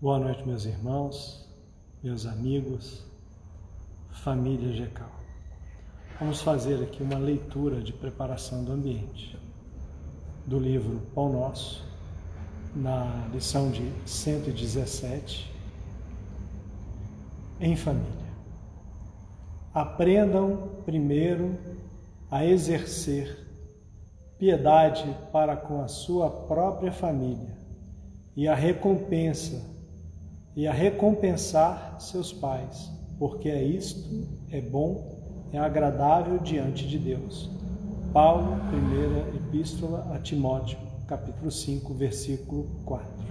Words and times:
Boa 0.00 0.18
noite, 0.18 0.46
meus 0.46 0.66
irmãos, 0.66 1.48
meus 2.02 2.26
amigos, 2.26 3.02
família 4.10 4.70
GECAL. 4.74 5.08
Vamos 6.18 6.42
fazer 6.42 6.82
aqui 6.82 7.02
uma 7.02 7.16
leitura 7.16 7.80
de 7.80 7.92
preparação 7.92 8.64
do 8.64 8.72
ambiente 8.72 9.38
do 10.44 10.58
livro 10.58 11.00
Pão 11.14 11.32
Nosso, 11.32 11.88
na 12.74 13.28
lição 13.32 13.70
de 13.70 13.90
117, 14.04 15.50
em 17.60 17.74
família. 17.74 18.34
Aprendam 19.72 20.82
primeiro 20.84 21.56
a 22.30 22.44
exercer 22.44 23.46
piedade 24.38 25.16
para 25.32 25.56
com 25.56 25.80
a 25.80 25.88
sua 25.88 26.28
própria 26.28 26.92
família 26.92 27.56
e 28.36 28.46
a 28.48 28.54
recompensa 28.54 29.73
e 30.56 30.66
a 30.66 30.72
recompensar 30.72 31.96
seus 31.98 32.32
pais, 32.32 32.90
porque 33.18 33.48
é 33.48 33.62
isto 33.62 34.26
é 34.50 34.60
bom, 34.60 35.18
é 35.52 35.58
agradável 35.58 36.38
diante 36.38 36.86
de 36.86 36.98
Deus. 36.98 37.50
Paulo, 38.12 38.56
primeira 38.68 39.28
epístola 39.34 40.08
a 40.14 40.18
Timóteo, 40.18 40.78
capítulo 41.08 41.50
5, 41.50 41.92
versículo 41.94 42.66
4. 42.84 43.24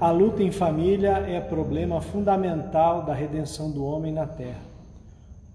A 0.00 0.10
luta 0.10 0.42
em 0.42 0.50
família 0.50 1.18
é 1.18 1.38
problema 1.38 2.00
fundamental 2.00 3.04
da 3.04 3.12
redenção 3.12 3.70
do 3.70 3.84
homem 3.84 4.10
na 4.10 4.26
terra. 4.26 4.62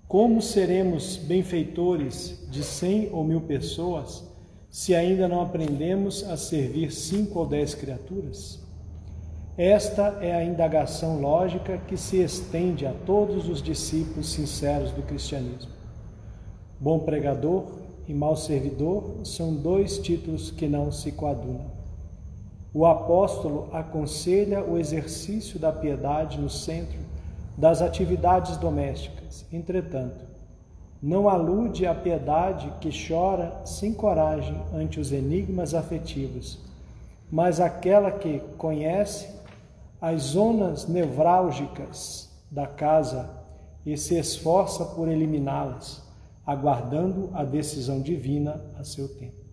Como 0.08 0.40
seremos 0.40 1.18
benfeitores 1.18 2.48
de 2.52 2.64
cem 2.64 3.10
ou 3.12 3.24
mil 3.24 3.42
pessoas 3.42 4.24
se 4.70 4.94
ainda 4.94 5.28
não 5.28 5.42
aprendemos 5.42 6.24
a 6.24 6.38
servir 6.38 6.92
cinco 6.92 7.40
ou 7.40 7.48
dez 7.48 7.74
criaturas? 7.74 8.65
Esta 9.58 10.18
é 10.20 10.36
a 10.36 10.44
indagação 10.44 11.22
lógica 11.22 11.78
que 11.78 11.96
se 11.96 12.22
estende 12.22 12.86
a 12.86 12.92
todos 12.92 13.48
os 13.48 13.62
discípulos 13.62 14.34
sinceros 14.34 14.92
do 14.92 15.02
cristianismo. 15.02 15.72
Bom 16.78 17.00
pregador 17.00 17.64
e 18.06 18.14
mau 18.14 18.36
servidor 18.36 19.22
são 19.24 19.56
dois 19.56 19.98
títulos 19.98 20.52
que 20.52 20.68
não 20.68 20.92
se 20.92 21.10
coadunam. 21.14 21.72
O 22.74 22.86
apóstolo 22.86 23.70
aconselha 23.72 24.62
o 24.62 24.78
exercício 24.78 25.58
da 25.58 25.72
piedade 25.72 26.38
no 26.38 26.50
centro 26.50 27.00
das 27.58 27.82
atividades 27.82 28.58
domésticas. 28.58 29.46
Entretanto, 29.54 30.26
não 31.02 31.30
alude 31.30 31.88
à 31.88 31.96
piedade 31.96 32.70
que 32.82 32.90
chora 33.08 33.62
sem 33.64 33.94
coragem 33.94 34.62
ante 34.74 35.00
os 35.00 35.14
enigmas 35.14 35.74
afetivos, 35.74 36.60
mas 37.32 37.62
aquela 37.62 38.12
que 38.12 38.40
conhece 38.58 39.35
as 40.00 40.22
zonas 40.22 40.88
nevrálgicas 40.88 42.30
da 42.52 42.68
casa 42.68 43.30
e 43.86 43.98
se 43.98 44.18
esforça 44.18 44.84
por 44.86 45.08
eliminá-las, 45.08 46.04
aguardando 46.46 47.30
a 47.34 47.44
decisão 47.44 48.02
divina 48.02 48.62
a 48.78 48.84
seu 48.84 49.08
tempo. 49.08 49.46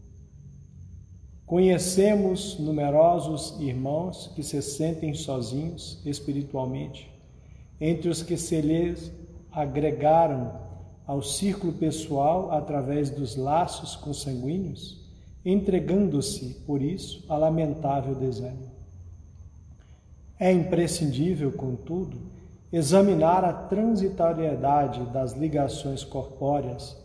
Conhecemos 1.45 2.59
numerosos 2.59 3.61
irmãos 3.61 4.33
que 4.35 4.43
se 4.43 4.63
sentem 4.63 5.13
sozinhos 5.13 6.01
espiritualmente, 6.05 7.11
entre 7.79 8.09
os 8.09 8.23
que 8.23 8.39
se 8.39 8.61
lhes 8.61 9.13
agregaram 9.51 10.61
ao 11.07 11.23
círculo 11.23 11.75
pessoal 11.75 12.51
através 12.53 13.11
dos 13.11 13.37
laços 13.37 13.97
consanguíneos, 13.97 14.99
entregando-se, 15.45 16.55
por 16.67 16.81
isso, 16.81 17.25
a 17.29 17.37
lamentável 17.37 18.15
desânimo. 18.15 18.72
É 20.43 20.51
imprescindível, 20.51 21.53
contudo, 21.53 22.19
examinar 22.73 23.45
a 23.45 23.53
transitoriedade 23.53 25.05
das 25.13 25.35
ligações 25.35 26.03
corpóreas, 26.03 27.01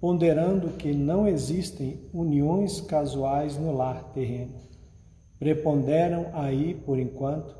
ponderando 0.00 0.70
que 0.70 0.92
não 0.92 1.28
existem 1.28 2.00
uniões 2.12 2.80
casuais 2.80 3.56
no 3.56 3.70
lar 3.76 4.10
terreno. 4.12 4.56
Preponderam 5.38 6.30
aí, 6.32 6.74
por 6.74 6.98
enquanto, 6.98 7.56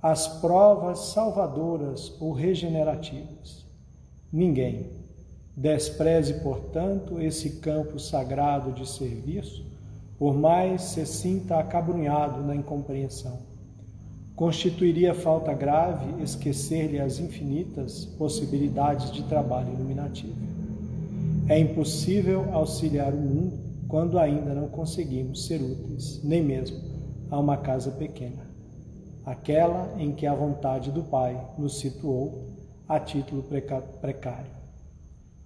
as 0.00 0.26
provas 0.40 1.12
salvadoras 1.12 2.16
ou 2.18 2.32
regenerativas. 2.32 3.66
Ninguém 4.32 4.92
despreze, 5.54 6.40
portanto, 6.40 7.20
esse 7.20 7.60
campo 7.60 7.98
sagrado 7.98 8.72
de 8.72 8.88
serviço, 8.88 9.62
por 10.18 10.34
mais 10.34 10.80
se 10.80 11.04
sinta 11.04 11.58
acabrunhado 11.58 12.42
na 12.42 12.56
incompreensão. 12.56 13.49
Constituiria 14.40 15.12
falta 15.12 15.52
grave 15.52 16.22
esquecer-lhe 16.22 16.98
as 16.98 17.20
infinitas 17.20 18.06
possibilidades 18.16 19.12
de 19.12 19.22
trabalho 19.24 19.74
iluminativo. 19.74 20.34
É 21.46 21.58
impossível 21.58 22.48
auxiliar 22.50 23.12
o 23.12 23.18
mundo 23.18 23.58
quando 23.86 24.18
ainda 24.18 24.54
não 24.54 24.66
conseguimos 24.66 25.44
ser 25.44 25.60
úteis, 25.60 26.24
nem 26.24 26.42
mesmo 26.42 26.78
a 27.30 27.38
uma 27.38 27.58
casa 27.58 27.90
pequena, 27.90 28.46
aquela 29.26 29.94
em 29.98 30.10
que 30.10 30.26
a 30.26 30.34
vontade 30.34 30.90
do 30.90 31.02
Pai 31.02 31.38
nos 31.58 31.78
situou 31.78 32.46
a 32.88 32.98
título 32.98 33.44
precário. 34.00 34.52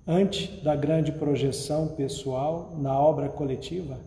Antes 0.07 0.63
da 0.63 0.77
grande 0.77 1.11
projeção 1.11 1.89
pessoal 1.89 2.77
na 2.79 2.97
obra 2.97 3.29
coletiva, 3.29 3.99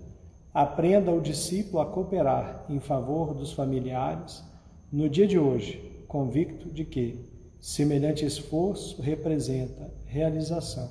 aprenda 0.54 1.12
o 1.12 1.20
discípulo 1.20 1.82
a 1.82 1.86
cooperar 1.86 2.64
em 2.70 2.80
favor 2.80 3.34
dos 3.34 3.52
familiares 3.52 4.48
no 4.92 5.10
dia 5.10 5.28
de 5.28 5.38
hoje, 5.38 5.84
convicto 6.08 6.70
de 6.70 6.86
que 6.86 7.20
semelhante 7.60 8.26
esforço 8.26 9.02
representa 9.02 9.92
realização 10.06 10.90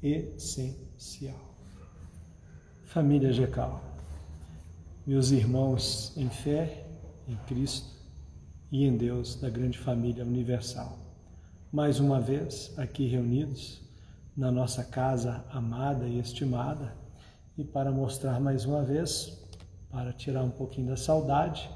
essencial. 0.00 1.34
Família 2.84 3.32
Gecal, 3.32 3.82
meus 5.04 5.30
irmãos 5.30 6.12
em 6.16 6.28
fé, 6.28 6.86
em 7.26 7.34
Cristo 7.46 7.90
e 8.70 8.84
em 8.84 8.96
Deus 8.96 9.34
da 9.34 9.50
grande 9.50 9.78
família 9.78 10.24
universal, 10.24 10.96
mais 11.72 11.98
uma 11.98 12.20
vez 12.20 12.72
aqui 12.76 13.06
reunidos 13.06 13.80
na 14.36 14.52
nossa 14.52 14.84
casa 14.84 15.44
amada 15.50 16.06
e 16.06 16.20
estimada 16.20 16.96
e 17.58 17.64
para 17.64 17.90
mostrar 17.90 18.40
mais 18.40 18.64
uma 18.64 18.84
vez, 18.84 19.40
para 19.90 20.12
tirar 20.12 20.42
um 20.42 20.50
pouquinho 20.50 20.88
da 20.88 20.96
saudade, 20.96 21.68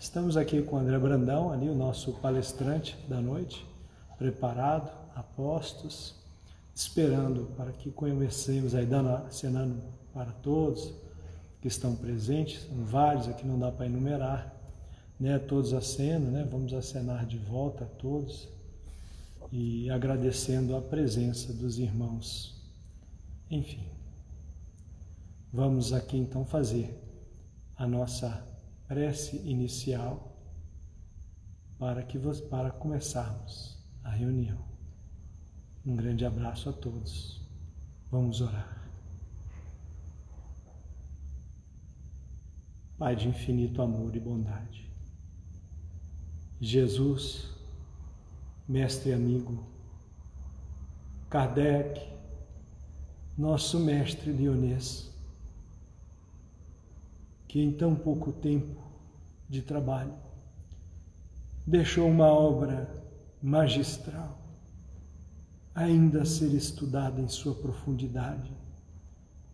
Estamos 0.00 0.36
aqui 0.36 0.62
com 0.62 0.76
o 0.76 0.78
André 0.78 0.96
Brandão, 0.96 1.52
ali 1.52 1.68
o 1.68 1.74
nosso 1.74 2.12
palestrante 2.12 2.96
da 3.08 3.20
noite, 3.20 3.66
preparado, 4.16 4.88
a 5.12 5.24
postos, 5.24 6.14
esperando 6.72 7.52
para 7.56 7.72
que 7.72 7.90
conhecemos 7.90 8.76
aí, 8.76 8.86
dando, 8.86 9.08
acenando 9.08 9.82
para 10.14 10.30
todos 10.30 10.94
que 11.60 11.66
estão 11.66 11.96
presentes, 11.96 12.62
são 12.62 12.84
vários 12.84 13.28
aqui, 13.28 13.44
não 13.44 13.58
dá 13.58 13.72
para 13.72 13.86
enumerar, 13.86 14.54
né? 15.18 15.36
Todos 15.36 15.74
acenam, 15.74 16.30
né? 16.30 16.48
Vamos 16.48 16.72
acenar 16.72 17.26
de 17.26 17.36
volta 17.36 17.82
a 17.82 17.88
todos 17.88 18.48
e 19.50 19.90
agradecendo 19.90 20.76
a 20.76 20.80
presença 20.80 21.52
dos 21.52 21.76
irmãos. 21.76 22.54
Enfim, 23.50 23.82
vamos 25.52 25.92
aqui 25.92 26.16
então 26.16 26.44
fazer 26.44 26.96
a 27.76 27.84
nossa 27.84 28.46
prece 28.88 29.36
inicial 29.44 30.34
para 31.78 32.02
que 32.02 32.18
para 32.40 32.70
começarmos 32.70 33.78
a 34.02 34.10
reunião. 34.10 34.58
Um 35.86 35.94
grande 35.94 36.24
abraço 36.24 36.70
a 36.70 36.72
todos. 36.72 37.46
Vamos 38.10 38.40
orar. 38.40 38.90
Pai 42.98 43.14
de 43.14 43.28
infinito 43.28 43.80
amor 43.80 44.16
e 44.16 44.20
bondade. 44.20 44.90
Jesus, 46.60 47.48
mestre 48.66 49.12
amigo, 49.12 49.64
Kardec, 51.30 52.12
nosso 53.36 53.78
mestre 53.78 54.32
Dionês, 54.32 55.14
que 57.48 57.62
em 57.62 57.72
tão 57.72 57.96
pouco 57.96 58.30
tempo 58.30 58.76
de 59.48 59.62
trabalho 59.62 60.14
deixou 61.66 62.06
uma 62.06 62.26
obra 62.26 63.02
magistral, 63.42 64.38
ainda 65.74 66.22
a 66.22 66.26
ser 66.26 66.52
estudada 66.52 67.20
em 67.20 67.28
sua 67.28 67.54
profundidade, 67.54 68.54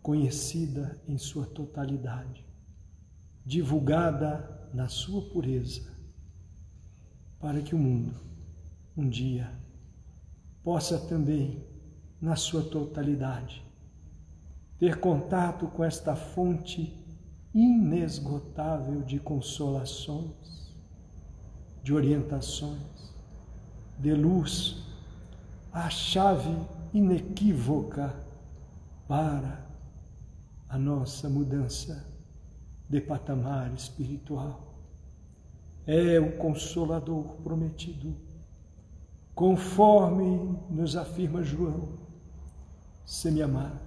conhecida 0.01 1.01
em 1.07 1.17
sua 1.17 1.45
totalidade, 1.45 2.45
divulgada 3.45 4.69
na 4.73 4.89
sua 4.89 5.21
pureza, 5.29 5.95
para 7.39 7.61
que 7.61 7.73
o 7.73 7.79
mundo, 7.79 8.13
um 8.97 9.07
dia, 9.07 9.49
possa 10.63 10.99
também, 10.99 11.63
na 12.19 12.35
sua 12.35 12.63
totalidade, 12.63 13.63
ter 14.77 14.99
contato 14.99 15.67
com 15.67 15.83
esta 15.83 16.15
fonte 16.15 17.04
inesgotável 17.55 19.01
de 19.01 19.17
consolações, 19.17 20.75
de 21.81 21.93
orientações, 21.93 23.13
de 23.97 24.13
luz, 24.13 24.83
a 25.71 25.89
chave 25.89 26.53
inequívoca 26.93 28.13
para 29.07 29.65
a 30.67 30.77
nossa 30.77 31.29
mudança 31.29 32.05
de 32.89 32.99
patamar 32.99 33.73
espiritual. 33.73 34.75
É 35.87 36.19
o 36.19 36.35
consolador 36.37 37.37
prometido, 37.41 38.17
conforme 39.33 40.59
nos 40.69 40.97
afirma 40.97 41.41
João, 41.41 41.99
se 43.05 43.31
me 43.31 43.41
amar, 43.41 43.81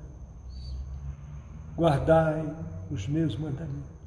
guardai 1.77 2.78
os 2.91 3.07
meus 3.07 3.37
mandamentos, 3.37 3.99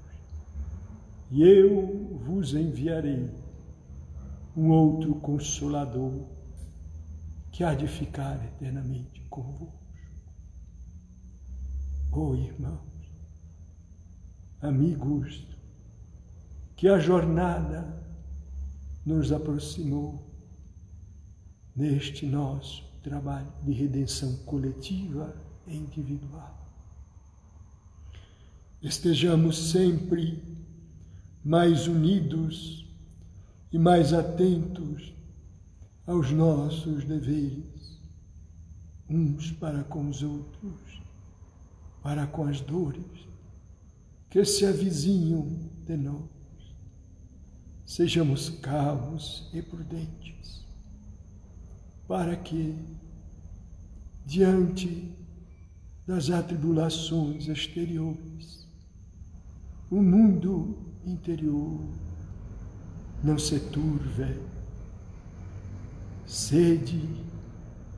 e 1.30 1.44
eu 1.44 2.20
vos 2.26 2.54
enviarei 2.54 3.30
um 4.56 4.70
outro 4.70 5.16
consolador 5.16 6.28
que 7.52 7.64
há 7.64 7.74
de 7.74 7.88
ficar 7.88 8.44
eternamente 8.44 9.22
convosco. 9.30 9.80
Oh 12.12 12.36
irmãos, 12.36 12.82
amigos, 14.62 15.48
que 16.76 16.88
a 16.88 17.00
jornada 17.00 18.02
nos 19.06 19.32
aproximou 19.32 20.30
neste 21.76 22.26
nosso 22.26 22.84
trabalho 23.02 23.52
de 23.64 23.72
redenção 23.72 24.36
coletiva 24.46 25.34
e 25.66 25.78
individual. 25.78 26.61
Estejamos 28.82 29.70
sempre 29.70 30.42
mais 31.46 31.88
unidos 31.88 32.90
e 33.72 33.78
mais 33.78 34.12
atentos 34.12 35.14
aos 36.08 36.32
nossos 36.32 37.06
deveres, 37.06 38.00
uns 39.08 39.52
para 39.52 39.84
com 39.84 40.10
os 40.10 40.24
outros, 40.24 41.00
para 42.02 42.26
com 42.26 42.46
as 42.46 42.60
dores 42.60 43.06
que 44.32 44.44
se 44.44 44.66
avizinham 44.66 45.48
de 45.86 45.96
nós. 45.96 46.24
Sejamos 47.86 48.50
calmos 48.50 49.48
e 49.54 49.62
prudentes, 49.62 50.66
para 52.08 52.36
que, 52.36 52.76
diante 54.26 55.12
das 56.08 56.32
atribulações 56.32 57.48
exteriores, 57.48 58.61
o 59.92 60.02
mundo 60.02 60.78
interior. 61.06 61.82
Não 63.22 63.38
se 63.38 63.60
turve, 63.60 64.40
sede 66.26 67.08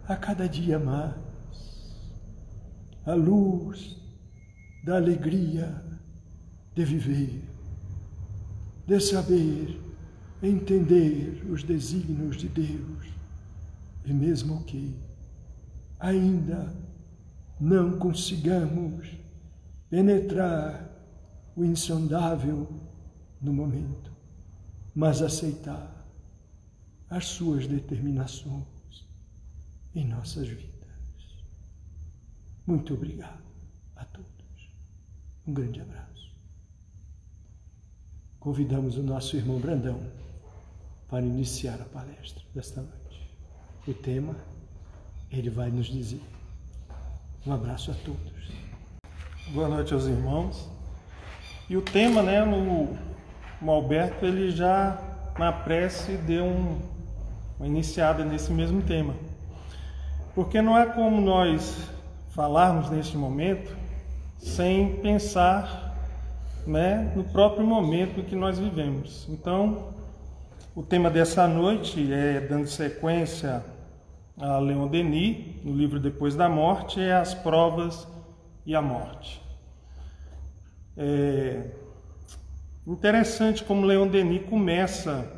a 0.08 0.16
cada 0.16 0.50
dia 0.50 0.80
mais. 0.80 1.14
A 3.06 3.14
luz 3.14 3.96
da 4.84 4.96
alegria 4.96 5.82
de 6.74 6.84
viver, 6.84 7.44
de 8.88 9.00
saber 9.00 9.80
entender 10.42 11.46
os 11.50 11.64
desígnios 11.64 12.38
de 12.38 12.48
Deus, 12.48 13.08
e 14.06 14.12
mesmo 14.12 14.64
que 14.64 14.98
ainda 16.00 16.74
não 17.60 18.00
consigamos 18.00 19.10
penetrar 19.90 20.93
o 21.56 21.64
insondável 21.64 22.68
no 23.42 23.54
momento, 23.54 24.12
mas 24.96 25.22
aceitar 25.22 26.06
as 27.10 27.26
suas 27.28 27.68
determinações 27.68 28.66
em 29.94 30.08
nossas 30.08 30.48
vidas. 30.48 30.74
Muito 32.66 32.94
obrigado 32.94 33.44
a 33.96 34.06
todos. 34.06 34.32
Um 35.46 35.54
grande 35.54 35.82
abraço 35.82 36.04
convidamos 38.44 38.98
o 38.98 39.04
nosso 39.04 39.38
irmão 39.38 39.58
Brandão 39.58 39.98
para 41.08 41.26
iniciar 41.26 41.80
a 41.80 41.86
palestra 41.86 42.44
desta 42.54 42.82
noite. 42.82 43.32
O 43.88 43.94
tema 43.94 44.36
ele 45.32 45.50
vai 45.50 45.72
nos 45.72 45.86
dizer. 45.86 46.22
Um 47.48 47.54
abraço 47.54 47.92
a 47.92 47.94
todos. 47.94 48.52
Boa 49.54 49.70
noite 49.70 49.94
aos 49.94 50.04
irmãos. 50.08 50.70
E 51.70 51.78
o 51.78 51.82
tema, 51.82 52.22
né, 52.22 52.44
no, 52.44 52.98
no 53.62 53.72
Alberto, 53.72 54.26
ele 54.26 54.52
já 54.52 54.98
na 55.38 55.52
prece 55.52 56.18
deu 56.18 56.46
um, 56.46 56.80
uma 57.58 57.68
iniciada 57.68 58.24
nesse 58.26 58.52
mesmo 58.52 58.82
tema. 58.82 59.14
Porque 60.36 60.62
não 60.62 60.78
é 60.78 60.86
como 60.86 61.22
nós 61.22 61.90
falarmos 62.32 62.90
neste 62.90 63.16
momento 63.16 63.76
sem 64.38 64.96
pensar 64.98 65.96
né, 66.66 67.12
no 67.16 67.24
próprio 67.24 67.66
momento 67.66 68.24
que 68.24 68.36
nós 68.36 68.60
vivemos. 68.60 69.28
Então, 69.30 69.94
o 70.76 70.82
tema 70.82 71.10
dessa 71.10 71.48
noite 71.48 72.12
é 72.12 72.42
dando 72.42 72.68
sequência 72.68 73.64
a 74.38 74.58
Leon 74.58 74.88
Denis, 74.88 75.64
no 75.64 75.74
livro 75.74 76.00
Depois 76.00 76.36
da 76.36 76.50
Morte, 76.50 77.00
é 77.00 77.14
as 77.14 77.34
provas 77.36 78.08
e 78.66 78.76
a 78.76 78.82
morte. 78.82 79.43
É 80.96 81.72
interessante 82.86 83.64
como 83.64 83.86
Leon 83.86 84.08
Denis 84.08 84.48
começa 84.50 85.32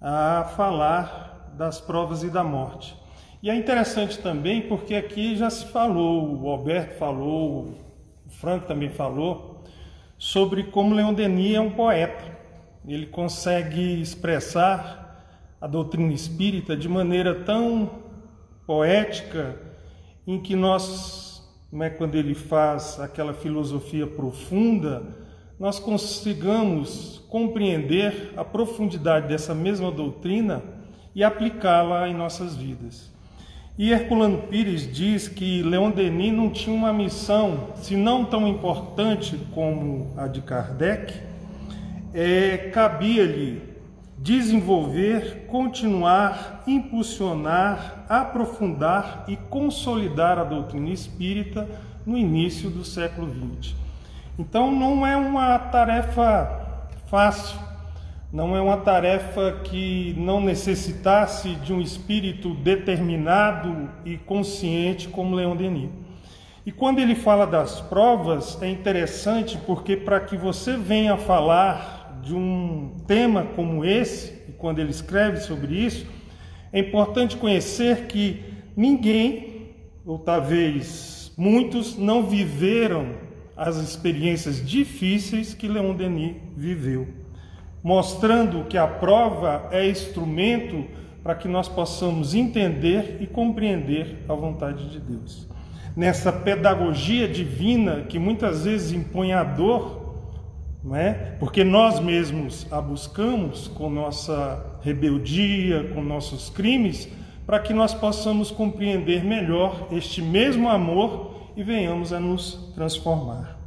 a 0.00 0.44
falar 0.56 1.54
das 1.56 1.80
provas 1.80 2.22
e 2.22 2.30
da 2.30 2.44
morte. 2.44 2.96
E 3.42 3.50
é 3.50 3.54
interessante 3.54 4.18
também 4.18 4.62
porque 4.62 4.94
aqui 4.94 5.36
já 5.36 5.48
se 5.48 5.66
falou, 5.66 6.42
o 6.42 6.48
Alberto 6.48 6.94
falou, 6.98 7.74
o 8.26 8.30
Franco 8.30 8.66
também 8.66 8.90
falou, 8.90 9.62
sobre 10.18 10.64
como 10.64 10.94
Leon 10.94 11.14
Denis 11.14 11.54
é 11.54 11.60
um 11.60 11.70
poeta. 11.70 12.36
Ele 12.86 13.06
consegue 13.06 14.00
expressar 14.00 15.06
a 15.60 15.66
doutrina 15.66 16.12
espírita 16.12 16.76
de 16.76 16.88
maneira 16.88 17.34
tão 17.44 17.90
poética 18.66 19.56
em 20.26 20.40
que 20.40 20.56
nós, 20.56 21.25
é 21.72 21.90
quando 21.90 22.14
ele 22.14 22.34
faz 22.34 22.98
aquela 23.00 23.34
filosofia 23.34 24.06
profunda, 24.06 25.02
nós 25.58 25.78
consigamos 25.78 27.24
compreender 27.28 28.32
a 28.36 28.44
profundidade 28.44 29.28
dessa 29.28 29.54
mesma 29.54 29.90
doutrina 29.90 30.62
e 31.14 31.24
aplicá-la 31.24 32.08
em 32.08 32.14
nossas 32.14 32.56
vidas. 32.56 33.10
E 33.78 33.90
Herculano 33.90 34.42
Pires 34.48 34.90
diz 34.90 35.28
que 35.28 35.62
Leon 35.62 35.90
Denis 35.90 36.32
não 36.32 36.48
tinha 36.48 36.74
uma 36.74 36.92
missão, 36.92 37.74
se 37.76 37.94
não 37.94 38.24
tão 38.24 38.48
importante 38.48 39.38
como 39.52 40.12
a 40.16 40.26
de 40.26 40.40
Kardec, 40.40 41.12
é, 42.14 42.70
cabia-lhe 42.72 43.65
desenvolver, 44.26 45.46
continuar, 45.46 46.64
impulsionar, 46.66 48.04
aprofundar 48.08 49.24
e 49.28 49.36
consolidar 49.36 50.36
a 50.36 50.42
doutrina 50.42 50.90
espírita 50.90 51.68
no 52.04 52.18
início 52.18 52.68
do 52.68 52.84
século 52.84 53.32
XX. 53.60 53.76
Então 54.36 54.72
não 54.72 55.06
é 55.06 55.16
uma 55.16 55.56
tarefa 55.60 56.90
fácil, 57.06 57.56
não 58.32 58.56
é 58.56 58.60
uma 58.60 58.78
tarefa 58.78 59.60
que 59.62 60.12
não 60.18 60.40
necessitasse 60.40 61.54
de 61.54 61.72
um 61.72 61.80
espírito 61.80 62.52
determinado 62.52 63.88
e 64.04 64.18
consciente 64.18 65.06
como 65.06 65.36
Leon 65.36 65.54
Denis. 65.54 65.90
E 66.66 66.72
quando 66.72 66.98
ele 66.98 67.14
fala 67.14 67.46
das 67.46 67.80
provas, 67.80 68.60
é 68.60 68.68
interessante 68.68 69.56
porque 69.64 69.96
para 69.96 70.18
que 70.18 70.36
você 70.36 70.76
venha 70.76 71.16
falar 71.16 71.95
de 72.26 72.34
um 72.34 72.96
tema 73.06 73.44
como 73.54 73.84
esse, 73.84 74.32
e 74.48 74.52
quando 74.52 74.80
ele 74.80 74.90
escreve 74.90 75.38
sobre 75.38 75.74
isso, 75.74 76.06
é 76.72 76.80
importante 76.80 77.36
conhecer 77.36 78.06
que 78.06 78.42
ninguém, 78.76 79.74
ou 80.04 80.18
talvez 80.18 81.32
muitos, 81.38 81.96
não 81.96 82.26
viveram 82.26 83.14
as 83.56 83.76
experiências 83.76 84.66
difíceis 84.66 85.54
que 85.54 85.68
Leon 85.68 85.94
Denis 85.94 86.36
viveu 86.56 87.26
mostrando 87.86 88.64
que 88.64 88.76
a 88.76 88.84
prova 88.84 89.68
é 89.70 89.88
instrumento 89.88 90.84
para 91.22 91.36
que 91.36 91.46
nós 91.46 91.68
possamos 91.68 92.34
entender 92.34 93.18
e 93.20 93.28
compreender 93.28 94.24
a 94.28 94.34
vontade 94.34 94.90
de 94.90 94.98
Deus. 94.98 95.48
Nessa 95.94 96.32
pedagogia 96.32 97.28
divina 97.28 98.00
que 98.08 98.18
muitas 98.18 98.64
vezes 98.64 98.90
impõe 98.90 99.32
a 99.32 99.44
dor, 99.44 100.05
não 100.86 100.94
é? 100.94 101.34
porque 101.40 101.64
nós 101.64 101.98
mesmos 101.98 102.64
a 102.70 102.80
buscamos 102.80 103.66
com 103.66 103.90
nossa 103.90 104.78
rebeldia, 104.82 105.90
com 105.92 106.00
nossos 106.00 106.48
crimes, 106.48 107.08
para 107.44 107.58
que 107.58 107.74
nós 107.74 107.92
possamos 107.92 108.52
compreender 108.52 109.24
melhor 109.24 109.88
este 109.90 110.22
mesmo 110.22 110.68
amor 110.68 111.50
e 111.56 111.64
venhamos 111.64 112.12
a 112.12 112.20
nos 112.20 112.72
transformar. 112.76 113.58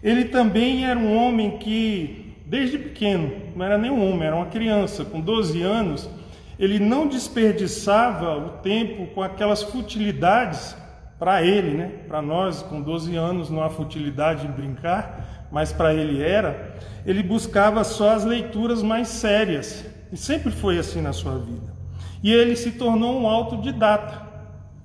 Ele 0.00 0.26
também 0.26 0.86
era 0.86 0.98
um 0.98 1.16
homem 1.16 1.58
que 1.58 2.36
desde 2.46 2.78
pequeno, 2.78 3.32
não 3.56 3.64
era 3.64 3.76
nem 3.76 3.90
um 3.90 4.08
homem, 4.08 4.26
era 4.26 4.36
uma 4.36 4.46
criança, 4.46 5.04
com 5.04 5.20
12 5.20 5.62
anos, 5.62 6.08
ele 6.58 6.78
não 6.78 7.08
desperdiçava 7.08 8.36
o 8.36 8.48
tempo 8.58 9.06
com 9.14 9.22
aquelas 9.22 9.62
futilidades 9.64 10.76
para 11.18 11.42
ele, 11.42 11.70
né? 11.70 11.90
Para 12.06 12.20
nós, 12.20 12.62
com 12.62 12.80
12 12.80 13.16
anos, 13.16 13.48
não 13.48 13.62
há 13.62 13.70
futilidade 13.70 14.46
em 14.46 14.50
brincar, 14.50 15.21
mas 15.52 15.72
para 15.72 15.94
ele 15.94 16.22
era. 16.22 16.76
Ele 17.04 17.22
buscava 17.22 17.84
só 17.84 18.10
as 18.10 18.24
leituras 18.24 18.82
mais 18.82 19.08
sérias, 19.08 19.84
e 20.10 20.16
sempre 20.16 20.50
foi 20.50 20.78
assim 20.78 21.00
na 21.00 21.12
sua 21.12 21.38
vida. 21.38 21.72
E 22.22 22.32
ele 22.32 22.56
se 22.56 22.72
tornou 22.72 23.20
um 23.20 23.26
autodidata. 23.28 24.32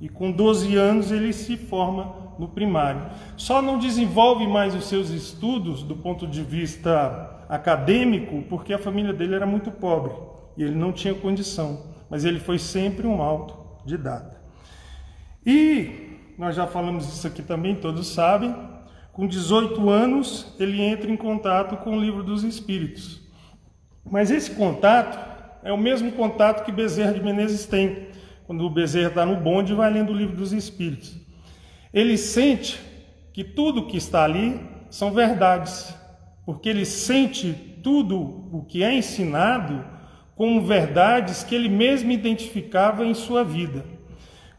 E 0.01 0.09
com 0.09 0.31
12 0.31 0.75
anos 0.75 1.11
ele 1.11 1.33
se 1.33 1.57
forma 1.57 2.35
no 2.37 2.47
primário. 2.47 3.01
Só 3.35 3.61
não 3.61 3.79
desenvolve 3.79 4.45
mais 4.45 4.75
os 4.75 4.87
seus 4.87 5.09
estudos 5.09 5.81
do 5.81 5.95
ponto 5.95 6.27
de 6.27 6.43
vista 6.43 7.45
acadêmico 7.49 8.43
porque 8.49 8.73
a 8.73 8.79
família 8.79 9.13
dele 9.13 9.33
era 9.33 9.45
muito 9.45 9.71
pobre 9.71 10.13
e 10.57 10.63
ele 10.63 10.75
não 10.75 10.91
tinha 10.91 11.13
condição, 11.13 11.83
mas 12.09 12.25
ele 12.25 12.39
foi 12.39 12.59
sempre 12.59 13.07
um 13.07 13.21
autodidata. 13.21 14.37
E 15.45 16.17
nós 16.37 16.55
já 16.55 16.67
falamos 16.67 17.07
isso 17.07 17.25
aqui 17.25 17.41
também, 17.41 17.75
todos 17.75 18.07
sabem, 18.07 18.53
com 19.17 19.25
18 19.25 19.89
anos 19.89 20.53
ele 20.59 20.79
entra 20.79 21.09
em 21.09 21.17
contato 21.17 21.75
com 21.77 21.97
o 21.97 21.99
livro 21.99 22.21
dos 22.21 22.43
Espíritos. 22.43 23.19
Mas 24.05 24.29
esse 24.29 24.51
contato 24.51 25.17
é 25.63 25.73
o 25.73 25.77
mesmo 25.77 26.11
contato 26.11 26.63
que 26.63 26.71
Bezerra 26.71 27.15
de 27.15 27.23
Menezes 27.23 27.65
tem, 27.65 28.09
quando 28.45 28.63
o 28.63 28.69
Bezerra 28.69 29.07
está 29.07 29.25
no 29.25 29.35
bonde 29.35 29.73
e 29.73 29.75
vai 29.75 29.91
lendo 29.91 30.13
o 30.13 30.15
livro 30.15 30.37
dos 30.37 30.53
Espíritos. 30.53 31.17
Ele 31.91 32.15
sente 32.15 32.79
que 33.33 33.43
tudo 33.43 33.87
que 33.87 33.97
está 33.97 34.23
ali 34.23 34.61
são 34.87 35.11
verdades, 35.11 35.95
porque 36.45 36.69
ele 36.69 36.85
sente 36.85 37.53
tudo 37.81 38.47
o 38.51 38.65
que 38.65 38.83
é 38.83 38.93
ensinado 38.93 39.83
como 40.35 40.61
verdades 40.61 41.43
que 41.43 41.55
ele 41.55 41.69
mesmo 41.69 42.11
identificava 42.11 43.03
em 43.03 43.15
sua 43.15 43.43
vida. 43.43 43.83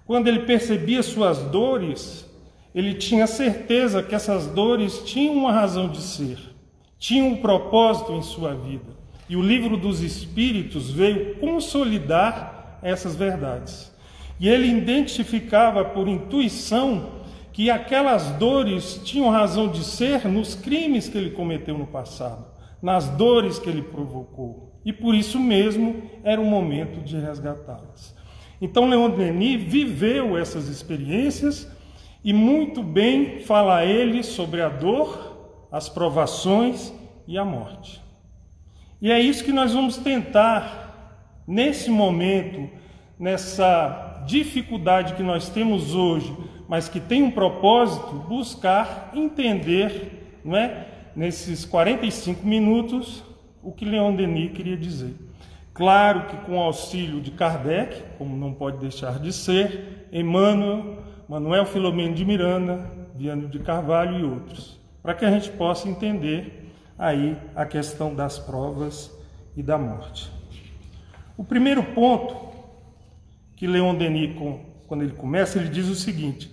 Quando 0.04 0.26
ele 0.26 0.40
percebia 0.40 1.00
suas 1.00 1.38
dores, 1.44 2.27
ele 2.74 2.94
tinha 2.94 3.26
certeza 3.26 4.02
que 4.02 4.14
essas 4.14 4.46
dores 4.46 5.02
tinham 5.04 5.34
uma 5.34 5.52
razão 5.52 5.88
de 5.88 6.00
ser, 6.00 6.38
tinham 6.98 7.28
um 7.28 7.36
propósito 7.36 8.12
em 8.12 8.22
sua 8.22 8.54
vida. 8.54 8.98
E 9.28 9.36
o 9.36 9.42
livro 9.42 9.76
dos 9.76 10.00
Espíritos 10.00 10.90
veio 10.90 11.36
consolidar 11.36 12.78
essas 12.82 13.14
verdades. 13.14 13.92
E 14.40 14.48
ele 14.48 14.68
identificava 14.68 15.84
por 15.84 16.08
intuição 16.08 17.18
que 17.52 17.70
aquelas 17.70 18.30
dores 18.32 19.00
tinham 19.04 19.30
razão 19.30 19.68
de 19.68 19.82
ser 19.82 20.26
nos 20.28 20.54
crimes 20.54 21.08
que 21.08 21.18
ele 21.18 21.30
cometeu 21.30 21.76
no 21.76 21.86
passado, 21.86 22.46
nas 22.80 23.08
dores 23.08 23.58
que 23.58 23.68
ele 23.68 23.82
provocou. 23.82 24.80
E 24.84 24.92
por 24.92 25.14
isso 25.14 25.40
mesmo 25.40 26.02
era 26.22 26.40
o 26.40 26.44
momento 26.44 27.00
de 27.00 27.18
resgatá-las. 27.18 28.14
Então 28.60 28.88
Leon 28.88 29.10
Denis 29.10 29.60
viveu 29.62 30.38
essas 30.38 30.68
experiências 30.68 31.68
e 32.22 32.32
muito 32.32 32.82
bem 32.82 33.40
fala 33.40 33.84
ele 33.84 34.22
sobre 34.22 34.60
a 34.62 34.68
dor, 34.68 35.66
as 35.70 35.88
provações 35.88 36.92
e 37.26 37.38
a 37.38 37.44
morte. 37.44 38.00
E 39.00 39.10
é 39.12 39.20
isso 39.20 39.44
que 39.44 39.52
nós 39.52 39.72
vamos 39.72 39.96
tentar 39.96 41.42
nesse 41.46 41.90
momento, 41.90 42.68
nessa 43.18 44.24
dificuldade 44.26 45.14
que 45.14 45.22
nós 45.22 45.48
temos 45.48 45.94
hoje 45.94 46.34
mas 46.68 46.86
que 46.86 47.00
tem 47.00 47.22
um 47.22 47.30
propósito, 47.30 48.12
buscar 48.28 49.10
entender, 49.14 50.38
não 50.44 50.54
é, 50.54 50.86
nesses 51.16 51.64
45 51.64 52.46
minutos, 52.46 53.24
o 53.62 53.72
que 53.72 53.86
Leon 53.86 54.14
Denis 54.14 54.52
queria 54.52 54.76
dizer. 54.76 55.16
Claro 55.72 56.26
que 56.26 56.36
com 56.44 56.58
o 56.58 56.60
auxílio 56.60 57.20
de 57.22 57.30
Kardec, 57.30 58.02
como 58.18 58.36
não 58.36 58.52
pode 58.52 58.76
deixar 58.76 59.18
de 59.18 59.32
ser, 59.32 60.08
Emmanuel, 60.12 60.98
Manuel 61.28 61.66
Filomeno 61.66 62.14
de 62.14 62.24
Miranda, 62.24 62.90
Viano 63.14 63.48
de 63.48 63.58
Carvalho 63.58 64.18
e 64.18 64.24
outros, 64.24 64.80
para 65.02 65.12
que 65.12 65.26
a 65.26 65.30
gente 65.30 65.50
possa 65.50 65.86
entender 65.86 66.72
aí 66.98 67.36
a 67.54 67.66
questão 67.66 68.14
das 68.14 68.38
provas 68.38 69.14
e 69.54 69.62
da 69.62 69.76
morte. 69.76 70.30
O 71.36 71.44
primeiro 71.44 71.82
ponto 71.82 72.48
que 73.54 73.66
Leon 73.66 73.94
Denis, 73.94 74.34
quando 74.86 75.02
ele 75.02 75.12
começa, 75.12 75.58
ele 75.58 75.68
diz 75.68 75.88
o 75.88 75.94
seguinte: 75.94 76.50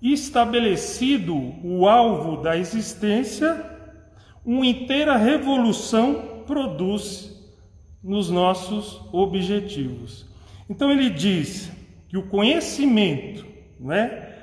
estabelecido 0.00 1.34
o 1.64 1.88
alvo 1.88 2.40
da 2.40 2.56
existência, 2.56 3.64
uma 4.44 4.64
inteira 4.64 5.16
revolução 5.16 6.44
produz 6.46 7.36
nos 8.00 8.30
nossos 8.30 9.02
objetivos. 9.12 10.24
Então 10.70 10.92
ele 10.92 11.10
diz 11.10 11.72
que 12.08 12.16
o 12.16 12.28
conhecimento, 12.28 13.47
né, 13.78 14.34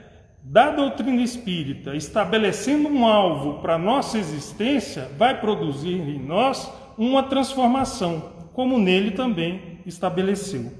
da 0.44 0.70
doutrina 0.70 1.22
espírita, 1.22 1.96
estabelecendo 1.96 2.88
um 2.88 3.06
alvo 3.06 3.62
para 3.62 3.76
a 3.76 3.80
nossa 3.80 4.18
existência, 4.18 5.10
vai 5.18 5.40
produzir 5.40 5.96
em 5.96 6.20
nós 6.20 6.72
uma 6.98 7.24
transformação, 7.24 8.32
como 8.54 8.78
nele 8.78 9.12
também 9.12 9.80
estabeleceu. 9.86 10.72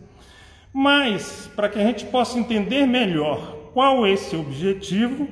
Mas, 0.72 1.50
para 1.56 1.70
que 1.70 1.80
a 1.80 1.84
gente 1.84 2.06
possa 2.06 2.38
entender 2.38 2.86
melhor 2.86 3.56
qual 3.74 4.06
esse 4.06 4.36
objetivo, 4.36 5.28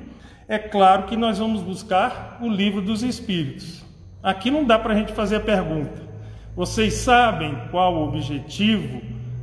é 0.48 0.58
claro 0.58 1.04
que 1.04 1.16
nós 1.16 1.38
vamos 1.38 1.62
buscar 1.62 2.38
o 2.42 2.48
livro 2.48 2.82
dos 2.82 3.02
Espíritos. 3.02 3.84
Aqui 4.22 4.50
não 4.50 4.64
dá 4.64 4.78
para 4.78 4.94
a 4.94 4.96
gente 4.96 5.12
fazer 5.12 5.36
a 5.36 5.40
pergunta: 5.40 6.02
vocês 6.56 6.94
sabem 6.94 7.56
qual 7.70 7.94
o 7.94 8.08
objetivo 8.08 9.00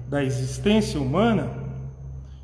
da 0.09 0.23
existência 0.23 0.99
humana? 0.99 1.49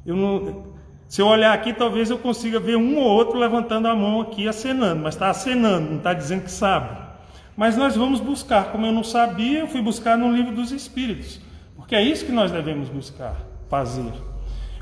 Eu 0.05 0.15
não, 0.15 0.63
se 1.07 1.21
eu 1.21 1.27
olhar 1.27 1.53
aqui, 1.53 1.71
talvez 1.71 2.09
eu 2.09 2.17
consiga 2.17 2.59
ver 2.59 2.75
um 2.75 2.97
ou 2.97 3.05
outro 3.05 3.39
levantando 3.39 3.87
a 3.87 3.95
mão 3.95 4.21
aqui, 4.21 4.47
acenando, 4.47 5.01
mas 5.03 5.15
está 5.15 5.29
acenando, 5.29 5.89
não 5.89 5.97
está 5.97 6.13
dizendo 6.13 6.43
que 6.43 6.51
sabe. 6.51 6.97
Mas 7.55 7.77
nós 7.77 7.95
vamos 7.95 8.19
buscar, 8.19 8.71
como 8.71 8.85
eu 8.85 8.91
não 8.91 9.03
sabia, 9.03 9.59
eu 9.59 9.67
fui 9.67 9.81
buscar 9.81 10.17
no 10.17 10.31
livro 10.31 10.53
dos 10.53 10.71
Espíritos, 10.71 11.39
porque 11.75 11.95
é 11.95 12.01
isso 12.01 12.25
que 12.25 12.31
nós 12.31 12.51
devemos 12.51 12.89
buscar, 12.89 13.35
fazer. 13.69 14.11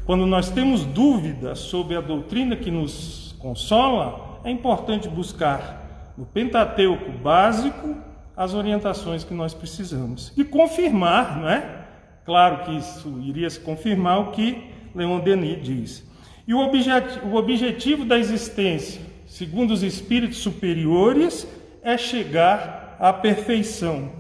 Quando 0.06 0.26
nós 0.26 0.50
temos 0.50 0.84
dúvidas 0.84 1.60
sobre 1.60 1.96
a 1.96 2.02
doutrina 2.02 2.56
que 2.56 2.72
nos 2.72 3.36
consola, 3.40 4.40
é 4.44 4.50
importante 4.52 5.08
buscar 5.08 6.14
no 6.18 6.26
Pentateuco 6.26 7.12
básico 7.12 7.96
as 8.36 8.54
orientações 8.54 9.24
que 9.24 9.34
nós 9.34 9.54
precisamos 9.54 10.34
e 10.36 10.44
confirmar, 10.44 11.40
não 11.40 11.50
é? 11.50 11.86
Claro 12.26 12.66
que 12.66 12.76
isso 12.78 13.20
iria 13.24 13.50
se 13.50 13.60
confirmar 13.60 14.20
o 14.20 14.32
que 14.32 14.72
Leon 14.94 15.20
Denis 15.20 15.64
diz. 15.64 16.15
E 16.48 16.54
o, 16.54 16.60
objetivo, 16.60 17.28
o 17.28 17.36
objetivo 17.36 18.06
da 18.06 18.18
existência, 18.18 19.02
segundo 19.26 19.72
os 19.72 19.84
espíritos 19.84 20.38
superiores, 20.38 21.48
é 21.82 21.98
chegar 21.98 22.98
à 23.00 23.12
perfeição. 23.12 24.12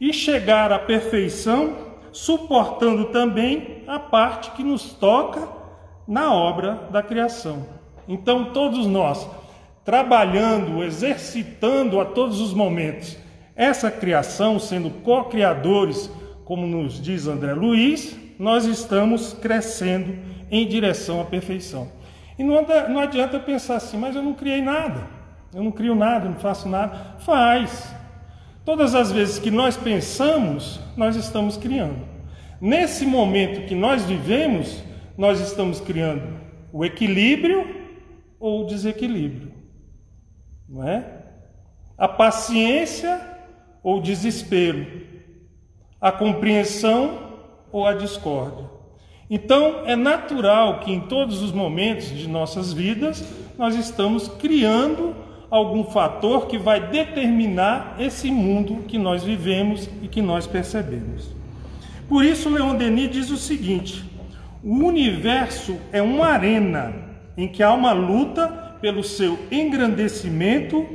E 0.00 0.12
chegar 0.12 0.72
à 0.72 0.78
perfeição 0.78 1.88
suportando 2.12 3.06
também 3.06 3.84
a 3.86 3.98
parte 3.98 4.50
que 4.52 4.62
nos 4.64 4.92
toca 4.92 5.48
na 6.06 6.32
obra 6.32 6.88
da 6.90 7.02
criação. 7.02 7.66
Então, 8.08 8.46
todos 8.46 8.86
nós, 8.86 9.28
trabalhando, 9.84 10.82
exercitando 10.82 12.00
a 12.00 12.04
todos 12.04 12.40
os 12.40 12.52
momentos 12.52 13.16
essa 13.54 13.90
criação, 13.90 14.58
sendo 14.60 14.88
co-criadores, 15.02 16.08
como 16.44 16.64
nos 16.64 17.02
diz 17.02 17.26
André 17.26 17.54
Luiz, 17.54 18.16
nós 18.38 18.64
estamos 18.66 19.32
crescendo 19.32 20.16
em 20.50 20.66
direção 20.66 21.20
à 21.20 21.24
perfeição. 21.24 21.90
E 22.38 22.44
não, 22.44 22.64
não 22.88 23.00
adianta 23.00 23.38
pensar 23.38 23.76
assim, 23.76 23.96
mas 23.96 24.14
eu 24.14 24.22
não 24.22 24.34
criei 24.34 24.62
nada, 24.62 25.06
eu 25.54 25.62
não 25.62 25.72
crio 25.72 25.94
nada, 25.94 26.28
não 26.28 26.38
faço 26.38 26.68
nada. 26.68 27.16
Faz, 27.18 27.94
Todas 28.68 28.94
as 28.94 29.10
vezes 29.10 29.38
que 29.38 29.50
nós 29.50 29.78
pensamos, 29.78 30.78
nós 30.94 31.16
estamos 31.16 31.56
criando. 31.56 32.06
Nesse 32.60 33.06
momento 33.06 33.66
que 33.66 33.74
nós 33.74 34.04
vivemos, 34.04 34.84
nós 35.16 35.40
estamos 35.40 35.80
criando 35.80 36.38
o 36.70 36.84
equilíbrio 36.84 37.64
ou 38.38 38.60
o 38.60 38.66
desequilíbrio. 38.66 39.54
Não 40.68 40.86
é? 40.86 41.02
A 41.96 42.06
paciência 42.06 43.18
ou 43.82 44.00
o 44.00 44.02
desespero. 44.02 44.86
A 45.98 46.12
compreensão 46.12 47.38
ou 47.72 47.86
a 47.86 47.94
discórdia. 47.94 48.66
Então, 49.30 49.82
é 49.84 49.94
natural 49.94 50.80
que 50.80 50.90
em 50.90 51.00
todos 51.00 51.42
os 51.42 51.52
momentos 51.52 52.08
de 52.08 52.28
nossas 52.28 52.72
vidas 52.72 53.24
nós 53.58 53.74
estamos 53.74 54.28
criando 54.28 55.14
algum 55.50 55.84
fator 55.84 56.46
que 56.46 56.58
vai 56.58 56.88
determinar 56.88 57.96
esse 57.98 58.30
mundo 58.30 58.84
que 58.86 58.98
nós 58.98 59.24
vivemos 59.24 59.88
e 60.02 60.08
que 60.08 60.22
nós 60.22 60.46
percebemos. 60.46 61.30
Por 62.08 62.24
isso, 62.24 62.48
Leon 62.48 62.76
Denis 62.76 63.10
diz 63.10 63.30
o 63.30 63.36
seguinte: 63.36 64.04
o 64.64 64.74
universo 64.84 65.76
é 65.92 66.00
uma 66.00 66.26
arena 66.26 66.94
em 67.36 67.46
que 67.46 67.62
há 67.62 67.72
uma 67.72 67.92
luta 67.92 68.48
pelo 68.80 69.02
seu 69.02 69.38
engrandecimento 69.50 70.86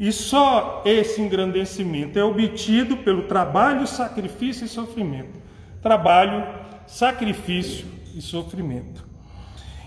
E 0.00 0.12
só 0.12 0.82
esse 0.84 1.20
engrandecimento 1.20 2.18
é 2.18 2.22
obtido 2.22 2.98
pelo 2.98 3.22
trabalho, 3.22 3.84
sacrifício 3.84 4.64
e 4.64 4.68
sofrimento. 4.68 5.40
Trabalho, 5.82 6.46
sacrifício 6.88 7.86
e 8.16 8.22
sofrimento. 8.22 9.06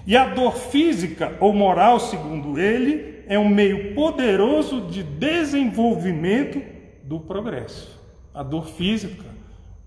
E 0.06 0.16
a 0.16 0.28
dor 0.28 0.56
física 0.56 1.36
ou 1.40 1.52
moral, 1.54 2.00
segundo 2.00 2.60
ele, 2.60 3.24
é 3.28 3.38
um 3.38 3.50
meio 3.50 3.94
poderoso 3.94 4.82
de 4.82 5.04
desenvolvimento 5.04 6.62
do 7.04 7.20
progresso. 7.20 8.00
A 8.34 8.44
dor 8.44 8.68
física 8.68 9.26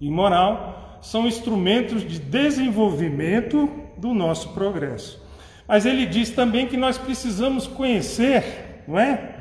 e 0.00 0.10
moral 0.10 0.98
são 1.00 1.26
instrumentos 1.26 2.06
de 2.06 2.18
desenvolvimento 2.18 3.70
do 3.96 4.12
nosso 4.12 4.50
progresso. 4.50 5.22
Mas 5.66 5.86
ele 5.86 6.06
diz 6.06 6.30
também 6.30 6.66
que 6.66 6.76
nós 6.76 6.98
precisamos 6.98 7.66
conhecer, 7.66 8.82
não 8.86 8.98
é? 8.98 9.36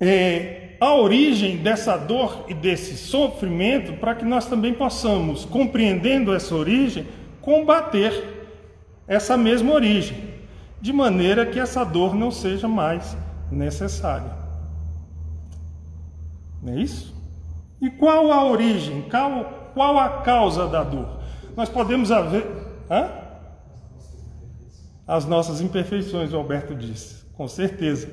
é 0.00 0.59
a 0.80 0.94
origem 0.94 1.58
dessa 1.58 1.96
dor 1.98 2.46
e 2.48 2.54
desse 2.54 2.96
sofrimento 2.96 3.92
para 4.00 4.14
que 4.14 4.24
nós 4.24 4.46
também 4.46 4.72
possamos, 4.72 5.44
compreendendo 5.44 6.34
essa 6.34 6.54
origem, 6.54 7.06
combater 7.42 8.48
essa 9.06 9.36
mesma 9.36 9.74
origem, 9.74 10.16
de 10.80 10.92
maneira 10.92 11.44
que 11.44 11.60
essa 11.60 11.84
dor 11.84 12.14
não 12.14 12.30
seja 12.30 12.66
mais 12.66 13.14
necessária. 13.50 14.32
Não 16.62 16.72
é 16.72 16.80
isso? 16.80 17.14
E 17.80 17.90
qual 17.90 18.32
a 18.32 18.44
origem? 18.44 19.02
Qual, 19.02 19.70
qual 19.74 19.98
a 19.98 20.22
causa 20.22 20.66
da 20.66 20.82
dor? 20.82 21.20
Nós 21.56 21.68
podemos 21.68 22.10
haver. 22.10 22.46
Hã? 22.90 23.10
As 25.06 25.26
nossas 25.26 25.60
imperfeições, 25.60 26.32
o 26.32 26.36
Alberto 26.36 26.74
disse, 26.74 27.24
com 27.34 27.48
certeza. 27.48 28.08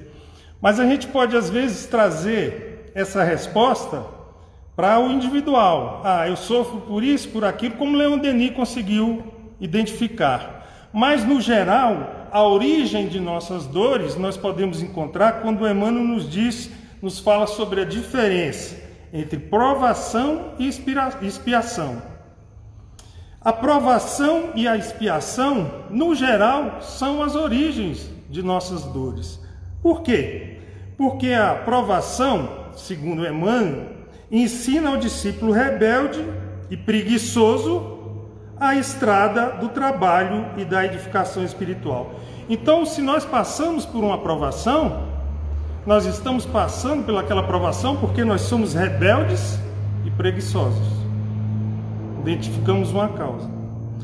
Mas 0.62 0.80
a 0.80 0.86
gente 0.86 1.08
pode, 1.08 1.36
às 1.36 1.50
vezes, 1.50 1.86
trazer 1.86 2.92
essa 2.96 3.24
resposta 3.24 4.04
para 4.76 5.00
o 5.00 5.12
individual. 5.12 6.02
Ah, 6.04 6.28
eu 6.28 6.36
sofro 6.36 6.82
por 6.82 7.04
isso, 7.04 7.30
por 7.30 7.44
aquilo, 7.44 7.76
como 7.76 7.98
Leon 7.98 8.18
Denis 8.18 8.52
conseguiu 8.52 9.24
identificar. 9.60 10.90
Mas, 10.94 11.24
no 11.24 11.40
geral, 11.42 12.28
a 12.32 12.44
origem 12.44 13.08
de 13.08 13.20
nossas 13.20 13.66
dores 13.66 14.16
nós 14.16 14.38
podemos 14.38 14.82
encontrar 14.82 15.42
quando 15.42 15.68
Emmanuel 15.68 16.04
nos 16.04 16.30
diz, 16.30 16.70
nos 17.02 17.20
fala 17.20 17.48
sobre 17.48 17.82
a 17.82 17.86
diferença 17.86 18.76
entre 19.14 19.38
provação 19.38 20.54
e 20.60 20.68
expiação. 20.68 22.02
A 23.40 23.54
provação 23.54 24.52
e 24.56 24.68
a 24.68 24.76
expiação, 24.76 25.86
no 25.90 26.14
geral, 26.14 26.82
são 26.82 27.24
as 27.24 27.36
origens 27.36 28.10
de 28.30 28.44
nossas 28.44 28.84
dores. 28.84 29.40
Por 29.88 30.01
quê? 30.01 30.58
Porque 30.98 31.32
a 31.32 31.56
provação, 31.56 32.50
segundo 32.75 33.25
Emmanuel, 33.25 33.86
ensina 34.29 34.89
ao 34.89 34.98
discípulo 34.98 35.53
rebelde 35.53 36.22
e 36.70 36.75
preguiçoso 36.75 38.25
a 38.60 38.75
estrada 38.75 39.51
do 39.51 39.70
trabalho 39.70 40.46
e 40.58 40.65
da 40.65 40.84
edificação 40.84 41.41
espiritual. 41.41 42.15
Então, 42.50 42.86
se 42.86 43.01
nós 43.01 43.24
passamos 43.24 43.86
por 43.86 44.03
uma 44.03 44.15
aprovação, 44.15 45.08
nós 45.86 46.06
estamos 46.06 46.46
passando 46.46 47.06
pelaquela 47.06 47.39
aprovação 47.39 47.96
porque 47.96 48.25
nós 48.25 48.41
somos 48.41 48.74
rebeldes 48.74 49.58
e 50.03 50.12
preguiçosos. 50.12 50.86
Identificamos 52.20 52.91
uma 52.91 53.08
causa. 53.08 53.50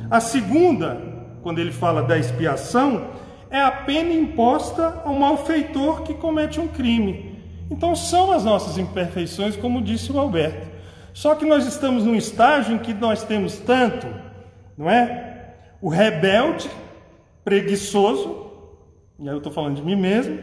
A 0.10 0.22
segunda, 0.22 1.02
quando 1.42 1.60
ele 1.60 1.74
fala 1.74 2.02
da 2.02 2.18
expiação, 2.18 3.06
é 3.54 3.62
a 3.62 3.72
pena 3.72 4.12
imposta 4.12 5.02
ao 5.06 5.14
malfeitor 5.14 6.02
que 6.02 6.14
comete 6.14 6.60
um 6.60 6.68
crime. 6.68 7.40
Então 7.72 7.96
são 7.96 8.34
as 8.34 8.44
nossas 8.44 8.78
imperfeições, 8.78 9.56
como 9.56 9.82
disse 9.82 10.12
o 10.12 10.20
Alberto. 10.20 10.68
Só 11.14 11.36
que 11.36 11.46
nós 11.46 11.66
estamos 11.66 12.04
num 12.04 12.16
estágio 12.16 12.76
em 12.76 12.80
que 12.80 12.94
nós 12.94 13.24
temos 13.24 13.58
tanto 13.60 14.08
não 14.78 14.90
é? 14.90 15.56
O 15.82 15.90
rebelde, 15.90 16.70
preguiçoso, 17.44 18.52
e 19.20 19.28
aí 19.28 19.34
eu 19.34 19.38
estou 19.38 19.52
falando 19.52 19.76
de 19.76 19.82
mim 19.82 19.96
mesmo, 19.96 20.40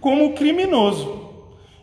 como 0.00 0.26
o 0.26 0.32
criminoso. 0.34 1.30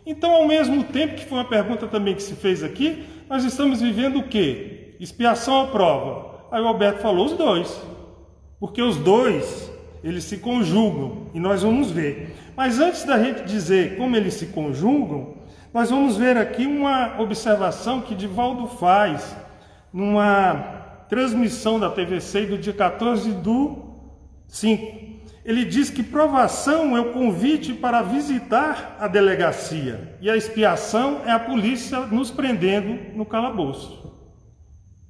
Então, 0.04 0.32
ao 0.32 0.46
mesmo 0.46 0.84
tempo, 0.84 1.14
que 1.14 1.24
foi 1.24 1.38
uma 1.38 1.48
pergunta 1.48 1.86
também 1.86 2.14
que 2.14 2.22
se 2.22 2.34
fez 2.34 2.62
aqui, 2.62 3.04
nós 3.28 3.44
estamos 3.44 3.80
vivendo 3.80 4.18
o 4.18 4.28
quê? 4.28 4.96
Expiação 4.98 5.54
ou 5.54 5.68
prova? 5.68 6.46
Aí 6.50 6.60
o 6.60 6.66
Alberto 6.66 7.00
falou 7.00 7.26
os 7.26 7.32
dois. 7.32 7.80
Porque 8.58 8.82
os 8.82 8.96
dois, 8.96 9.69
eles 10.02 10.24
se 10.24 10.38
conjugam, 10.38 11.26
e 11.34 11.40
nós 11.40 11.62
vamos 11.62 11.90
ver. 11.90 12.36
Mas 12.56 12.78
antes 12.78 13.04
da 13.04 13.22
gente 13.22 13.44
dizer 13.44 13.96
como 13.96 14.16
eles 14.16 14.34
se 14.34 14.46
conjugam, 14.46 15.34
nós 15.72 15.90
vamos 15.90 16.16
ver 16.16 16.36
aqui 16.36 16.66
uma 16.66 17.20
observação 17.20 18.00
que 18.00 18.14
Divaldo 18.14 18.66
faz 18.66 19.36
numa 19.92 20.80
transmissão 21.08 21.78
da 21.78 21.90
TVC 21.90 22.46
do 22.46 22.58
dia 22.58 22.72
14 22.72 23.32
do 23.32 23.90
5. 24.48 25.10
Ele 25.44 25.64
diz 25.64 25.90
que 25.90 26.02
provação 26.02 26.96
é 26.96 27.00
o 27.00 27.12
convite 27.12 27.72
para 27.72 28.02
visitar 28.02 28.96
a 29.00 29.08
delegacia 29.08 30.16
e 30.20 30.28
a 30.28 30.36
expiação 30.36 31.22
é 31.24 31.32
a 31.32 31.38
polícia 31.38 32.00
nos 32.00 32.30
prendendo 32.30 33.16
no 33.16 33.24
calabouço. 33.24 34.14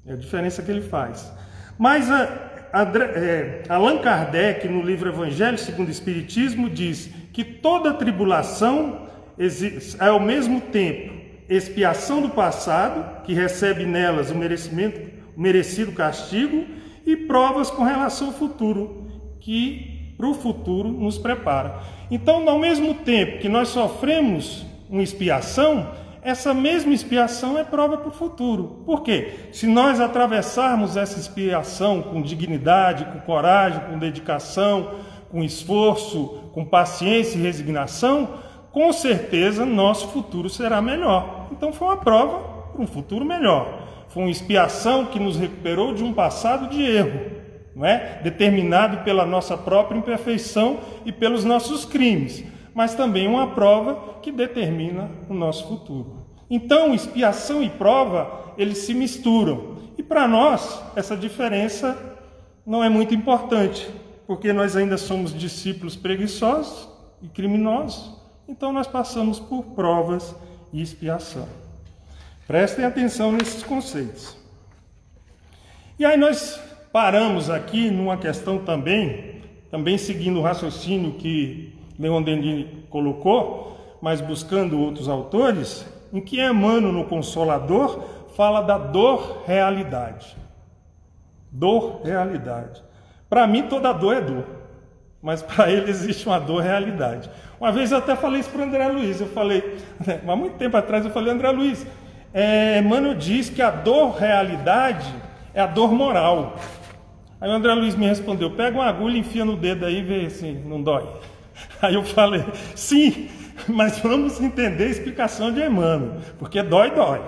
É 0.07 0.13
a 0.13 0.17
diferença 0.17 0.63
que 0.63 0.71
ele 0.71 0.83
faz. 0.83 1.33
Mas 1.79 2.11
a, 2.11 2.50
a, 2.73 2.83
é, 2.83 3.63
Allan 3.69 3.99
Kardec, 3.99 4.69
no 4.69 4.83
livro 4.83 5.09
Evangelho 5.09 5.59
segundo 5.59 5.89
o 5.89 5.91
Espiritismo, 5.91 6.69
diz 6.69 7.11
que 7.33 7.45
toda 7.45 7.95
tribulação 7.95 9.09
é 9.39 10.07
ao 10.07 10.21
mesmo 10.21 10.61
tempo 10.61 11.21
expiação 11.49 12.23
do 12.23 12.29
passado, 12.31 13.23
que 13.25 13.35
recebe 13.35 13.85
nelas 13.85 14.31
o 14.31 14.35
merecimento 14.35 15.11
merecido 15.37 15.93
castigo 15.93 16.65
e 17.05 17.17
provas 17.17 17.71
com 17.71 17.83
relação 17.83 18.29
ao 18.29 18.33
futuro, 18.33 19.09
que 19.41 20.15
para 20.17 20.29
o 20.29 20.35
futuro 20.35 20.89
nos 20.89 21.19
prepara. 21.19 21.81
Então, 22.11 22.49
ao 22.49 22.59
mesmo 22.59 22.95
tempo 22.95 23.39
que 23.39 23.49
nós 23.49 23.69
sofremos 23.69 24.65
uma 24.89 25.03
expiação, 25.03 25.91
essa 26.23 26.53
mesma 26.53 26.93
expiação 26.93 27.59
é 27.59 27.65
prova 27.65 27.97
para 27.97 28.09
o 28.09 28.13
futuro. 28.13 28.83
Por 28.85 29.03
quê? 29.03 29.35
Se 29.53 29.67
nós 29.67 30.01
atravessarmos 30.01 30.97
essa 30.97 31.19
expiação 31.19 32.03
com 32.03 32.21
dignidade, 32.21 33.07
com 33.07 33.21
coragem, 33.21 33.81
com 33.89 33.99
dedicação, 33.99 34.97
com 35.31 35.43
esforço, 35.43 36.51
com 36.53 36.65
paciência 36.65 37.39
e 37.39 37.43
resignação, 37.43 38.29
com 38.71 38.93
certeza 38.93 39.65
nosso 39.65 40.09
futuro 40.09 40.49
será 40.49 40.83
melhor. 40.83 41.49
Então 41.53 41.73
foi 41.73 41.89
uma 41.89 41.97
prova 41.97 42.39
para 42.73 42.83
um 42.83 42.87
futuro 42.87 43.25
melhor. 43.25 43.89
Foi 44.09 44.25
uma 44.25 44.31
expiação 44.31 45.07
que 45.07 45.19
nos 45.19 45.37
recuperou 45.37 45.95
de 45.95 46.03
um 46.03 46.13
passado 46.13 46.69
de 46.69 46.83
erro, 46.83 47.31
não 47.75 47.87
é? 47.87 48.21
Determinado 48.23 48.99
pela 48.99 49.25
nossa 49.25 49.57
própria 49.57 49.97
imperfeição 49.97 50.81
e 51.05 51.13
pelos 51.13 51.45
nossos 51.45 51.85
crimes, 51.85 52.45
mas 52.75 52.95
também 52.95 53.27
uma 53.27 53.49
prova 53.49 54.21
que 54.21 54.31
determina 54.33 55.11
o 55.29 55.35
nosso 55.35 55.67
futuro. 55.67 56.27
Então, 56.49 56.95
expiação 56.95 57.63
e 57.63 57.71
prova, 57.71 58.53
eles 58.59 58.79
se 58.79 58.95
misturam. 58.95 59.77
E 59.97 60.03
para 60.03 60.27
nós, 60.27 60.83
essa 60.97 61.17
diferença 61.17 61.97
não 62.67 62.83
é 62.83 62.89
muito 62.89 63.15
importante, 63.15 63.89
porque 64.27 64.53
nós 64.53 64.77
ainda 64.77 64.97
somos 64.97 65.37
discípulos 65.37 65.97
preguiçosos 65.97 66.89
e 67.23 67.29
criminosos, 67.29 68.15
então 68.49 68.73
nós 68.73 68.87
passamos 68.87 69.39
por 69.39 69.63
provas 69.67 70.35
e 70.73 70.81
expiação. 70.83 71.49
Prestem 72.47 72.85
atenção 72.85 73.31
nesses 73.31 73.63
conceitos. 73.63 74.37
E 75.99 76.05
aí 76.05 76.17
nós 76.17 76.61
paramos 76.93 77.51
aqui 77.51 77.91
numa 77.91 78.17
questão 78.17 78.59
também, 78.59 79.43
também 79.71 79.97
seguindo 79.99 80.41
o 80.41 80.43
raciocínio 80.43 81.13
que 81.13 81.70
Leon 82.01 82.23
Denis 82.23 82.67
colocou, 82.89 83.77
mas 84.01 84.23
buscando 84.23 84.81
outros 84.81 85.07
autores, 85.07 85.87
em 86.11 86.21
que 86.21 86.41
Emmanuel 86.41 86.93
no 86.93 87.05
Consolador 87.05 88.03
fala 88.35 88.63
da 88.63 88.79
dor 88.79 89.43
realidade. 89.47 90.35
Dor 91.53 92.01
realidade. 92.03 92.83
Para 93.29 93.47
mim 93.47 93.65
toda 93.65 93.93
dor 93.93 94.17
é 94.17 94.21
dor, 94.23 94.45
mas 95.21 95.43
para 95.43 95.71
ele 95.71 95.91
existe 95.91 96.27
uma 96.27 96.41
dor 96.41 96.63
realidade. 96.63 97.31
Uma 97.61 97.71
vez 97.71 97.93
eu 97.93 97.99
até 97.99 98.17
falei 98.17 98.41
isso 98.41 98.51
para 98.51 98.65
André 98.65 98.89
Luiz, 98.89 99.21
eu 99.21 99.29
falei, 99.29 99.77
há 100.27 100.37
muito 100.37 100.57
tempo 100.57 100.79
atrás 100.79 101.05
eu 101.05 101.11
falei, 101.11 101.35
André 101.35 101.51
Luiz, 101.51 101.87
é, 102.33 102.79
Emmanuel 102.79 103.15
diz 103.15 103.51
que 103.51 103.61
a 103.61 103.71
dor 103.71 104.15
realidade 104.15 105.13
é 105.53 105.61
a 105.61 105.67
dor 105.67 105.93
moral. 105.93 106.57
Aí 107.39 107.51
o 107.51 107.53
André 107.53 107.75
Luiz 107.75 107.95
me 107.95 108.07
respondeu: 108.07 108.51
pega 108.53 108.77
uma 108.77 108.87
agulha, 108.87 109.19
enfia 109.19 109.45
no 109.45 109.57
dedo 109.57 109.85
aí 109.85 109.99
e 109.99 110.03
vê 110.03 110.31
se 110.31 110.53
não 110.53 110.83
dói. 110.83 111.07
Aí 111.81 111.95
eu 111.95 112.05
falei: 112.05 112.45
sim, 112.75 113.29
mas 113.69 113.99
vamos 113.99 114.41
entender 114.41 114.85
a 114.85 114.91
explicação 114.91 115.53
de 115.53 115.61
Emmanuel, 115.61 116.17
porque 116.39 116.63
dói, 116.63 116.91
dói. 116.91 117.21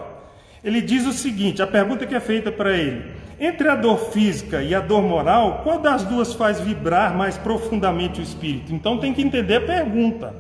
Ele 0.63 0.81
diz 0.81 1.07
o 1.07 1.13
seguinte: 1.13 1.63
a 1.63 1.67
pergunta 1.67 2.07
que 2.07 2.15
é 2.15 2.21
feita 2.21 2.53
para 2.53 2.73
ele: 2.73 3.13
entre 3.41 3.69
a 3.69 3.75
dor 3.75 3.99
física 4.11 4.63
e 4.63 4.75
a 4.75 4.81
dor 4.81 5.03
moral, 5.03 5.61
qual 5.63 5.79
das 5.79 6.05
duas 6.05 6.35
faz 6.35 6.61
vibrar 6.61 7.17
mais 7.17 7.37
profundamente 7.37 8.21
o 8.21 8.23
espírito? 8.23 8.73
Então 8.73 8.99
tem 8.99 9.13
que 9.13 9.23
entender 9.23 9.57
a 9.57 9.61
pergunta. 9.61 10.35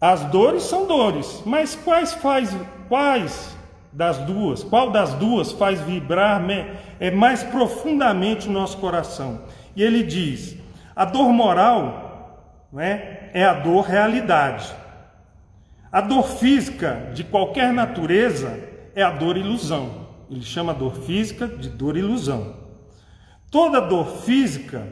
As 0.00 0.22
dores 0.26 0.62
são 0.62 0.86
dores, 0.86 1.42
mas 1.44 1.74
quais 1.74 2.12
faz 2.14 2.56
quais 2.88 3.56
das 3.92 4.18
duas, 4.18 4.62
qual 4.62 4.90
das 4.90 5.12
duas 5.14 5.50
faz 5.50 5.80
vibrar 5.80 6.40
é 7.00 7.10
mais 7.10 7.42
profundamente 7.42 8.48
o 8.48 8.52
nosso 8.52 8.76
coração? 8.78 9.40
E 9.74 9.82
ele 9.82 10.04
diz: 10.04 10.56
a 10.94 11.04
dor 11.04 11.32
moral 11.32 12.07
né, 12.72 13.30
é 13.32 13.44
a 13.44 13.54
dor 13.54 13.82
realidade. 13.82 14.74
A 15.90 16.00
dor 16.00 16.24
física 16.24 17.10
de 17.14 17.24
qualquer 17.24 17.72
natureza 17.72 18.58
é 18.94 19.02
a 19.02 19.10
dor 19.10 19.36
ilusão. 19.36 20.08
Ele 20.30 20.42
chama 20.42 20.72
a 20.72 20.74
dor 20.74 20.94
física 20.96 21.46
de 21.46 21.70
dor 21.70 21.96
ilusão. 21.96 22.56
Toda 23.50 23.80
dor 23.80 24.06
física 24.22 24.86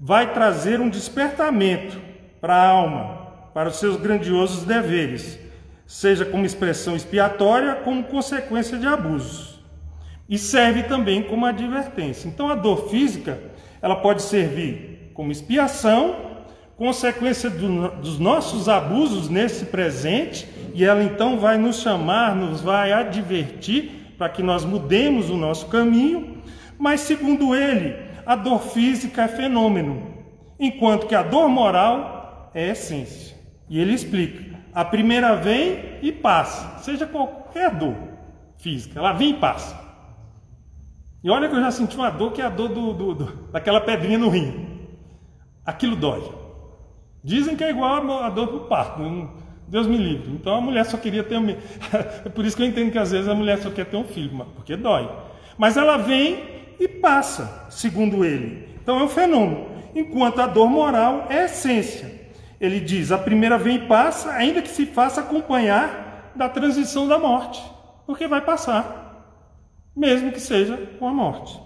vai 0.00 0.32
trazer 0.32 0.80
um 0.80 0.88
despertamento 0.88 2.00
para 2.40 2.54
a 2.54 2.68
alma, 2.68 3.50
para 3.52 3.68
os 3.68 3.76
seus 3.76 3.96
grandiosos 3.96 4.64
deveres, 4.64 5.38
seja 5.86 6.24
como 6.24 6.46
expressão 6.46 6.96
expiatória, 6.96 7.74
como 7.76 8.04
consequência 8.04 8.78
de 8.78 8.86
abusos. 8.86 9.58
E 10.28 10.38
serve 10.38 10.84
também 10.84 11.22
como 11.22 11.44
advertência. 11.44 12.28
Então 12.28 12.48
a 12.48 12.54
dor 12.54 12.88
física, 12.88 13.38
ela 13.82 13.96
pode 13.96 14.22
servir 14.22 15.10
como 15.12 15.32
expiação, 15.32 16.27
consequência 16.78 17.50
do, 17.50 17.88
dos 17.96 18.20
nossos 18.20 18.68
abusos 18.68 19.28
nesse 19.28 19.66
presente, 19.66 20.48
e 20.72 20.84
ela 20.84 21.02
então 21.02 21.40
vai 21.40 21.58
nos 21.58 21.80
chamar, 21.80 22.36
nos 22.36 22.60
vai 22.60 22.92
advertir 22.92 24.14
para 24.16 24.28
que 24.28 24.44
nós 24.44 24.64
mudemos 24.64 25.28
o 25.28 25.36
nosso 25.36 25.66
caminho, 25.66 26.40
mas 26.78 27.00
segundo 27.00 27.52
ele, 27.54 27.96
a 28.24 28.36
dor 28.36 28.60
física 28.60 29.22
é 29.22 29.28
fenômeno, 29.28 30.14
enquanto 30.58 31.08
que 31.08 31.16
a 31.16 31.22
dor 31.22 31.48
moral 31.48 32.52
é 32.54 32.68
essência. 32.70 33.36
E 33.68 33.80
ele 33.80 33.92
explica: 33.92 34.56
a 34.72 34.84
primeira 34.84 35.34
vem 35.34 35.98
e 36.00 36.12
passa, 36.12 36.78
seja 36.78 37.06
qualquer 37.06 37.74
dor 37.74 37.96
física, 38.56 39.00
ela 39.00 39.12
vem 39.12 39.30
e 39.30 39.34
passa. 39.34 39.76
E 41.24 41.28
olha 41.28 41.48
que 41.48 41.56
eu 41.56 41.60
já 41.60 41.72
senti 41.72 41.96
uma 41.96 42.10
dor 42.10 42.32
que 42.32 42.40
é 42.40 42.44
a 42.44 42.48
dor 42.48 42.68
do, 42.68 42.92
do, 42.92 43.14
do 43.14 43.24
daquela 43.50 43.80
pedrinha 43.80 44.18
no 44.18 44.28
rim. 44.28 44.86
Aquilo 45.66 45.96
dói. 45.96 46.47
Dizem 47.22 47.56
que 47.56 47.64
é 47.64 47.70
igual 47.70 48.22
a 48.22 48.30
dor 48.30 48.46
do 48.46 48.60
parto. 48.60 49.02
Deus 49.66 49.86
me 49.86 49.98
livre. 49.98 50.30
Então 50.32 50.54
a 50.54 50.60
mulher 50.60 50.84
só 50.86 50.96
queria 50.96 51.22
ter 51.22 51.36
um. 51.36 51.50
é 52.24 52.28
por 52.28 52.44
isso 52.44 52.56
que 52.56 52.62
eu 52.62 52.66
entendo 52.66 52.90
que 52.90 52.98
às 52.98 53.12
vezes 53.12 53.28
a 53.28 53.34
mulher 53.34 53.58
só 53.58 53.70
quer 53.70 53.84
ter 53.84 53.96
um 53.96 54.04
filho, 54.04 54.46
porque 54.54 54.76
dói. 54.76 55.08
Mas 55.56 55.76
ela 55.76 55.96
vem 55.96 56.42
e 56.80 56.88
passa, 56.88 57.66
segundo 57.70 58.24
ele. 58.24 58.68
Então 58.82 58.98
é 58.98 59.02
um 59.02 59.08
fenômeno. 59.08 59.66
Enquanto 59.94 60.40
a 60.40 60.46
dor 60.46 60.70
moral 60.70 61.26
é 61.28 61.44
essência. 61.44 62.18
Ele 62.60 62.80
diz: 62.80 63.12
a 63.12 63.18
primeira 63.18 63.58
vem 63.58 63.76
e 63.76 63.86
passa, 63.86 64.32
ainda 64.32 64.62
que 64.62 64.70
se 64.70 64.86
faça 64.86 65.20
acompanhar 65.20 66.32
da 66.34 66.48
transição 66.48 67.06
da 67.06 67.18
morte, 67.18 67.62
porque 68.06 68.28
vai 68.28 68.40
passar, 68.40 69.42
mesmo 69.94 70.30
que 70.30 70.40
seja 70.40 70.76
com 70.98 71.08
a 71.08 71.12
morte. 71.12 71.60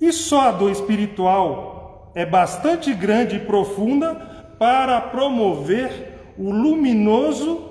E 0.00 0.12
só 0.12 0.48
a 0.48 0.52
dor 0.52 0.70
espiritual 0.70 2.12
é 2.14 2.26
bastante 2.26 2.92
grande 2.92 3.36
e 3.36 3.40
profunda 3.40 4.27
para 4.58 5.00
promover 5.00 6.34
o 6.36 6.50
luminoso 6.50 7.68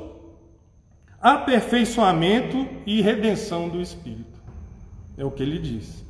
aperfeiçoamento 1.22 2.68
e 2.86 3.02
redenção 3.02 3.68
do 3.68 3.82
espírito. 3.82 4.40
É 5.18 5.26
o 5.26 5.32
que 5.32 5.44
ele 5.44 5.60
diz. 5.60 6.06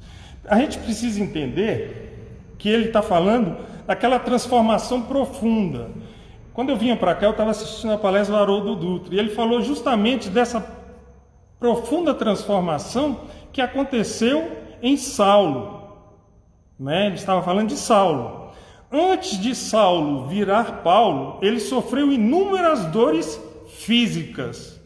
A 0.45 0.57
gente 0.57 0.77
precisa 0.79 1.21
entender 1.21 2.53
que 2.57 2.69
ele 2.69 2.85
está 2.85 3.01
falando 3.01 3.57
daquela 3.85 4.19
transformação 4.19 5.01
profunda. 5.01 5.89
Quando 6.53 6.69
eu 6.69 6.77
vinha 6.77 6.95
para 6.95 7.15
cá, 7.15 7.27
eu 7.27 7.31
estava 7.31 7.51
assistindo 7.51 7.93
a 7.93 7.97
palestra 7.97 8.35
do 8.35 8.41
Haroldo 8.41 8.75
Dutra, 8.75 9.15
e 9.15 9.19
ele 9.19 9.29
falou 9.29 9.61
justamente 9.61 10.29
dessa 10.29 10.75
profunda 11.59 12.13
transformação 12.13 13.21
que 13.51 13.61
aconteceu 13.61 14.51
em 14.81 14.97
Saulo. 14.97 15.83
Né? 16.79 17.07
Ele 17.07 17.15
estava 17.15 17.41
falando 17.41 17.69
de 17.69 17.77
Saulo. 17.77 18.36
Antes 18.91 19.39
de 19.39 19.53
Saulo 19.53 20.27
virar 20.27 20.81
Paulo, 20.81 21.39
ele 21.41 21.59
sofreu 21.59 22.11
inúmeras 22.11 22.85
dores 22.85 23.39
físicas, 23.67 24.81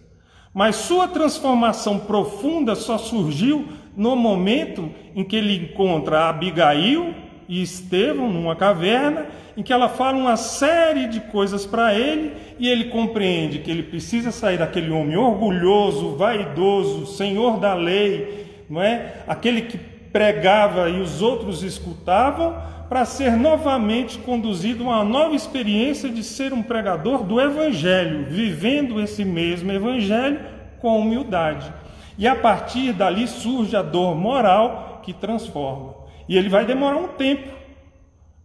mas 0.52 0.76
sua 0.76 1.08
transformação 1.08 2.00
profunda 2.00 2.74
só 2.74 2.98
surgiu 2.98 3.68
no 3.96 4.16
momento 4.16 4.90
em 5.16 5.24
que 5.24 5.36
ele 5.36 5.56
encontra 5.56 6.30
Abigail 6.30 7.14
e 7.48 7.62
Estevão 7.62 8.32
numa 8.32 8.56
caverna, 8.56 9.28
em 9.56 9.62
que 9.62 9.72
ela 9.72 9.88
fala 9.88 10.18
uma 10.18 10.36
série 10.36 11.08
de 11.08 11.20
coisas 11.20 11.66
para 11.66 11.94
ele 11.94 12.34
e 12.58 12.68
ele 12.68 12.86
compreende 12.86 13.60
que 13.60 13.70
ele 13.70 13.84
precisa 13.84 14.32
sair 14.32 14.58
daquele 14.58 14.90
homem 14.90 15.18
orgulhoso, 15.18 16.16
vaidoso, 16.16 17.06
senhor 17.06 17.60
da 17.60 17.76
lei, 17.76 18.66
não 18.68 18.82
é? 18.82 19.24
Aquele 19.28 19.62
que 19.64 19.90
pregava 20.12 20.89
e 20.89 21.00
os 21.00 21.21
outros 21.21 21.63
escutavam, 21.63 22.56
para 22.89 23.06
ser 23.06 23.38
novamente 23.38 24.17
conduzido 24.17 24.84
a 24.84 24.88
uma 24.88 25.04
nova 25.06 25.34
experiência 25.34 26.10
de 26.10 26.24
ser 26.24 26.52
um 26.52 26.62
pregador 26.62 27.24
do 27.24 27.39
evangelho, 27.39 28.26
vivendo 28.26 29.00
esse 29.00 29.24
mesmo 29.24 29.71
evangelho 29.71 30.41
com 30.80 31.00
humildade. 31.00 31.71
E 32.17 32.28
a 32.28 32.36
partir 32.36 32.91
dali 32.91 33.28
surge 33.28 33.78
a 33.78 33.82
dor 33.82 34.13
moral 34.13 35.00
que 35.04 35.13
transforma. 35.13 35.95
E 36.28 36.38
ele 36.38 36.50
vai 36.50 36.65
demorar 36.65 36.97
um 36.97 37.08
tempo. 37.08 37.47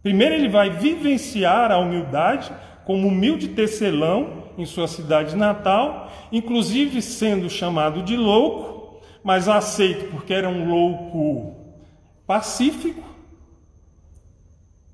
Primeiro, 0.01 0.35
ele 0.35 0.47
vai 0.47 0.69
vivenciar 0.69 1.69
a 1.69 1.77
humildade 1.77 2.49
como 2.85 3.09
humilde 3.09 3.49
tecelão 3.49 4.45
em 4.57 4.65
sua 4.65 4.87
cidade 4.87 5.35
natal, 5.35 6.09
inclusive 6.31 7.01
sendo 7.01 7.49
chamado 7.49 8.01
de 8.01 8.15
louco, 8.15 8.76
mas 9.27 9.49
aceito 9.49 10.09
porque 10.09 10.33
era 10.33 10.47
um 10.47 10.69
louco 10.69 11.53
pacífico. 12.25 13.03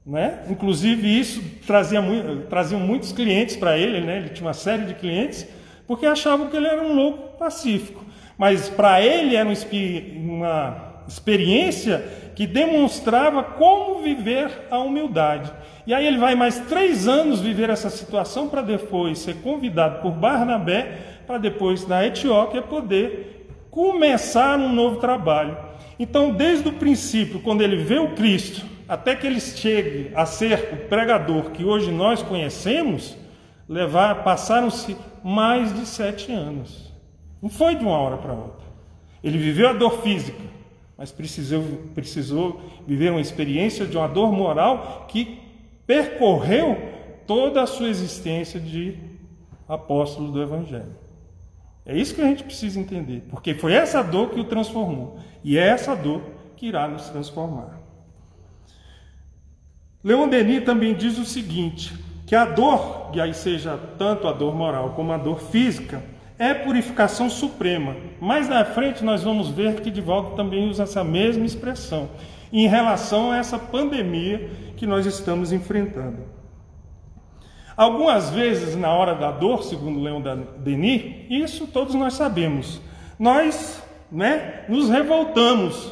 Né? 0.03 0.39
Inclusive, 0.49 1.19
isso 1.19 1.39
trazia, 1.67 2.01
trazia 2.49 2.79
muitos 2.79 3.11
clientes 3.11 3.55
para 3.55 3.77
ele, 3.77 4.01
né? 4.01 4.17
ele 4.17 4.29
tinha 4.29 4.47
uma 4.47 4.55
série 4.55 4.85
de 4.85 4.95
clientes, 4.95 5.47
porque 5.85 6.07
achavam 6.07 6.47
que 6.47 6.57
ele 6.57 6.65
era 6.65 6.81
um 6.81 6.95
louco 6.95 7.37
pacífico. 7.37 8.03
Mas 8.35 8.69
para 8.69 8.99
ele 8.99 9.35
era 9.35 9.47
uma 9.47 11.03
experiência 11.07 12.03
que 12.35 12.47
demonstrava 12.47 13.43
como 13.43 14.01
viver 14.01 14.49
a 14.71 14.79
humildade. 14.79 15.53
E 15.85 15.93
aí 15.93 16.07
ele 16.07 16.17
vai 16.17 16.33
mais 16.33 16.57
três 16.61 17.07
anos 17.07 17.39
viver 17.39 17.69
essa 17.69 17.91
situação 17.91 18.49
para 18.49 18.63
depois 18.63 19.19
ser 19.19 19.35
convidado 19.43 20.01
por 20.01 20.11
Barnabé 20.11 21.13
para 21.27 21.37
depois 21.37 21.87
na 21.87 22.03
Etiópia 22.03 22.63
poder 22.63 23.32
começar 23.73 24.59
um 24.59 24.71
novo 24.71 24.97
trabalho. 24.97 25.57
Então, 25.97 26.31
desde 26.31 26.69
o 26.69 26.73
princípio, 26.73 27.39
quando 27.39 27.63
ele 27.63 27.77
vê 27.77 27.97
o 27.97 28.13
Cristo, 28.13 28.63
até 28.87 29.15
que 29.15 29.25
ele 29.25 29.39
chegue 29.39 30.11
a 30.13 30.27
ser 30.27 30.69
o 30.73 30.87
pregador 30.87 31.49
que 31.49 31.65
hoje 31.65 31.91
nós 31.91 32.21
conhecemos, 32.21 33.17
levar 33.67 34.23
passaram-se 34.23 34.95
mais 35.23 35.73
de 35.73 35.87
sete 35.87 36.31
anos. 36.31 36.93
Não 37.41 37.49
foi 37.49 37.73
de 37.73 37.83
uma 37.83 37.97
hora 37.97 38.17
para 38.17 38.33
outra. 38.33 38.63
Ele 39.23 39.39
viveu 39.39 39.67
a 39.67 39.73
dor 39.73 40.03
física, 40.03 40.37
mas 40.95 41.11
precisou, 41.11 41.63
precisou 41.95 42.61
viver 42.85 43.09
uma 43.09 43.21
experiência 43.21 43.87
de 43.87 43.97
uma 43.97 44.07
dor 44.07 44.31
moral 44.31 45.07
que 45.07 45.39
percorreu 45.87 46.77
toda 47.25 47.63
a 47.63 47.67
sua 47.67 47.89
existência 47.89 48.59
de 48.59 48.99
apóstolo 49.67 50.31
do 50.31 50.43
Evangelho. 50.43 51.02
É 51.85 51.97
isso 51.97 52.15
que 52.15 52.21
a 52.21 52.25
gente 52.25 52.43
precisa 52.43 52.79
entender, 52.79 53.23
porque 53.29 53.53
foi 53.53 53.73
essa 53.73 54.01
dor 54.01 54.29
que 54.29 54.39
o 54.39 54.45
transformou, 54.45 55.19
e 55.43 55.57
é 55.57 55.67
essa 55.67 55.95
dor 55.95 56.21
que 56.55 56.67
irá 56.67 56.87
nos 56.87 57.09
transformar. 57.09 57.79
Leon 60.03 60.27
Denis 60.29 60.63
também 60.63 60.93
diz 60.93 61.17
o 61.17 61.25
seguinte: 61.25 61.93
que 62.25 62.35
a 62.35 62.45
dor, 62.45 63.11
e 63.13 63.19
aí 63.19 63.33
seja 63.33 63.77
tanto 63.97 64.27
a 64.27 64.31
dor 64.31 64.55
moral 64.55 64.91
como 64.91 65.11
a 65.11 65.17
dor 65.17 65.39
física, 65.39 66.01
é 66.39 66.53
purificação 66.53 67.29
suprema. 67.29 67.95
Mais 68.19 68.49
na 68.49 68.65
frente 68.65 69.03
nós 69.03 69.23
vamos 69.23 69.49
ver 69.49 69.81
que 69.81 69.91
Divaldo 69.91 70.35
também 70.35 70.69
usa 70.69 70.83
essa 70.83 71.03
mesma 71.03 71.45
expressão 71.45 72.09
em 72.51 72.67
relação 72.67 73.31
a 73.31 73.37
essa 73.37 73.57
pandemia 73.57 74.49
que 74.75 74.85
nós 74.85 75.05
estamos 75.05 75.51
enfrentando. 75.51 76.23
Algumas 77.75 78.29
vezes, 78.29 78.75
na 78.75 78.93
hora 78.93 79.15
da 79.15 79.31
dor, 79.31 79.63
segundo 79.63 80.01
Leon 80.01 80.21
Denis, 80.59 81.25
isso 81.29 81.65
todos 81.67 81.95
nós 81.95 82.13
sabemos, 82.13 82.79
nós 83.17 83.83
né, 84.11 84.63
nos 84.69 84.89
revoltamos, 84.89 85.91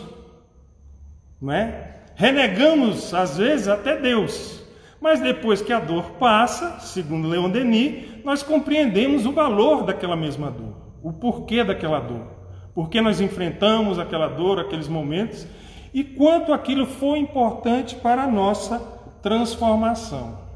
né, 1.41 1.96
renegamos 2.15 3.13
às 3.13 3.38
vezes 3.38 3.67
até 3.67 3.98
Deus, 3.98 4.63
mas 5.02 5.20
depois 5.20 5.62
que 5.62 5.74
a 5.74 5.80
dor 5.80 6.12
passa, 6.20 6.80
segundo 6.82 7.28
Leon 7.28 7.50
Denis, 7.50 8.24
nós 8.24 8.44
compreendemos 8.44 9.26
o 9.26 9.32
valor 9.32 9.84
daquela 9.84 10.15
mesma 10.15 10.52
dor, 10.52 10.76
o 11.02 11.12
porquê 11.12 11.63
daquela 11.63 12.00
dor, 12.00 12.28
porque 12.76 13.02
nós 13.02 13.20
enfrentamos 13.20 13.98
aquela 13.98 14.28
dor, 14.28 14.60
aqueles 14.60 14.88
momentos 14.88 15.48
e 15.91 16.04
quanto 16.04 16.54
aquilo 16.54 16.86
foi 16.86 17.17
importante 17.17 17.96
para 17.96 18.24
a 18.24 18.28
nossa 18.28 18.80
transformação. 19.22 20.51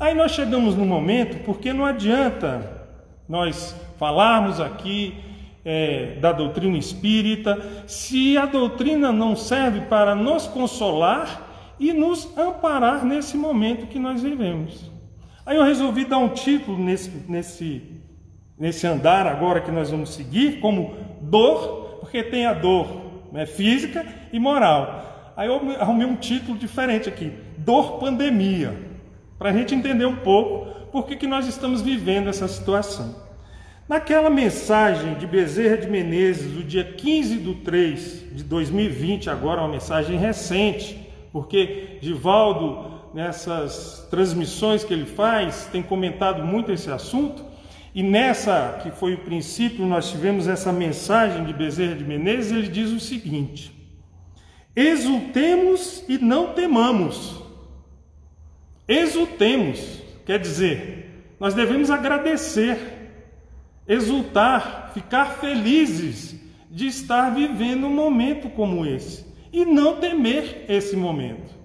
Aí 0.00 0.14
nós 0.14 0.30
chegamos 0.30 0.76
no 0.76 0.86
momento, 0.86 1.42
porque 1.44 1.72
não 1.72 1.84
adianta 1.84 2.86
nós 3.28 3.74
falarmos 3.98 4.60
aqui 4.60 5.16
é, 5.64 6.16
da 6.20 6.30
doutrina 6.30 6.78
espírita, 6.78 7.84
se 7.86 8.38
a 8.38 8.46
doutrina 8.46 9.10
não 9.10 9.34
serve 9.34 9.80
para 9.82 10.14
nos 10.14 10.46
consolar 10.46 11.74
e 11.80 11.92
nos 11.92 12.28
amparar 12.38 13.04
nesse 13.04 13.36
momento 13.36 13.88
que 13.88 13.98
nós 13.98 14.22
vivemos. 14.22 14.88
Aí 15.44 15.56
eu 15.56 15.64
resolvi 15.64 16.04
dar 16.04 16.18
um 16.18 16.28
título 16.28 16.78
nesse, 16.78 17.10
nesse, 17.28 17.82
nesse 18.56 18.86
andar 18.86 19.26
agora 19.26 19.60
que 19.60 19.70
nós 19.72 19.90
vamos 19.90 20.10
seguir, 20.10 20.60
como 20.60 20.94
dor, 21.20 21.98
porque 21.98 22.22
tem 22.22 22.46
a 22.46 22.52
dor 22.52 22.86
né, 23.32 23.46
física 23.46 24.06
e 24.32 24.38
moral. 24.38 25.32
Aí 25.36 25.48
eu 25.48 25.60
arrumei 25.80 26.06
um 26.06 26.16
título 26.16 26.56
diferente 26.56 27.08
aqui, 27.08 27.32
dor 27.58 27.98
pandemia, 27.98 28.87
para 29.38 29.50
a 29.50 29.52
gente 29.52 29.74
entender 29.74 30.06
um 30.06 30.16
pouco 30.16 30.66
por 30.90 31.06
que, 31.06 31.16
que 31.16 31.26
nós 31.26 31.46
estamos 31.46 31.80
vivendo 31.80 32.28
essa 32.28 32.48
situação. 32.48 33.14
Naquela 33.88 34.28
mensagem 34.28 35.14
de 35.14 35.26
Bezerra 35.26 35.78
de 35.78 35.88
Menezes, 35.88 36.52
do 36.52 36.62
dia 36.62 36.84
15 36.84 37.38
de 37.38 37.54
3 37.54 38.24
de 38.32 38.44
2020, 38.44 39.30
agora 39.30 39.62
uma 39.62 39.68
mensagem 39.68 40.18
recente, 40.18 41.08
porque 41.32 41.98
Divaldo, 42.02 42.98
nessas 43.14 44.06
transmissões 44.10 44.84
que 44.84 44.92
ele 44.92 45.06
faz, 45.06 45.68
tem 45.72 45.82
comentado 45.82 46.44
muito 46.44 46.70
esse 46.70 46.90
assunto, 46.90 47.42
e 47.94 48.02
nessa, 48.02 48.78
que 48.82 48.90
foi 48.90 49.14
o 49.14 49.18
princípio, 49.18 49.86
nós 49.86 50.10
tivemos 50.10 50.46
essa 50.46 50.70
mensagem 50.70 51.44
de 51.44 51.54
Bezerra 51.54 51.94
de 51.94 52.04
Menezes, 52.04 52.52
ele 52.52 52.68
diz 52.68 52.90
o 52.90 53.00
seguinte: 53.00 53.72
Exultemos 54.76 56.04
e 56.08 56.18
não 56.18 56.52
temamos. 56.52 57.47
Exultemos, 58.88 60.02
quer 60.24 60.38
dizer, 60.38 61.34
nós 61.38 61.52
devemos 61.54 61.90
agradecer 61.90 62.98
exultar, 63.88 64.90
ficar 64.92 65.38
felizes 65.38 66.38
de 66.70 66.86
estar 66.86 67.30
vivendo 67.30 67.86
um 67.86 67.94
momento 67.94 68.50
como 68.50 68.84
esse 68.84 69.26
e 69.50 69.64
não 69.64 69.96
temer 69.96 70.66
esse 70.68 70.94
momento. 70.94 71.56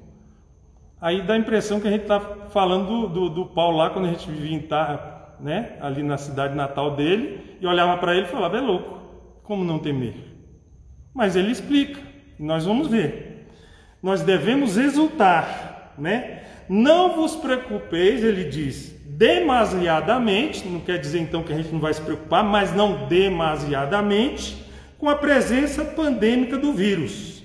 Aí 1.01 1.21
dá 1.21 1.33
a 1.33 1.37
impressão 1.37 1.81
que 1.81 1.87
a 1.87 1.91
gente 1.91 2.03
está 2.03 2.19
falando 2.19 2.87
do, 2.87 3.07
do, 3.09 3.29
do, 3.29 3.45
Paulo 3.47 3.77
lá, 3.77 3.89
quando 3.89 4.05
a 4.05 4.11
gente 4.11 4.29
vivia 4.29 4.55
em 4.55 4.61
Tarra, 4.61 5.35
né, 5.39 5.77
ali 5.81 6.01
na 6.01 6.17
cidade 6.17 6.55
natal 6.55 6.95
dele, 6.95 7.57
e 7.59 7.67
olhava 7.67 7.97
para 7.97 8.15
ele 8.15 8.25
e 8.25 8.29
falava: 8.29 8.57
é 8.57 8.61
louco, 8.61 9.01
como 9.43 9.65
não 9.65 9.79
temer? 9.79 10.15
Mas 11.13 11.35
ele 11.35 11.51
explica, 11.51 11.99
nós 12.39 12.65
vamos 12.65 12.87
ver. 12.87 13.49
Nós 14.01 14.21
devemos 14.21 14.77
exultar, 14.77 15.72
né? 15.97 16.43
Não 16.67 17.15
vos 17.15 17.35
preocupeis, 17.35 18.23
ele 18.23 18.45
diz, 18.45 18.95
demasiadamente, 19.05 20.67
não 20.67 20.79
quer 20.79 20.97
dizer 20.97 21.19
então 21.19 21.43
que 21.43 21.53
a 21.53 21.55
gente 21.55 21.71
não 21.71 21.79
vai 21.79 21.93
se 21.93 22.01
preocupar, 22.01 22.43
mas 22.43 22.73
não 22.73 23.07
demasiadamente, 23.07 24.63
com 24.97 25.09
a 25.09 25.15
presença 25.15 25.83
pandêmica 25.83 26.57
do 26.57 26.73
vírus. 26.73 27.43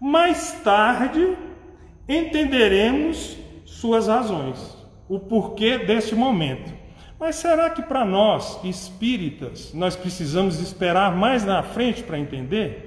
Mais 0.00 0.52
tarde 0.62 1.36
entenderemos 2.08 3.36
suas 3.64 4.06
razões, 4.06 4.76
o 5.08 5.18
porquê 5.18 5.78
deste 5.78 6.14
momento. 6.14 6.72
Mas 7.18 7.36
será 7.36 7.70
que 7.70 7.82
para 7.82 8.04
nós, 8.04 8.62
espíritas, 8.64 9.72
nós 9.72 9.96
precisamos 9.96 10.60
esperar 10.60 11.16
mais 11.16 11.44
na 11.44 11.62
frente 11.62 12.02
para 12.02 12.18
entender? 12.18 12.83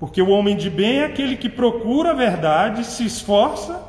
Porque 0.00 0.20
o 0.22 0.30
homem 0.30 0.56
de 0.56 0.70
bem 0.70 1.00
é 1.00 1.04
aquele 1.04 1.36
que 1.36 1.48
procura 1.48 2.10
a 2.10 2.14
verdade, 2.14 2.84
se 2.84 3.04
esforça 3.04 3.80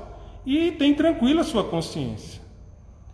e 0.46 0.72
tem 0.72 0.94
tranquila 0.94 1.44
sua 1.44 1.64
consciência. 1.64 2.42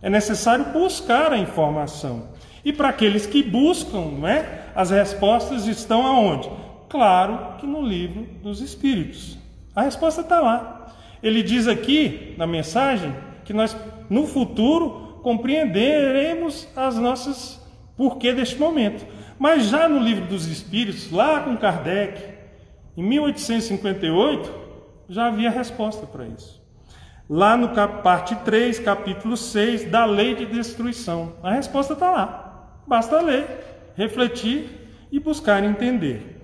É 0.02 0.10
necessário 0.10 0.66
buscar 0.72 1.32
a 1.32 1.38
informação. 1.38 2.28
E 2.64 2.72
para 2.72 2.88
aqueles 2.88 3.24
que 3.24 3.42
buscam, 3.42 4.00
não 4.18 4.26
é? 4.26 4.64
as 4.74 4.90
respostas 4.90 5.66
estão 5.66 6.04
aonde? 6.04 6.50
Claro 6.88 7.56
que 7.58 7.66
no 7.66 7.82
livro 7.82 8.26
dos 8.42 8.60
Espíritos. 8.60 9.38
A 9.74 9.82
resposta 9.82 10.20
está 10.20 10.40
lá. 10.40 10.94
Ele 11.22 11.42
diz 11.42 11.66
aqui 11.66 12.34
na 12.36 12.46
mensagem 12.46 13.14
que 13.44 13.52
nós, 13.52 13.76
no 14.10 14.26
futuro, 14.26 15.20
compreenderemos 15.22 16.68
as 16.74 16.96
nossas 16.96 17.60
porquê 17.96 18.32
deste 18.32 18.56
momento. 18.56 19.04
Mas 19.38 19.66
já 19.66 19.88
no 19.88 19.98
livro 19.98 20.26
dos 20.26 20.46
Espíritos, 20.46 21.10
lá 21.10 21.40
com 21.40 21.56
Kardec, 21.56 22.37
em 23.00 23.02
1858, 23.02 24.52
já 25.08 25.26
havia 25.26 25.50
resposta 25.50 26.06
para 26.06 26.26
isso 26.26 26.58
lá 27.28 27.56
no 27.56 27.68
parte 28.02 28.34
3, 28.36 28.78
capítulo 28.78 29.36
6, 29.36 29.90
da 29.90 30.04
lei 30.04 30.34
de 30.34 30.46
destruição. 30.46 31.34
A 31.42 31.52
resposta 31.52 31.92
está 31.92 32.10
lá. 32.10 32.80
Basta 32.86 33.20
ler, 33.20 33.44
refletir 33.94 34.88
e 35.12 35.20
buscar 35.20 35.62
entender. 35.62 36.36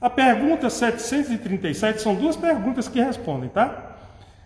A 0.00 0.10
pergunta 0.10 0.68
737 0.68 2.02
são 2.02 2.16
duas 2.16 2.34
perguntas 2.34 2.88
que 2.88 3.00
respondem, 3.00 3.48
tá? 3.48 3.96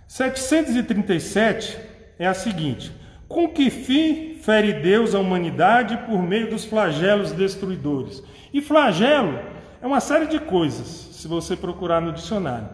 737 0.06 1.78
é 2.18 2.26
a 2.26 2.34
seguinte: 2.34 2.92
Com 3.26 3.48
que 3.48 3.70
fim 3.70 4.34
fere 4.34 4.74
Deus 4.74 5.14
a 5.14 5.18
humanidade 5.18 5.96
por 6.06 6.22
meio 6.22 6.50
dos 6.50 6.66
flagelos 6.66 7.32
destruidores? 7.32 8.22
E 8.52 8.60
flagelo 8.60 9.38
é 9.80 9.86
uma 9.86 10.00
série 10.00 10.26
de 10.26 10.38
coisas, 10.38 11.05
se 11.16 11.26
você 11.26 11.56
procurar 11.56 12.02
no 12.02 12.12
dicionário. 12.12 12.68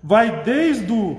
Vai 0.00 0.42
desde 0.44 0.92
o 0.92 1.18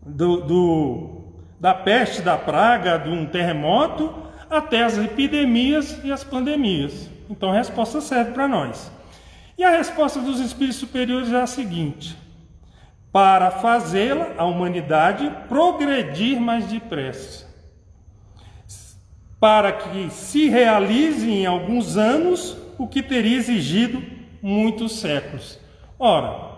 do, 0.00 0.40
do, 0.42 1.10
da 1.58 1.74
peste, 1.74 2.22
da 2.22 2.38
praga, 2.38 2.96
de 2.96 3.10
um 3.10 3.26
terremoto, 3.26 4.14
até 4.48 4.84
as 4.84 4.96
epidemias 4.96 5.98
e 6.04 6.12
as 6.12 6.22
pandemias. 6.22 7.10
Então 7.28 7.50
a 7.50 7.54
resposta 7.54 8.00
serve 8.00 8.30
para 8.32 8.46
nós. 8.46 8.90
E 9.58 9.64
a 9.64 9.70
resposta 9.70 10.20
dos 10.20 10.38
espíritos 10.38 10.78
superiores 10.78 11.32
é 11.32 11.40
a 11.40 11.46
seguinte: 11.46 12.16
para 13.12 13.50
fazê-la, 13.50 14.34
a 14.38 14.44
humanidade 14.44 15.28
progredir 15.48 16.40
mais 16.40 16.66
depressa, 16.66 17.46
para 19.40 19.72
que 19.72 20.08
se 20.10 20.48
realize 20.48 21.28
em 21.28 21.46
alguns 21.46 21.96
anos 21.96 22.56
o 22.78 22.86
que 22.86 23.02
teria 23.02 23.36
exigido 23.36 24.00
muitos 24.40 25.00
séculos. 25.00 25.58
Ora, 26.02 26.52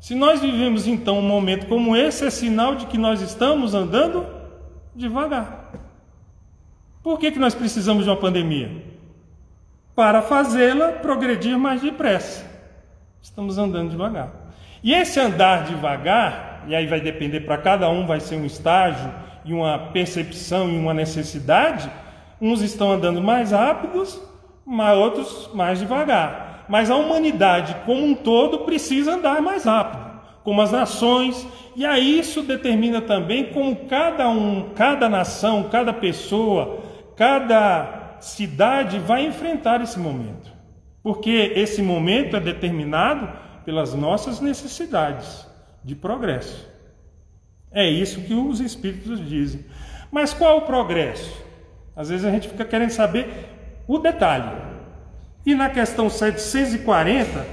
se 0.00 0.14
nós 0.14 0.40
vivemos 0.40 0.86
então 0.86 1.18
um 1.18 1.22
momento 1.22 1.66
como 1.66 1.94
esse, 1.94 2.24
é 2.24 2.30
sinal 2.30 2.74
de 2.74 2.86
que 2.86 2.96
nós 2.96 3.20
estamos 3.20 3.74
andando 3.74 4.26
devagar. 4.96 5.70
Por 7.02 7.18
que, 7.18 7.30
que 7.30 7.38
nós 7.38 7.54
precisamos 7.54 8.04
de 8.04 8.10
uma 8.10 8.16
pandemia? 8.16 8.82
Para 9.94 10.22
fazê-la 10.22 10.92
progredir 10.92 11.58
mais 11.58 11.82
depressa. 11.82 12.42
Estamos 13.20 13.58
andando 13.58 13.90
devagar. 13.90 14.32
E 14.82 14.94
esse 14.94 15.20
andar 15.20 15.64
devagar, 15.64 16.64
e 16.66 16.74
aí 16.74 16.86
vai 16.86 17.02
depender 17.02 17.40
para 17.40 17.58
cada 17.58 17.86
um, 17.90 18.06
vai 18.06 18.18
ser 18.18 18.36
um 18.36 18.46
estágio 18.46 19.12
e 19.44 19.52
uma 19.52 19.90
percepção 19.92 20.70
e 20.70 20.78
uma 20.78 20.94
necessidade. 20.94 21.90
Uns 22.40 22.62
estão 22.62 22.90
andando 22.90 23.20
mais 23.20 23.50
rápidos, 23.50 24.18
mas 24.64 24.96
outros 24.96 25.50
mais 25.52 25.78
devagar 25.78 26.49
mas 26.70 26.88
a 26.88 26.96
humanidade 26.96 27.74
como 27.84 28.04
um 28.04 28.14
todo 28.14 28.60
precisa 28.60 29.14
andar 29.14 29.42
mais 29.42 29.64
rápido, 29.64 30.08
como 30.44 30.62
as 30.62 30.70
nações, 30.70 31.46
e 31.74 31.84
aí 31.84 32.20
isso 32.20 32.42
determina 32.42 33.00
também 33.00 33.52
como 33.52 33.74
cada 33.86 34.28
um, 34.28 34.70
cada 34.74 35.08
nação, 35.08 35.64
cada 35.64 35.92
pessoa, 35.92 36.78
cada 37.16 38.16
cidade 38.20 39.00
vai 39.00 39.26
enfrentar 39.26 39.80
esse 39.82 39.98
momento. 39.98 40.50
Porque 41.02 41.52
esse 41.56 41.82
momento 41.82 42.36
é 42.36 42.40
determinado 42.40 43.28
pelas 43.64 43.92
nossas 43.92 44.40
necessidades 44.40 45.44
de 45.82 45.96
progresso. 45.96 46.68
É 47.72 47.88
isso 47.88 48.20
que 48.20 48.34
os 48.34 48.60
espíritos 48.60 49.26
dizem. 49.28 49.64
Mas 50.10 50.32
qual 50.32 50.58
o 50.58 50.62
progresso? 50.62 51.32
Às 51.96 52.10
vezes 52.10 52.24
a 52.24 52.30
gente 52.30 52.48
fica 52.48 52.64
querendo 52.64 52.90
saber 52.90 53.28
o 53.88 53.98
detalhe. 53.98 54.69
E 55.44 55.54
na 55.54 55.70
questão 55.70 56.10
740, 56.10 57.46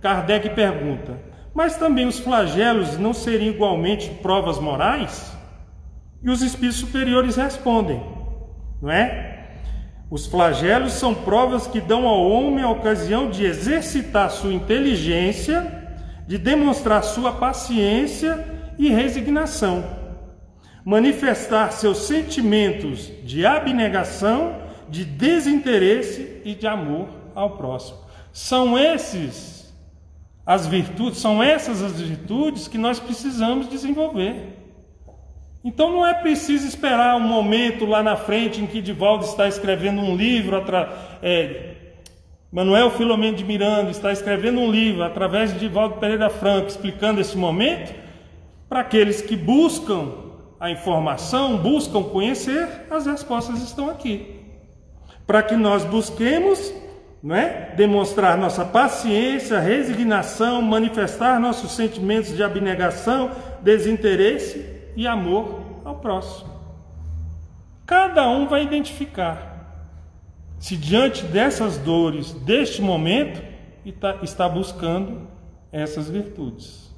Kardec 0.00 0.50
pergunta: 0.50 1.18
Mas 1.54 1.76
também 1.76 2.06
os 2.06 2.18
flagelos 2.18 2.98
não 2.98 3.12
seriam 3.12 3.54
igualmente 3.54 4.10
provas 4.22 4.58
morais? 4.58 5.32
E 6.22 6.28
os 6.30 6.42
espíritos 6.42 6.80
superiores 6.80 7.36
respondem: 7.36 8.02
Não 8.82 8.90
é? 8.90 9.36
Os 10.10 10.26
flagelos 10.26 10.94
são 10.94 11.14
provas 11.14 11.66
que 11.66 11.80
dão 11.80 12.08
ao 12.08 12.28
homem 12.28 12.64
a 12.64 12.70
ocasião 12.70 13.30
de 13.30 13.44
exercitar 13.44 14.30
sua 14.30 14.52
inteligência, 14.52 15.90
de 16.26 16.38
demonstrar 16.38 17.04
sua 17.04 17.32
paciência 17.32 18.44
e 18.78 18.88
resignação, 18.88 19.84
manifestar 20.84 21.72
seus 21.72 21.98
sentimentos 21.98 23.12
de 23.22 23.44
abnegação, 23.44 24.56
de 24.88 25.04
desinteresse 25.04 26.40
e 26.42 26.54
de 26.54 26.66
amor 26.66 27.17
ao 27.38 27.50
próximo. 27.50 27.98
São 28.32 28.78
esses 28.78 29.58
as 30.44 30.66
virtudes, 30.66 31.18
são 31.18 31.42
essas 31.42 31.82
as 31.82 32.00
virtudes 32.00 32.68
que 32.68 32.78
nós 32.78 32.98
precisamos 32.98 33.68
desenvolver. 33.68 34.56
Então 35.62 35.92
não 35.92 36.06
é 36.06 36.14
preciso 36.14 36.66
esperar 36.66 37.16
um 37.16 37.20
momento 37.20 37.84
lá 37.84 38.02
na 38.02 38.16
frente 38.16 38.60
em 38.60 38.66
que 38.66 38.80
Divaldo 38.80 39.24
está 39.24 39.46
escrevendo 39.46 40.00
um 40.00 40.16
livro, 40.16 40.56
é, 41.22 41.74
Manuel 42.50 42.90
Filomeno 42.90 43.36
de 43.36 43.44
Miranda 43.44 43.90
está 43.90 44.10
escrevendo 44.10 44.58
um 44.60 44.70
livro 44.70 45.02
através 45.02 45.52
de 45.52 45.58
Divaldo 45.58 45.96
Pereira 45.96 46.30
Franco, 46.30 46.68
explicando 46.68 47.20
esse 47.20 47.36
momento, 47.36 47.94
para 48.70 48.80
aqueles 48.80 49.20
que 49.20 49.36
buscam 49.36 50.12
a 50.58 50.70
informação, 50.70 51.58
buscam 51.58 52.02
conhecer, 52.04 52.86
as 52.90 53.04
respostas 53.04 53.62
estão 53.62 53.90
aqui. 53.90 54.40
Para 55.26 55.42
que 55.42 55.56
nós 55.56 55.84
busquemos 55.84 56.72
é? 57.30 57.74
demonstrar 57.74 58.38
nossa 58.38 58.64
paciência, 58.64 59.58
resignação, 59.58 60.62
manifestar 60.62 61.40
nossos 61.40 61.72
sentimentos 61.72 62.34
de 62.34 62.42
abnegação, 62.42 63.30
desinteresse 63.60 64.64
e 64.94 65.06
amor 65.06 65.60
ao 65.84 65.96
próximo. 65.96 66.50
Cada 67.84 68.28
um 68.28 68.46
vai 68.46 68.62
identificar 68.62 69.48
se 70.58 70.76
diante 70.76 71.24
dessas 71.24 71.78
dores, 71.78 72.32
deste 72.32 72.82
momento, 72.82 73.42
está 74.22 74.48
buscando 74.48 75.28
essas 75.70 76.10
virtudes. 76.10 76.92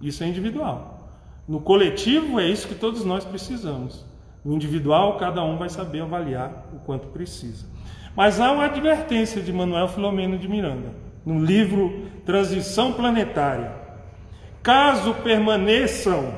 Isso 0.00 0.22
é 0.22 0.26
individual. 0.26 1.10
No 1.48 1.60
coletivo 1.60 2.40
é 2.40 2.48
isso 2.48 2.68
que 2.68 2.74
todos 2.74 3.04
nós 3.04 3.24
precisamos. 3.24 4.04
No 4.44 4.54
individual, 4.54 5.16
cada 5.16 5.42
um 5.42 5.56
vai 5.56 5.68
saber 5.68 6.02
avaliar 6.02 6.66
o 6.72 6.78
quanto 6.80 7.08
precisa. 7.08 7.66
Mas 8.16 8.40
há 8.40 8.50
uma 8.50 8.64
advertência 8.64 9.42
de 9.42 9.52
Manuel 9.52 9.88
Filomeno 9.88 10.38
de 10.38 10.48
Miranda, 10.48 10.88
no 11.24 11.38
livro 11.38 12.06
Transição 12.24 12.94
Planetária. 12.94 13.72
Caso 14.62 15.12
permaneçam 15.16 16.32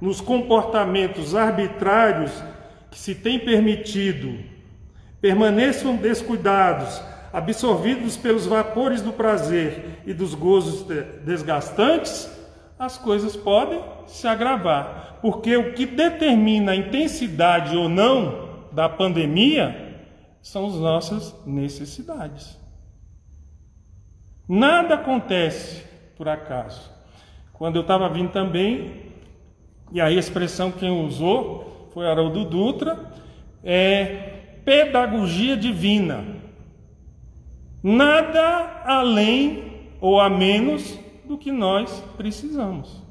nos 0.00 0.20
comportamentos 0.20 1.34
arbitrários 1.34 2.30
que 2.92 2.98
se 2.98 3.12
tem 3.12 3.40
permitido, 3.40 4.38
permaneçam 5.20 5.96
descuidados, 5.96 7.02
absorvidos 7.32 8.16
pelos 8.16 8.46
vapores 8.46 9.02
do 9.02 9.12
prazer 9.12 10.02
e 10.06 10.14
dos 10.14 10.32
gozos 10.32 10.86
desgastantes, 11.24 12.30
as 12.78 12.96
coisas 12.96 13.34
podem 13.34 13.80
se 14.06 14.28
agravar, 14.28 15.18
porque 15.20 15.56
o 15.56 15.72
que 15.72 15.86
determina 15.86 16.70
a 16.70 16.76
intensidade 16.76 17.76
ou 17.76 17.88
não 17.88 18.46
da 18.70 18.88
pandemia 18.88 19.85
são 20.46 20.66
as 20.66 20.74
nossas 20.76 21.34
necessidades. 21.44 22.56
Nada 24.48 24.94
acontece 24.94 25.82
por 26.16 26.28
acaso. 26.28 26.88
Quando 27.52 27.74
eu 27.74 27.82
estava 27.82 28.08
vindo 28.08 28.30
também, 28.30 29.10
e 29.90 30.00
aí 30.00 30.16
a 30.16 30.20
expressão 30.20 30.70
quem 30.70 30.88
usou 31.04 31.90
foi 31.92 32.08
Haroldo 32.08 32.44
Dutra, 32.44 33.10
é 33.64 34.60
pedagogia 34.64 35.56
divina. 35.56 36.24
Nada 37.82 38.82
além 38.84 39.88
ou 40.00 40.20
a 40.20 40.30
menos 40.30 40.96
do 41.24 41.36
que 41.36 41.50
nós 41.50 41.90
precisamos. 42.16 43.02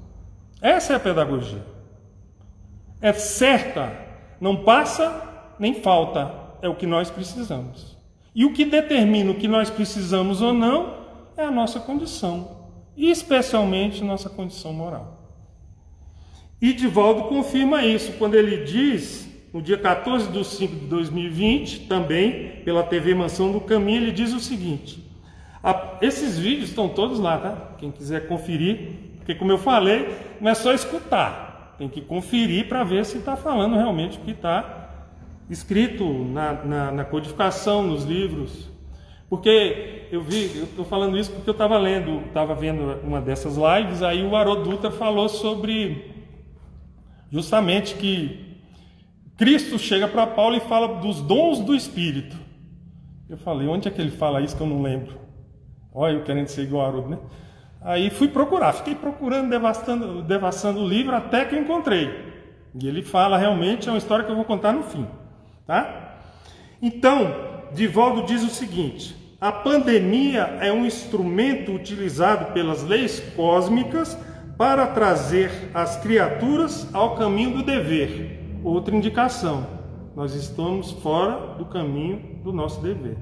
Essa 0.62 0.94
é 0.94 0.96
a 0.96 1.02
pedagogia. 1.02 1.66
É 3.02 3.12
certa, 3.12 3.92
não 4.40 4.64
passa 4.64 5.54
nem 5.60 5.74
falta, 5.74 6.45
é 6.62 6.70
o 6.70 6.76
que 6.76 6.86
nós 6.86 7.10
precisamos. 7.10 7.96
E 8.34 8.44
o 8.46 8.54
que 8.54 8.66
determina 8.66 9.32
o 9.32 9.36
que 9.36 9.48
nós 9.48 9.70
precisamos 9.70 10.42
ou 10.42 10.54
não 10.54 11.06
é 11.38 11.44
a 11.44 11.52
nossa 11.52 11.80
condição, 11.80 12.70
e 12.96 13.10
especialmente 13.10 14.04
nossa 14.04 14.30
condição 14.30 14.74
moral. 14.74 15.16
E 16.62 16.74
Divaldo 16.74 17.24
confirma 17.24 17.86
isso 17.86 18.14
quando 18.14 18.36
ele 18.36 18.64
diz, 18.64 19.30
no 19.54 19.62
dia 19.62 19.78
14 19.78 20.32
de 20.32 20.44
5 20.44 20.76
de 20.76 20.86
2020, 20.88 21.88
também 21.88 22.62
pela 22.64 22.84
TV 22.84 23.14
Mansão 23.14 23.52
do 23.52 23.62
Caminho, 23.62 24.02
ele 24.02 24.12
diz 24.12 24.34
o 24.34 24.40
seguinte: 24.40 25.06
esses 26.02 26.38
vídeos 26.38 26.70
estão 26.70 26.88
todos 26.90 27.20
lá, 27.20 27.38
tá? 27.38 27.76
Quem 27.78 27.92
quiser 27.92 28.28
conferir, 28.28 29.16
porque 29.18 29.36
como 29.36 29.52
eu 29.52 29.58
falei, 29.58 30.10
não 30.40 30.50
é 30.50 30.54
só 30.54 30.74
escutar, 30.74 31.76
tem 31.78 31.90
que 31.90 32.02
conferir 32.02 32.68
para 32.68 32.84
ver 32.84 33.06
se 33.06 33.18
está 33.18 33.36
falando 33.36 33.76
realmente 33.76 34.18
o 34.18 34.22
que 34.22 34.32
está 34.32 34.85
escrito 35.50 36.06
na, 36.06 36.54
na, 36.54 36.92
na 36.92 37.06
codificação, 37.06 37.84
nos 37.84 38.04
livros. 38.04 38.70
Porque 39.30 40.08
eu 40.12 40.22
vi, 40.22 40.52
eu 40.56 40.66
estou 40.66 40.86
falando 40.86 41.18
isso 41.18 41.32
porque 41.32 41.50
eu 41.50 41.54
estava 41.54 41.78
lendo, 41.78 42.22
estava 42.28 42.54
vendo 42.54 43.00
uma 43.04 43.20
dessas 43.20 43.56
lives, 43.58 44.02
aí 44.02 44.24
o 44.24 44.36
Aroduta 44.36 44.92
falou 44.92 45.28
sobre 45.28 46.14
justamente 47.32 47.96
que 47.96 48.60
Cristo 49.36 49.78
chega 49.78 50.08
para 50.08 50.28
Paulo 50.28 50.56
e 50.56 50.62
fala 50.62 51.00
dos 51.00 51.22
dons 51.22 51.60
do 51.60 51.76
Espírito. 51.76 52.38
Eu 53.28 53.38
falei, 53.38 53.68
onde 53.68 53.88
é 53.88 53.92
que 53.92 54.00
ele 54.00 54.12
fala 54.12 54.42
isso 54.42 54.56
que 54.56 54.62
eu 54.62 54.68
não 54.68 54.82
lembro? 54.82 55.20
Olha, 55.94 56.14
eu 56.14 56.24
querendo 56.24 56.48
ser 56.48 56.64
igual 56.64 56.86
a 56.86 56.88
Haroldo, 56.88 57.10
né? 57.10 57.20
Aí 57.82 58.10
fui 58.10 58.28
procurar, 58.28 58.74
fiquei 58.74 58.96
procurando, 58.96 59.50
devastando, 59.50 60.22
devassando 60.22 60.82
o 60.82 60.88
livro 60.88 61.16
até 61.16 61.46
que 61.46 61.56
encontrei. 61.56 62.10
E 62.80 62.88
ele 62.88 63.02
fala 63.02 63.38
realmente, 63.38 63.88
é 63.88 63.92
uma 63.92 63.98
história 63.98 64.24
que 64.26 64.32
eu 64.32 64.36
vou 64.36 64.46
contar 64.46 64.72
no 64.72 64.84
fim. 64.84 65.06
Tá? 65.66 66.18
Então, 66.82 67.34
Divaldo 67.74 68.24
diz 68.24 68.44
o 68.44 68.50
seguinte: 68.50 69.16
a 69.40 69.52
pandemia 69.52 70.58
é 70.62 70.72
um 70.72 70.86
instrumento 70.86 71.72
utilizado 71.72 72.54
pelas 72.54 72.84
leis 72.84 73.20
cósmicas 73.36 74.18
para 74.58 74.88
trazer 74.88 75.52
as 75.74 75.98
criaturas 75.98 76.88
ao 76.94 77.16
caminho 77.16 77.58
do 77.58 77.64
dever. 77.64 78.60
Outra 78.64 78.96
indicação: 78.96 79.68
nós 80.16 80.34
estamos 80.34 80.92
fora 80.92 81.56
do 81.58 81.66
caminho 81.66 82.40
do 82.44 82.54
nosso 82.54 82.82
dever. 82.82 83.18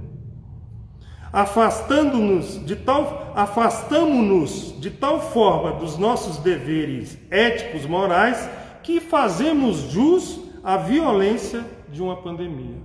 Afastando-nos 1.32 2.63
de 2.63 2.75
tal 2.75 3.34
afastamo-nos 3.36 4.79
de 4.79 4.91
tal 4.91 5.19
forma 5.19 5.71
dos 5.71 5.97
nossos 5.97 6.38
deveres 6.38 7.17
éticos 7.32 7.88
morais 7.88 8.47
que 8.84 8.99
fazemos 8.99 9.91
jus 9.91 10.39
à 10.63 10.77
violência 10.77 11.65
de 11.93 12.01
uma 12.01 12.17
pandemia. 12.17 12.75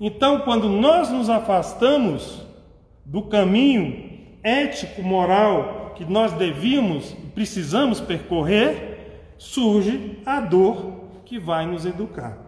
Então, 0.00 0.40
quando 0.40 0.68
nós 0.68 1.10
nos 1.10 1.28
afastamos 1.28 2.46
do 3.04 3.22
caminho 3.22 4.10
ético, 4.42 5.02
moral 5.02 5.92
que 5.94 6.04
nós 6.04 6.32
devíamos, 6.32 7.14
precisamos 7.34 8.00
percorrer, 8.00 9.34
surge 9.36 10.18
a 10.24 10.40
dor 10.40 11.02
que 11.24 11.38
vai 11.38 11.66
nos 11.66 11.84
educar. 11.84 12.38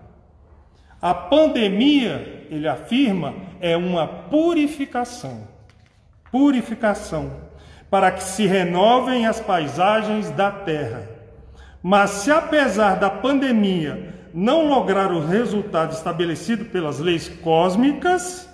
A 1.02 1.12
pandemia, 1.12 2.46
ele 2.50 2.66
afirma, 2.66 3.34
é 3.60 3.76
uma 3.76 4.06
purificação. 4.06 5.46
Purificação 6.32 7.44
para 7.94 8.10
que 8.10 8.24
se 8.24 8.44
renovem 8.44 9.24
as 9.24 9.38
paisagens 9.38 10.28
da 10.30 10.50
terra. 10.50 11.08
Mas 11.80 12.10
se 12.10 12.30
apesar 12.30 12.96
da 12.96 13.08
pandemia 13.08 14.14
não 14.36 14.66
lograr 14.66 15.12
o 15.12 15.24
resultado 15.24 15.92
estabelecido 15.92 16.64
pelas 16.64 16.98
leis 16.98 17.28
cósmicas, 17.28 18.48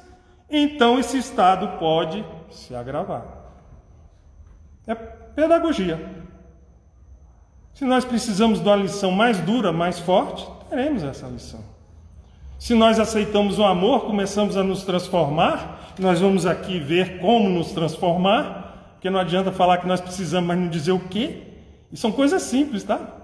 então 0.50 0.98
esse 0.98 1.16
estado 1.16 1.78
pode 1.78 2.22
se 2.50 2.74
agravar. 2.74 3.24
É 4.86 4.94
pedagogia. 4.94 6.26
Se 7.72 7.86
nós 7.86 8.04
precisamos 8.04 8.60
de 8.60 8.68
uma 8.68 8.76
lição 8.76 9.10
mais 9.10 9.38
dura, 9.38 9.72
mais 9.72 9.98
forte, 9.98 10.46
teremos 10.68 11.02
essa 11.02 11.26
lição. 11.26 11.60
Se 12.58 12.74
nós 12.74 13.00
aceitamos 13.00 13.58
o 13.58 13.64
amor, 13.64 14.04
começamos 14.04 14.58
a 14.58 14.62
nos 14.62 14.84
transformar, 14.84 15.94
nós 15.98 16.20
vamos 16.20 16.44
aqui 16.44 16.78
ver 16.78 17.20
como 17.20 17.48
nos 17.48 17.72
transformar, 17.72 18.90
porque 18.92 19.08
não 19.08 19.18
adianta 19.18 19.50
falar 19.50 19.78
que 19.78 19.88
nós 19.88 20.02
precisamos, 20.02 20.46
mas 20.46 20.58
não 20.58 20.68
dizer 20.68 20.92
o 20.92 21.00
quê. 21.00 21.42
E 21.90 21.96
são 21.96 22.12
coisas 22.12 22.42
simples, 22.42 22.84
tá? 22.84 23.19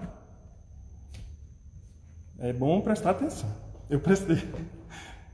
É 2.39 2.53
bom 2.53 2.81
prestar 2.81 3.11
atenção. 3.11 3.49
Eu 3.89 3.99
prestei. 3.99 4.37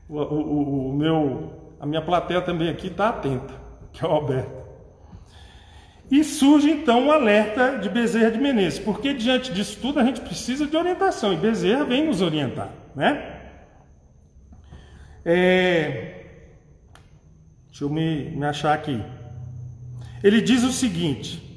O, 0.08 0.18
o, 0.18 0.90
o 0.90 0.92
meu, 0.92 1.74
a 1.80 1.86
minha 1.86 2.02
plateia 2.02 2.40
também 2.40 2.68
aqui 2.68 2.88
está 2.88 3.08
atenta, 3.08 3.54
que 3.92 4.04
é 4.04 4.08
o 4.08 4.10
Alberto. 4.10 4.64
E 6.10 6.22
surge 6.22 6.70
então 6.70 7.04
o 7.04 7.06
um 7.06 7.12
alerta 7.12 7.78
de 7.78 7.88
Bezerra 7.88 8.30
de 8.30 8.38
Menezes, 8.38 8.78
porque 8.78 9.14
diante 9.14 9.52
disso 9.52 9.78
tudo 9.80 9.98
a 9.98 10.04
gente 10.04 10.20
precisa 10.20 10.66
de 10.66 10.76
orientação 10.76 11.32
e 11.32 11.36
Bezerra 11.36 11.84
vem 11.84 12.06
nos 12.06 12.20
orientar, 12.20 12.70
né? 12.94 13.40
É... 15.24 16.26
Deixa 17.68 17.84
eu 17.84 17.90
me, 17.90 18.30
me 18.30 18.44
achar 18.44 18.74
aqui. 18.74 19.02
Ele 20.22 20.40
diz 20.40 20.62
o 20.62 20.70
seguinte: 20.70 21.53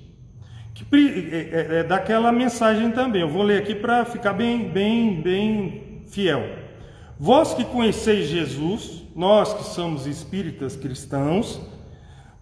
que 0.86 1.30
é, 1.32 1.38
é, 1.38 1.80
é 1.80 1.84
daquela 1.84 2.32
mensagem 2.32 2.91
também. 2.91 3.21
Eu 3.21 3.30
vou 3.30 3.43
ler 3.43 3.61
aqui 3.61 3.73
para 3.73 4.05
ficar 4.05 4.34
bem, 4.34 4.69
bem, 4.69 5.21
bem 5.21 6.03
fiel. 6.07 6.43
Vós 7.19 7.53
que 7.53 7.65
conheceis 7.65 8.28
Jesus, 8.28 9.03
nós 9.15 9.53
que 9.53 9.63
somos 9.63 10.05
espíritas 10.05 10.75
cristãos, 10.75 11.59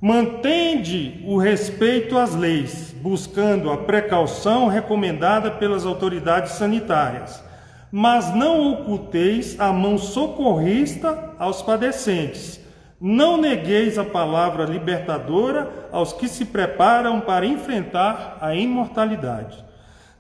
mantende 0.02 1.24
o 1.26 1.38
respeito 1.38 2.18
às 2.18 2.36
leis, 2.36 2.94
buscando 3.02 3.72
a 3.72 3.78
precaução 3.78 4.68
recomendada 4.68 5.50
pelas 5.52 5.86
autoridades 5.86 6.54
sanitárias, 6.54 7.44
Mas 7.92 8.36
não 8.36 8.74
oculteis 8.74 9.58
a 9.58 9.72
mão 9.72 9.98
socorrista 9.98 11.34
aos 11.40 11.62
padecentes. 11.62 12.60
Não 13.08 13.38
negueis 13.38 14.00
a 14.00 14.04
palavra 14.04 14.66
libertadora 14.66 15.90
aos 15.92 16.12
que 16.12 16.28
se 16.28 16.44
preparam 16.44 17.22
para 17.22 17.46
enfrentar 17.46 18.40
a 18.42 18.56
imortalidade. 18.56 19.64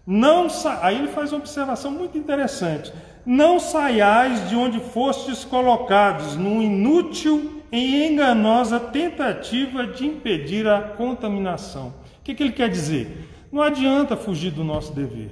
Não 0.05 0.47
sa... 0.47 0.81
Aí 0.83 0.99
ele 0.99 1.07
faz 1.07 1.31
uma 1.33 1.39
observação 1.39 1.89
muito 1.89 2.15
interessante. 2.15 2.93
Não 3.25 3.59
saiais 3.59 4.47
de 4.49 4.55
onde 4.55 4.79
fostes 4.79 5.43
colocados 5.43 6.36
num 6.36 6.61
inútil 6.61 7.63
e 7.71 8.05
enganosa 8.05 8.79
tentativa 8.79 9.88
de 9.88 10.05
impedir 10.05 10.67
a 10.67 10.79
contaminação. 10.79 11.88
O 12.19 12.23
que, 12.23 12.36
que 12.36 12.43
ele 12.43 12.51
quer 12.51 12.69
dizer? 12.69 13.27
Não 13.51 13.63
adianta 13.63 14.15
fugir 14.15 14.51
do 14.51 14.63
nosso 14.63 14.93
dever. 14.93 15.31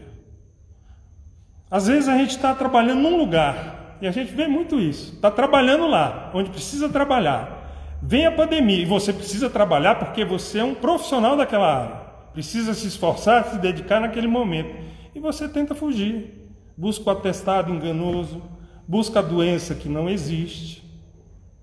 Às 1.69 1.85
vezes 1.85 2.09
a 2.09 2.17
gente 2.17 2.31
está 2.31 2.55
trabalhando 2.55 3.01
num 3.01 3.15
lugar, 3.15 3.82
e 4.03 4.07
a 4.07 4.11
gente 4.11 4.33
vê 4.33 4.49
muito 4.49 4.81
isso, 4.81 5.13
está 5.13 5.31
trabalhando 5.31 5.87
lá, 5.87 6.29
onde 6.33 6.49
precisa 6.49 6.89
trabalhar. 6.89 7.97
Vem 8.01 8.25
a 8.25 8.31
pandemia 8.33 8.81
e 8.81 8.85
você 8.85 9.13
precisa 9.13 9.49
trabalhar 9.49 9.95
porque 9.95 10.25
você 10.25 10.59
é 10.59 10.63
um 10.63 10.75
profissional 10.75 11.37
daquela 11.37 11.73
área, 11.73 11.95
precisa 12.33 12.73
se 12.73 12.85
esforçar, 12.85 13.45
se 13.45 13.57
dedicar 13.59 14.01
naquele 14.01 14.27
momento. 14.27 14.75
E 15.15 15.21
você 15.21 15.47
tenta 15.47 15.73
fugir, 15.73 16.49
busca 16.75 17.09
o 17.09 17.13
atestado 17.13 17.71
enganoso, 17.71 18.43
busca 18.85 19.19
a 19.19 19.21
doença 19.21 19.73
que 19.73 19.87
não 19.87 20.09
existe, 20.09 20.83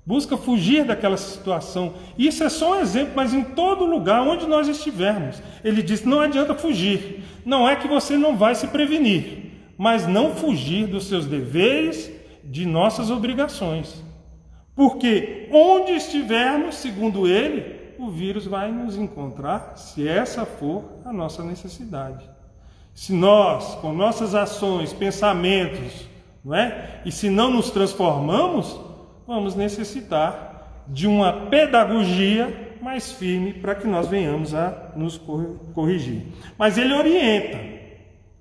busca 0.07 0.35
fugir 0.35 0.87
daquela 0.87 1.19
situação. 1.19 1.93
Isso 2.17 2.43
é 2.43 2.49
só 2.49 2.73
um 2.73 2.81
exemplo, 2.81 3.13
mas 3.15 3.35
em 3.35 3.45
todo 3.45 3.85
lugar 3.85 4.23
onde 4.23 4.47
nós 4.47 4.67
estivermos, 4.67 5.43
ele 5.63 5.83
diz: 5.83 6.07
não 6.07 6.23
adianta 6.23 6.55
fugir. 6.55 7.23
Não 7.45 7.69
é 7.69 7.77
que 7.77 7.87
você 7.87 8.17
não 8.17 8.35
vai 8.35 8.55
se 8.55 8.67
prevenir, 8.69 9.61
mas 9.77 10.07
não 10.07 10.35
fugir 10.35 10.87
dos 10.87 11.05
seus 11.05 11.27
deveres, 11.27 12.19
de 12.51 12.67
nossas 12.67 13.11
obrigações. 13.11 14.03
Porque 14.75 15.49
onde 15.53 15.93
estivermos, 15.93 16.75
segundo 16.75 17.29
ele, 17.29 17.95
o 17.97 18.11
vírus 18.11 18.45
vai 18.47 18.73
nos 18.73 18.97
encontrar, 18.97 19.75
se 19.77 20.09
essa 20.09 20.45
for 20.45 20.85
a 21.05 21.13
nossa 21.13 21.45
necessidade. 21.45 22.29
Se 22.93 23.13
nós, 23.13 23.77
com 23.77 23.93
nossas 23.93 24.35
ações, 24.35 24.93
pensamentos, 24.93 26.09
não 26.45 26.55
é? 26.55 27.01
E 27.05 27.13
se 27.13 27.31
não 27.31 27.53
nos 27.53 27.71
transformamos, 27.71 28.81
vamos 29.27 29.55
necessitar 29.55 30.85
de 30.89 31.07
uma 31.07 31.47
pedagogia 31.47 32.77
mais 32.83 33.13
firme 33.13 33.53
para 33.53 33.77
que 33.77 33.87
nós 33.87 34.09
venhamos 34.09 34.55
a 34.55 34.91
nos 34.97 35.21
corrigir. 35.75 36.27
Mas 36.59 36.79
ele 36.79 36.95
orienta 36.95 37.59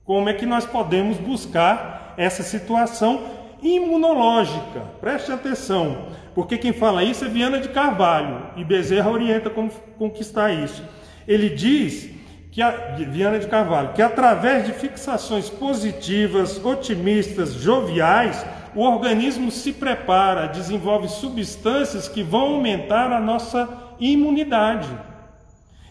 como 0.04 0.30
é 0.30 0.34
que 0.34 0.46
nós 0.46 0.66
podemos 0.66 1.18
buscar 1.18 2.16
essa 2.18 2.42
situação 2.42 3.39
imunológica. 3.62 4.82
Preste 5.00 5.32
atenção, 5.32 6.08
porque 6.34 6.58
quem 6.58 6.74
fala 6.74 7.04
isso 7.04 7.26
é 7.26 7.28
Viana 7.28 7.60
de 7.60 7.70
Carvalho 7.70 8.48
e 8.56 8.64
Bezerra 8.64 9.10
orienta 9.10 9.50
como 9.50 9.72
conquistar 9.98 10.52
isso. 10.52 10.84
Ele 11.28 11.50
diz 11.50 12.10
que 12.52 12.62
a, 12.62 12.72
Viana 13.10 13.40
de 13.40 13.48
Carvalho 13.48 13.94
que 13.94 14.02
através 14.02 14.66
de 14.66 14.74
fixações 14.74 15.50
positivas, 15.50 16.64
otimistas, 16.64 17.54
joviais, 17.54 18.46
o 18.76 18.82
organismo 18.82 19.52
se 19.52 19.74
prepara, 19.74 20.48
desenvolve 20.48 21.08
substâncias 21.08 22.08
que 22.08 22.24
vão 22.24 22.56
aumentar 22.56 23.12
a 23.12 23.20
nossa 23.20 23.68
imunidade. 24.00 24.90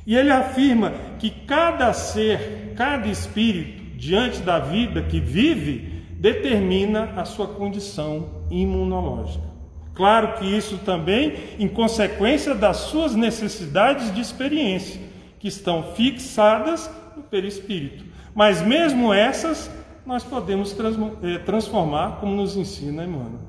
E 0.07 0.16
ele 0.16 0.31
afirma 0.31 0.93
que 1.19 1.31
cada 1.31 1.93
ser, 1.93 2.73
cada 2.77 3.07
espírito, 3.09 3.97
diante 3.99 4.41
da 4.41 4.59
vida 4.59 5.03
que 5.03 5.21
vive, 5.21 5.97
determina 6.19 7.12
a 7.16 7.25
sua 7.25 7.47
condição 7.47 8.45
imunológica. 8.51 9.47
Claro 9.95 10.39
que 10.39 10.45
isso 10.45 10.79
também 10.79 11.35
em 11.59 11.69
consequência 11.69 12.55
das 12.55 12.77
suas 12.77 13.14
necessidades 13.14 14.14
de 14.14 14.21
experiência, 14.21 15.01
que 15.39 15.49
estão 15.49 15.95
fixadas 15.95 16.91
no 17.16 17.23
perispírito. 17.23 18.05
Mas 18.35 18.61
mesmo 18.61 19.12
essas 19.12 19.71
nós 20.05 20.25
podemos 20.25 20.75
eh, 21.23 21.39
transformar 21.39 22.19
como 22.21 22.35
nos 22.35 22.57
ensina 22.57 23.05
Emmanuel. 23.05 23.41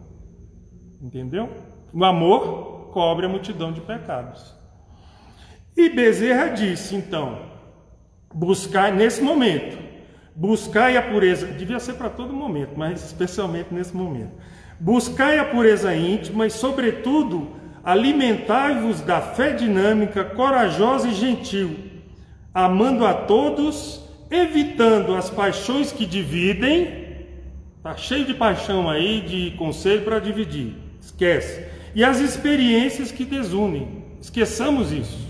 Entendeu? 1.01 1.49
O 1.93 2.03
amor 2.03 2.89
cobre 2.91 3.25
a 3.25 3.29
multidão 3.29 3.71
de 3.71 3.81
pecados. 3.81 4.53
E 5.75 5.89
Bezerra 5.89 6.49
disse, 6.49 6.95
então, 6.95 7.39
buscar 8.33 8.91
nesse 8.91 9.21
momento, 9.21 9.77
buscai 10.39 10.95
a 10.95 11.01
pureza, 11.01 11.47
devia 11.47 11.81
ser 11.81 11.95
para 11.95 12.09
todo 12.09 12.31
momento, 12.31 12.71
mas 12.77 13.03
especialmente 13.03 13.73
nesse 13.73 13.93
momento. 13.93 14.31
Buscai 14.79 15.37
a 15.37 15.43
pureza 15.43 15.93
íntima 15.93 16.47
e, 16.47 16.49
sobretudo, 16.49 17.49
alimentai-vos 17.83 19.01
da 19.01 19.19
fé 19.19 19.51
dinâmica, 19.51 20.23
corajosa 20.23 21.09
e 21.09 21.13
gentil, 21.13 21.75
amando 22.53 23.05
a 23.05 23.13
todos 23.13 24.01
evitando 24.31 25.13
as 25.13 25.29
paixões 25.29 25.91
que 25.91 26.05
dividem. 26.05 27.09
Tá 27.83 27.97
cheio 27.97 28.23
de 28.23 28.33
paixão 28.33 28.89
aí, 28.89 29.19
de 29.19 29.57
conselho 29.57 30.03
para 30.03 30.19
dividir. 30.19 30.73
Esquece. 31.01 31.65
E 31.93 32.01
as 32.01 32.21
experiências 32.21 33.11
que 33.11 33.25
desunem. 33.25 34.05
Esqueçamos 34.21 34.93
isso. 34.93 35.28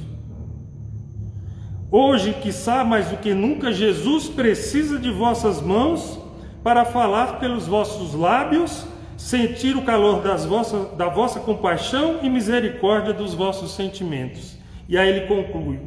Hoje, 1.91 2.33
quiçá 2.33 2.83
mais 2.83 3.07
do 3.07 3.17
que 3.17 3.33
nunca, 3.33 3.73
Jesus 3.73 4.29
precisa 4.29 4.99
de 4.99 5.09
vossas 5.09 5.59
mãos 5.59 6.19
para 6.63 6.85
falar 6.85 7.39
pelos 7.39 7.65
vossos 7.65 8.13
lábios, 8.13 8.85
sentir 9.17 9.75
o 9.75 9.81
calor 9.81 10.21
das 10.21 10.45
vossas, 10.45 10.91
da 10.95 11.09
vossa 11.09 11.39
compaixão 11.39 12.19
e 12.21 12.29
misericórdia 12.29 13.11
dos 13.11 13.33
vossos 13.33 13.73
sentimentos. 13.73 14.55
E 14.87 14.99
aí 14.99 15.09
ele 15.09 15.27
conclui: 15.27 15.79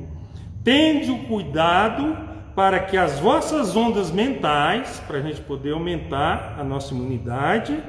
Tende 0.65 1.13
o 1.13 1.21
cuidado 1.21 2.19
para 2.57 2.81
que 2.81 2.97
as 2.97 3.21
vossas 3.21 3.77
ondas 3.77 4.11
mentais, 4.11 5.01
para 5.07 5.19
a 5.19 5.23
gente 5.23 5.41
poder 5.43 5.73
aumentar 5.73 6.57
a 6.59 6.65
nossa 6.65 6.93
imunidade, 6.93 7.81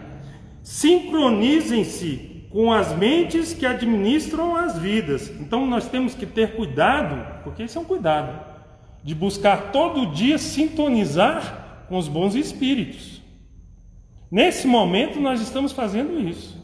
sincronizem-se 0.62 2.33
com 2.54 2.72
as 2.72 2.96
mentes 2.96 3.52
que 3.52 3.66
administram 3.66 4.56
as 4.56 4.78
vidas. 4.78 5.28
Então 5.40 5.66
nós 5.66 5.88
temos 5.88 6.14
que 6.14 6.28
ter 6.28 6.56
cuidado, 6.56 7.42
porque 7.44 7.64
isso 7.64 7.80
é 7.80 7.82
um 7.82 7.86
cuidado, 7.86 8.40
de 9.04 9.16
buscar 9.16 9.72
todo 9.72 10.14
dia 10.14 10.38
sintonizar 10.38 11.86
com 11.90 11.98
os 11.98 12.08
bons 12.08 12.36
espíritos. 12.36 13.24
Nesse 14.30 14.68
momento 14.68 15.20
nós 15.20 15.42
estamos 15.42 15.72
fazendo 15.72 16.20
isso. 16.20 16.62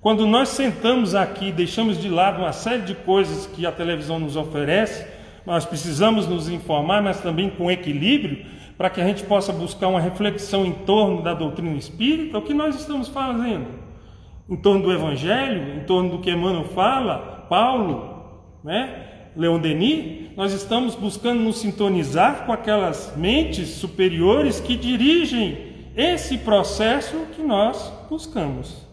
Quando 0.00 0.26
nós 0.26 0.48
sentamos 0.48 1.14
aqui, 1.14 1.52
deixamos 1.52 2.00
de 2.00 2.08
lado 2.08 2.38
uma 2.38 2.52
série 2.52 2.82
de 2.82 2.94
coisas 2.94 3.46
que 3.46 3.66
a 3.66 3.70
televisão 3.70 4.18
nos 4.18 4.34
oferece, 4.34 5.06
nós 5.44 5.66
precisamos 5.66 6.26
nos 6.26 6.48
informar, 6.48 7.02
mas 7.02 7.20
também 7.20 7.50
com 7.50 7.70
equilíbrio, 7.70 8.46
para 8.78 8.88
que 8.88 9.00
a 9.00 9.06
gente 9.06 9.24
possa 9.24 9.52
buscar 9.52 9.88
uma 9.88 10.00
reflexão 10.00 10.64
em 10.64 10.72
torno 10.72 11.22
da 11.22 11.34
doutrina 11.34 11.76
espírita, 11.76 12.38
o 12.38 12.42
que 12.42 12.54
nós 12.54 12.74
estamos 12.76 13.08
fazendo? 13.08 13.91
Em 14.48 14.56
torno 14.56 14.82
do 14.82 14.92
Evangelho, 14.92 15.76
em 15.76 15.84
torno 15.84 16.10
do 16.10 16.18
que 16.18 16.30
Emmanuel 16.30 16.64
fala, 16.64 17.46
Paulo, 17.48 18.12
né? 18.62 19.08
Leon 19.34 19.58
Denis, 19.58 20.36
nós 20.36 20.52
estamos 20.52 20.94
buscando 20.94 21.40
nos 21.40 21.58
sintonizar 21.58 22.44
com 22.44 22.52
aquelas 22.52 23.14
mentes 23.16 23.68
superiores 23.68 24.60
que 24.60 24.76
dirigem 24.76 25.72
esse 25.96 26.38
processo 26.38 27.26
que 27.34 27.42
nós 27.42 27.92
buscamos. 28.10 28.86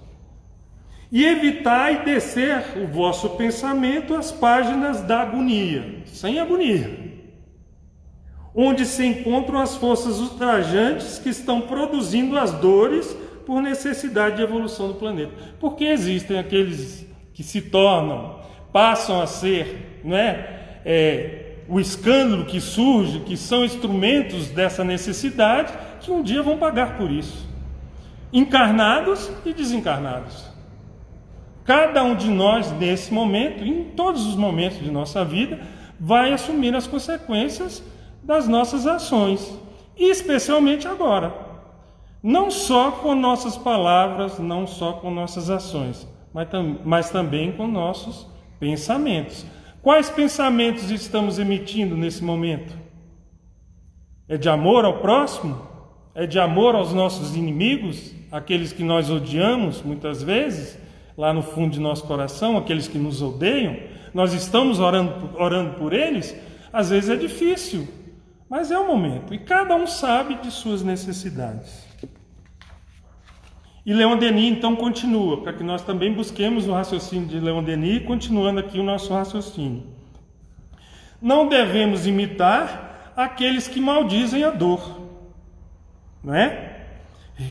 E 1.11 1.25
evitai 1.25 2.05
descer 2.05 2.77
o 2.77 2.87
vosso 2.87 3.31
pensamento 3.31 4.13
às 4.13 4.31
páginas 4.31 5.01
da 5.01 5.21
agonia, 5.21 6.03
sem 6.05 6.39
agonia, 6.39 7.17
onde 8.53 8.85
se 8.85 9.05
encontram 9.05 9.59
as 9.59 9.75
forças 9.75 10.19
ultrajantes 10.19 11.17
que 11.17 11.29
estão 11.29 11.61
produzindo 11.61 12.37
as 12.37 12.51
dores 12.53 13.15
por 13.49 13.63
necessidade 13.63 14.35
de 14.35 14.43
evolução 14.43 14.89
do 14.89 14.93
planeta. 14.93 15.31
Porque 15.59 15.83
existem 15.83 16.37
aqueles 16.37 17.03
que 17.33 17.41
se 17.41 17.59
tornam, 17.59 18.35
passam 18.71 19.19
a 19.19 19.25
ser, 19.25 20.01
não 20.03 20.15
é, 20.15 20.81
é 20.85 21.55
o 21.67 21.79
escândalo 21.79 22.45
que 22.45 22.61
surge, 22.61 23.21
que 23.21 23.35
são 23.35 23.65
instrumentos 23.65 24.49
dessa 24.49 24.83
necessidade, 24.83 25.73
que 25.99 26.11
um 26.11 26.21
dia 26.21 26.43
vão 26.43 26.59
pagar 26.59 26.95
por 26.95 27.09
isso, 27.09 27.49
encarnados 28.31 29.31
e 29.43 29.51
desencarnados. 29.51 30.47
Cada 31.65 32.03
um 32.03 32.15
de 32.15 32.29
nós, 32.29 32.71
nesse 32.73 33.11
momento, 33.11 33.63
em 33.63 33.83
todos 33.83 34.27
os 34.27 34.35
momentos 34.35 34.77
de 34.77 34.91
nossa 34.91 35.25
vida, 35.25 35.59
vai 35.99 36.33
assumir 36.33 36.75
as 36.75 36.85
consequências 36.85 37.81
das 38.21 38.47
nossas 38.47 38.85
ações, 38.85 39.59
e 39.97 40.11
especialmente 40.11 40.87
agora. 40.87 41.48
Não 42.21 42.51
só 42.51 42.91
com 42.91 43.15
nossas 43.15 43.57
palavras, 43.57 44.39
não 44.39 44.67
só 44.67 44.93
com 44.93 45.09
nossas 45.09 45.49
ações, 45.49 46.07
mas, 46.33 46.49
tam 46.49 46.79
mas 46.83 47.09
também 47.09 47.51
com 47.51 47.67
nossos 47.67 48.27
pensamentos. 48.59 49.45
Quais 49.81 50.09
pensamentos 50.09 50.91
estamos 50.91 51.39
emitindo 51.39 51.95
nesse 51.95 52.23
momento? 52.23 52.77
É 54.27 54.37
de 54.37 54.49
amor 54.49 54.85
ao 54.85 54.99
próximo? 54.99 55.69
é 56.19 56.25
de 56.27 56.37
amor 56.37 56.75
aos 56.75 56.93
nossos 56.93 57.35
inimigos, 57.35 58.13
aqueles 58.29 58.73
que 58.73 58.83
nós 58.83 59.09
odiamos 59.09 59.81
muitas 59.81 60.21
vezes, 60.21 60.77
lá 61.17 61.31
no 61.31 61.41
fundo 61.41 61.71
de 61.71 61.79
nosso 61.79 62.05
coração, 62.05 62.57
aqueles 62.57 62.89
que 62.89 62.97
nos 62.97 63.21
odeiam, 63.21 63.77
nós 64.13 64.33
estamos 64.33 64.79
orando, 64.79 65.29
orando 65.37 65.75
por 65.75 65.93
eles, 65.93 66.35
às 66.73 66.89
vezes 66.89 67.09
é 67.09 67.15
difícil, 67.15 67.87
mas 68.49 68.69
é 68.69 68.77
o 68.77 68.85
momento, 68.85 69.33
e 69.33 69.39
cada 69.39 69.75
um 69.75 69.87
sabe 69.87 70.35
de 70.35 70.51
suas 70.51 70.83
necessidades. 70.83 71.87
E 73.89 73.93
Leon 73.95 74.17
Denis 74.17 74.55
então 74.55 74.75
continua, 74.75 75.41
para 75.41 75.51
que 75.51 75.63
nós 75.63 75.81
também 75.81 76.13
busquemos 76.13 76.67
o 76.67 76.73
raciocínio 76.73 77.27
de 77.27 77.39
Leon 77.39 77.63
Denis, 77.63 78.03
continuando 78.03 78.59
aqui 78.59 78.79
o 78.79 78.83
nosso 78.83 79.11
raciocínio. 79.11 79.81
Não 81.19 81.47
devemos 81.47 82.05
imitar 82.05 83.11
aqueles 83.17 83.67
que 83.67 83.81
maldizem 83.81 84.43
a 84.43 84.51
dor, 84.51 85.01
não 86.23 86.35
é? 86.35 86.83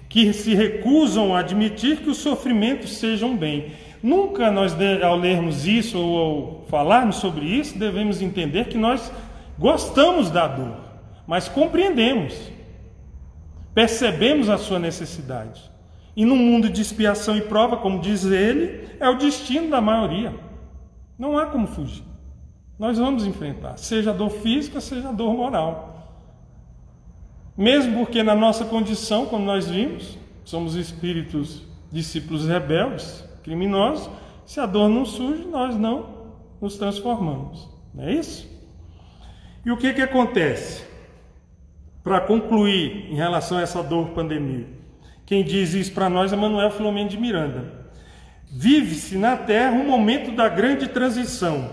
Que 0.08 0.32
se 0.32 0.54
recusam 0.54 1.34
a 1.34 1.40
admitir 1.40 2.02
que 2.02 2.08
os 2.08 2.18
sofrimentos 2.18 2.98
sejam 2.98 3.36
bem. 3.36 3.72
Nunca 4.00 4.48
nós, 4.48 4.76
ao 5.02 5.16
lermos 5.16 5.66
isso 5.66 5.98
ou 5.98 6.18
ao 6.18 6.66
falarmos 6.68 7.16
sobre 7.16 7.46
isso, 7.46 7.76
devemos 7.76 8.22
entender 8.22 8.66
que 8.66 8.78
nós 8.78 9.10
gostamos 9.58 10.30
da 10.30 10.46
dor, 10.46 10.76
mas 11.26 11.48
compreendemos, 11.48 12.32
percebemos 13.74 14.48
a 14.48 14.56
sua 14.56 14.78
necessidade. 14.78 15.76
E 16.18 16.24
no 16.24 16.34
mundo 16.34 16.68
de 16.68 16.82
expiação 16.82 17.36
e 17.36 17.42
prova, 17.42 17.76
como 17.76 18.00
diz 18.00 18.24
ele, 18.24 18.88
é 18.98 19.08
o 19.08 19.16
destino 19.16 19.70
da 19.70 19.80
maioria. 19.80 20.34
Não 21.16 21.38
há 21.38 21.46
como 21.46 21.68
fugir. 21.68 22.02
Nós 22.76 22.98
vamos 22.98 23.24
enfrentar, 23.24 23.76
seja 23.76 24.12
dor 24.12 24.30
física, 24.30 24.80
seja 24.80 25.12
dor 25.12 25.32
moral. 25.32 26.18
Mesmo 27.56 27.98
porque, 27.98 28.20
na 28.24 28.34
nossa 28.34 28.64
condição, 28.64 29.26
como 29.26 29.44
nós 29.44 29.68
vimos, 29.68 30.18
somos 30.44 30.74
espíritos 30.74 31.62
discípulos 31.92 32.48
rebeldes, 32.48 33.24
criminosos, 33.44 34.10
se 34.44 34.58
a 34.58 34.66
dor 34.66 34.88
não 34.88 35.04
surge, 35.04 35.44
nós 35.44 35.76
não 35.76 36.34
nos 36.60 36.76
transformamos. 36.76 37.68
Não 37.94 38.02
é 38.02 38.14
isso? 38.14 38.44
E 39.64 39.70
o 39.70 39.76
que, 39.76 39.94
que 39.94 40.02
acontece? 40.02 40.84
Para 42.02 42.20
concluir 42.20 43.06
em 43.08 43.14
relação 43.14 43.58
a 43.58 43.62
essa 43.62 43.84
dor 43.84 44.08
pandemia, 44.08 44.77
quem 45.28 45.44
diz 45.44 45.74
isso 45.74 45.92
para 45.92 46.08
nós 46.08 46.32
é 46.32 46.36
Manuel 46.36 46.70
Filomeno 46.70 47.10
de 47.10 47.18
Miranda. 47.18 47.70
Vive-se 48.50 49.18
na 49.18 49.36
Terra 49.36 49.72
um 49.72 49.86
momento 49.86 50.34
da 50.34 50.48
grande 50.48 50.88
transição. 50.88 51.68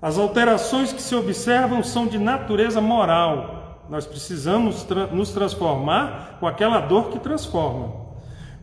As 0.00 0.16
alterações 0.16 0.92
que 0.92 1.02
se 1.02 1.12
observam 1.12 1.82
são 1.82 2.06
de 2.06 2.16
natureza 2.16 2.80
moral, 2.80 3.82
nós 3.90 4.06
precisamos 4.06 4.84
tra 4.84 5.08
nos 5.08 5.32
transformar 5.32 6.36
com 6.38 6.46
aquela 6.46 6.78
dor 6.78 7.10
que 7.10 7.18
transforma, 7.18 7.92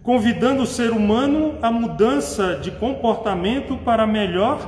convidando 0.01 0.63
o 0.63 0.67
ser 0.67 0.91
humano 0.91 1.57
à 1.61 1.69
mudança 1.69 2.55
de 2.55 2.71
comportamento 2.71 3.75
para 3.79 4.07
melhor 4.07 4.65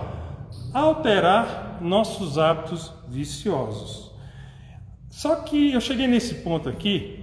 alterar 0.74 1.78
nossos 1.80 2.38
hábitos 2.38 2.91
viciosos. 3.08 4.12
Só 5.10 5.34
que 5.38 5.72
eu 5.72 5.80
cheguei 5.80 6.08
nesse 6.08 6.36
ponto 6.36 6.68
aqui, 6.68 7.14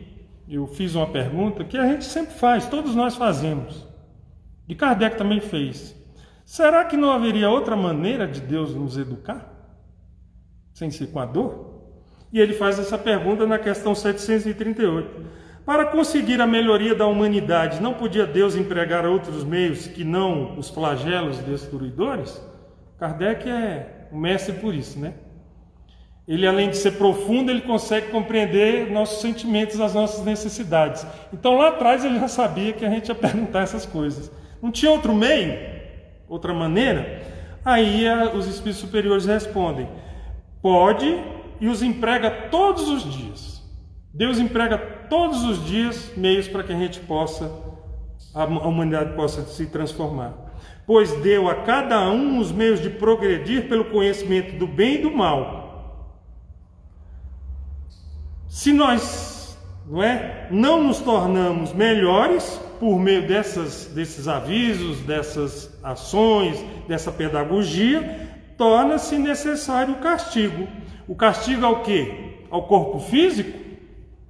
eu 0.55 0.67
fiz 0.67 0.95
uma 0.95 1.07
pergunta 1.07 1.65
que 1.65 1.79
a 1.79 1.87
gente 1.87 2.05
sempre 2.05 2.35
faz, 2.35 2.67
todos 2.67 2.95
nós 2.95 3.17
fazemos. 3.17 3.87
E 4.69 4.75
Kardec 4.75 5.17
também 5.17 5.41
fez. 5.41 5.97
Será 6.45 6.85
que 6.85 6.97
não 6.97 7.11
haveria 7.11 7.49
outra 7.49 7.75
maneira 7.75 8.29
de 8.29 8.41
Deus 8.41 8.75
nos 8.75 8.99
educar? 8.99 9.51
Sem 10.75 10.91
ser 10.91 11.07
com 11.07 11.21
a 11.21 11.25
dor? 11.25 11.73
E 12.31 12.39
ele 12.39 12.53
faz 12.53 12.79
essa 12.79 12.99
pergunta 12.99 13.47
na 13.47 13.59
questão 13.59 13.95
738. 13.95 15.43
Para 15.65 15.87
conseguir 15.87 16.41
a 16.41 16.47
melhoria 16.47 16.95
da 16.95 17.07
humanidade, 17.07 17.81
não 17.81 17.95
podia 17.95 18.27
Deus 18.27 18.57
empregar 18.57 19.07
outros 19.07 19.45
meios 19.45 19.87
que 19.87 20.05
não 20.05 20.59
os 20.59 20.69
flagelos 20.69 21.39
destruidores? 21.39 22.43
Kardec 22.99 23.49
é 23.49 24.09
o 24.13 24.19
mestre 24.19 24.57
por 24.57 24.75
isso, 24.75 24.99
né? 24.99 25.15
Ele, 26.33 26.47
além 26.47 26.71
de 26.71 26.79
ser 26.79 26.93
profundo, 26.93 27.51
ele 27.51 27.61
consegue 27.61 28.07
compreender 28.07 28.91
nossos 28.91 29.21
sentimentos, 29.21 29.79
as 29.79 29.93
nossas 29.93 30.25
necessidades. 30.25 31.07
Então, 31.31 31.59
lá 31.59 31.69
atrás, 31.69 32.07
ele 32.07 32.19
já 32.19 32.27
sabia 32.27 32.73
que 32.73 32.87
a 32.87 32.89
gente 32.89 33.09
ia 33.09 33.15
perguntar 33.15 33.61
essas 33.61 33.85
coisas. 33.85 34.33
Não 34.63 34.73
tinha 34.73 34.91
outro 34.91 35.15
meio? 35.15 35.59
Outra 36.27 36.55
maneira? 36.55 37.23
Aí 37.63 38.07
os 38.35 38.47
espíritos 38.47 38.81
superiores 38.81 39.27
respondem: 39.27 39.87
pode 40.63 41.23
e 41.61 41.69
os 41.69 41.83
emprega 41.83 42.31
todos 42.51 42.89
os 42.89 43.13
dias. 43.13 43.63
Deus 44.15 44.39
emprega 44.39 44.79
todos 45.11 45.45
os 45.45 45.63
dias 45.67 46.15
meios 46.17 46.49
para 46.49 46.63
que 46.63 46.73
a 46.73 46.79
gente 46.79 46.99
possa, 47.01 47.53
a 48.35 48.45
humanidade 48.45 49.15
possa 49.17 49.43
se 49.43 49.67
transformar. 49.67 50.33
Pois 50.87 51.13
deu 51.21 51.47
a 51.51 51.57
cada 51.57 52.11
um 52.11 52.39
os 52.39 52.51
meios 52.51 52.81
de 52.81 52.89
progredir 52.89 53.69
pelo 53.69 53.85
conhecimento 53.85 54.57
do 54.57 54.67
bem 54.67 54.95
e 54.95 54.99
do 55.03 55.11
mal. 55.11 55.62
Se 58.53 58.71
nós 58.71 59.59
não, 59.89 60.03
é, 60.03 60.47
não 60.51 60.83
nos 60.83 61.01
tornamos 61.01 61.73
melhores 61.73 62.61
por 62.79 62.99
meio 62.99 63.27
dessas, 63.27 63.87
desses 63.87 64.29
avisos, 64.29 65.01
dessas 65.01 65.75
ações, 65.83 66.63
dessa 66.87 67.11
pedagogia, 67.11 68.29
torna-se 68.59 69.17
necessário 69.17 69.95
o 69.95 70.01
castigo 70.01 70.69
o 71.09 71.15
castigo 71.15 71.65
ao 71.65 71.83
quê? 71.83 72.45
Ao 72.51 72.65
corpo 72.65 73.01
físico, 73.01 73.59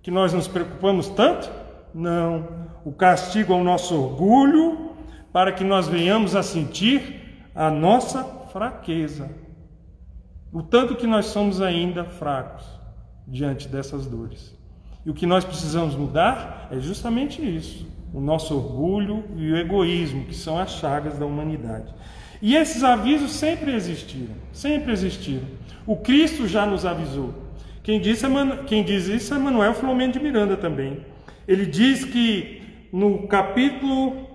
que 0.03 0.11
nós 0.11 0.33
nos 0.33 0.47
preocupamos 0.47 1.09
tanto? 1.09 1.51
Não. 1.93 2.49
O 2.85 2.93
castigo 2.93 3.53
ao 3.53 3.65
nosso 3.65 4.01
orgulho, 4.01 4.93
para 5.33 5.51
que 5.51 5.65
nós 5.65 5.89
venhamos 5.89 6.37
a 6.37 6.45
sentir 6.45 7.51
a 7.57 7.69
nossa 7.71 8.23
fraqueza. 8.53 9.29
O 10.53 10.63
tanto 10.63 10.95
que 10.95 11.09
nós 11.09 11.27
somos 11.27 11.61
ainda 11.61 12.05
fracos 12.05 12.82
diante 13.27 13.69
dessas 13.69 14.07
dores. 14.07 14.55
E 15.05 15.11
o 15.11 15.15
que 15.15 15.27
nós 15.27 15.45
precisamos 15.45 15.95
mudar 15.95 16.69
é 16.71 16.79
justamente 16.81 17.43
isso: 17.43 17.87
o 18.13 18.21
nosso 18.21 18.55
orgulho 18.55 19.25
e 19.37 19.53
o 19.53 19.57
egoísmo, 19.57 20.25
que 20.25 20.35
são 20.35 20.59
as 20.59 20.73
chagas 20.73 21.19
da 21.19 21.27
humanidade. 21.27 21.93
E 22.41 22.57
esses 22.57 22.83
avisos 22.83 23.33
sempre 23.33 23.73
existiram, 23.73 24.35
sempre 24.53 24.93
existiram. 24.93 25.47
O 25.87 25.97
Cristo 25.97 26.47
já 26.47 26.67
nos 26.67 26.85
avisou. 26.85 27.35
Quem, 27.83 28.01
disse, 28.01 28.27
quem 28.67 28.85
diz 28.85 29.07
isso 29.07 29.35
é 29.35 29.39
Manuel 29.39 29.75
Filomeno 29.75 30.13
de 30.13 30.21
Miranda 30.21 30.57
também. 30.57 31.05
Ele 31.47 31.67
diz 31.67 32.05
que 32.05 32.63
no 32.93 33.27
capítulo 33.27 34.29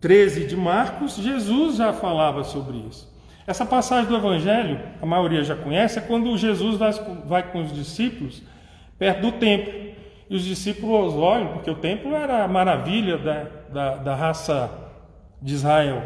13 0.00 0.46
de 0.46 0.56
Marcos, 0.56 1.16
Jesus 1.16 1.76
já 1.76 1.92
falava 1.92 2.44
sobre 2.44 2.78
isso. 2.88 3.12
Essa 3.48 3.64
passagem 3.64 4.10
do 4.10 4.14
Evangelho, 4.14 4.78
a 5.00 5.06
maioria 5.06 5.42
já 5.42 5.56
conhece, 5.56 5.98
é 5.98 6.02
quando 6.02 6.36
Jesus 6.36 6.78
vai, 7.24 7.50
com 7.50 7.62
os 7.62 7.72
discípulos 7.72 8.42
perto 8.98 9.22
do 9.22 9.32
templo. 9.32 9.72
E 10.28 10.36
os 10.36 10.44
discípulos 10.44 11.14
olham, 11.14 11.54
porque 11.54 11.70
o 11.70 11.74
templo 11.74 12.14
era 12.14 12.44
a 12.44 12.48
maravilha 12.48 13.16
da, 13.16 13.46
da, 13.72 13.96
da 13.96 14.14
raça 14.14 14.70
de 15.40 15.54
Israel. 15.54 16.02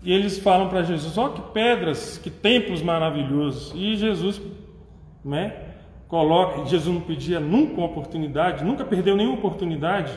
E 0.00 0.12
eles 0.12 0.38
falam 0.38 0.68
para 0.68 0.84
Jesus: 0.84 1.18
Ó, 1.18 1.26
oh, 1.26 1.30
que 1.30 1.40
pedras, 1.52 2.18
que 2.18 2.30
templos 2.30 2.80
maravilhosos. 2.82 3.72
E 3.74 3.96
Jesus, 3.96 4.40
né, 5.24 5.54
coloca. 6.06 6.66
Jesus 6.66 6.94
não 6.94 7.00
pedia 7.00 7.40
nunca 7.40 7.78
uma 7.78 7.86
oportunidade, 7.86 8.64
nunca 8.64 8.84
perdeu 8.84 9.16
nenhuma 9.16 9.38
oportunidade. 9.38 10.12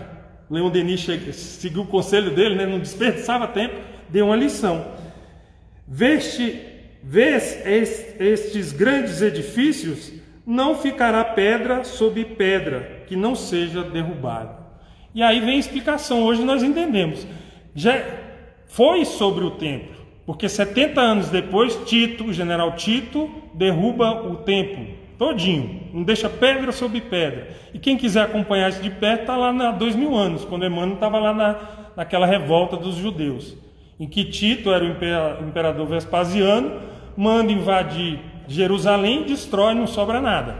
Leon 0.48 0.70
Denis 0.70 1.04
seguiu 1.34 1.82
o 1.82 1.88
conselho 1.88 2.30
dele, 2.30 2.54
né, 2.54 2.68
não 2.68 2.78
desperdiçava 2.78 3.48
tempo, 3.48 3.74
deu 4.08 4.28
uma 4.28 4.36
lição. 4.36 4.86
Veste, 5.92 6.62
vês 7.02 7.66
estes 7.66 8.72
grandes 8.72 9.24
edifícios, 9.24 10.14
não 10.46 10.76
ficará 10.76 11.24
pedra 11.24 11.84
sobre 11.84 12.24
pedra 12.24 13.04
que 13.08 13.16
não 13.16 13.34
seja 13.34 13.82
derrubada. 13.82 14.56
E 15.16 15.24
aí 15.24 15.40
vem 15.40 15.56
a 15.56 15.60
explicação. 15.60 16.22
Hoje 16.24 16.44
nós 16.44 16.62
entendemos. 16.62 17.26
Já 17.74 18.04
foi 18.68 19.04
sobre 19.04 19.44
o 19.44 19.52
templo, 19.52 20.06
porque 20.28 20.48
70 20.48 21.02
anos 21.02 21.30
depois, 21.30 21.76
Tito, 21.88 22.26
o 22.26 22.34
general 22.34 22.76
Tito, 22.76 23.28
derruba 23.56 24.28
o 24.28 24.38
templo 24.38 25.00
todinho, 25.18 25.90
não 25.92 26.04
deixa 26.04 26.30
pedra 26.30 26.72
sobre 26.72 27.02
pedra. 27.02 27.50
E 27.74 27.80
quem 27.80 27.98
quiser 27.98 28.22
acompanhar 28.22 28.70
isso 28.70 28.82
de 28.82 28.92
perto, 28.92 29.22
está 29.22 29.36
lá 29.36 29.50
há 29.50 29.72
dois 29.72 29.96
mil 29.96 30.16
anos, 30.16 30.46
quando 30.46 30.66
Emmanuel 30.66 30.94
estava 30.94 31.20
lá 31.20 31.34
na, 31.34 31.60
naquela 31.98 32.26
revolta 32.26 32.78
dos 32.78 32.96
judeus, 32.96 33.58
em 34.00 34.08
que 34.08 34.24
Tito 34.26 34.72
era 34.72 34.86
o 34.86 35.48
imperador 35.48 35.86
Vespasiano, 35.88 36.80
manda 37.18 37.52
invadir 37.52 38.20
Jerusalém, 38.48 39.24
destrói, 39.24 39.74
não 39.74 39.86
sobra 39.86 40.22
nada. 40.22 40.56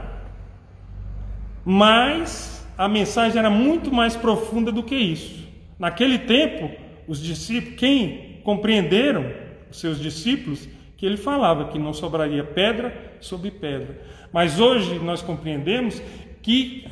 Mas 1.64 2.68
a 2.78 2.88
mensagem 2.88 3.40
era 3.40 3.50
muito 3.50 3.92
mais 3.92 4.16
profunda 4.16 4.72
do 4.72 4.84
que 4.84 4.96
isso. 4.96 5.48
Naquele 5.78 6.20
tempo, 6.20 6.70
os 7.08 7.22
discípulos, 7.22 7.76
quem 7.78 8.42
compreenderam, 8.44 9.32
os 9.72 9.80
seus 9.80 10.00
discípulos, 10.00 10.68
que 10.98 11.06
ele 11.06 11.18
falava 11.18 11.70
que 11.70 11.80
não 11.80 11.94
sobraria 11.94 12.44
pedra 12.44 13.16
sobre 13.22 13.52
pedra. 13.52 14.02
Mas 14.34 14.60
hoje 14.60 15.00
nós 15.00 15.22
compreendemos 15.22 16.02
que 16.42 16.86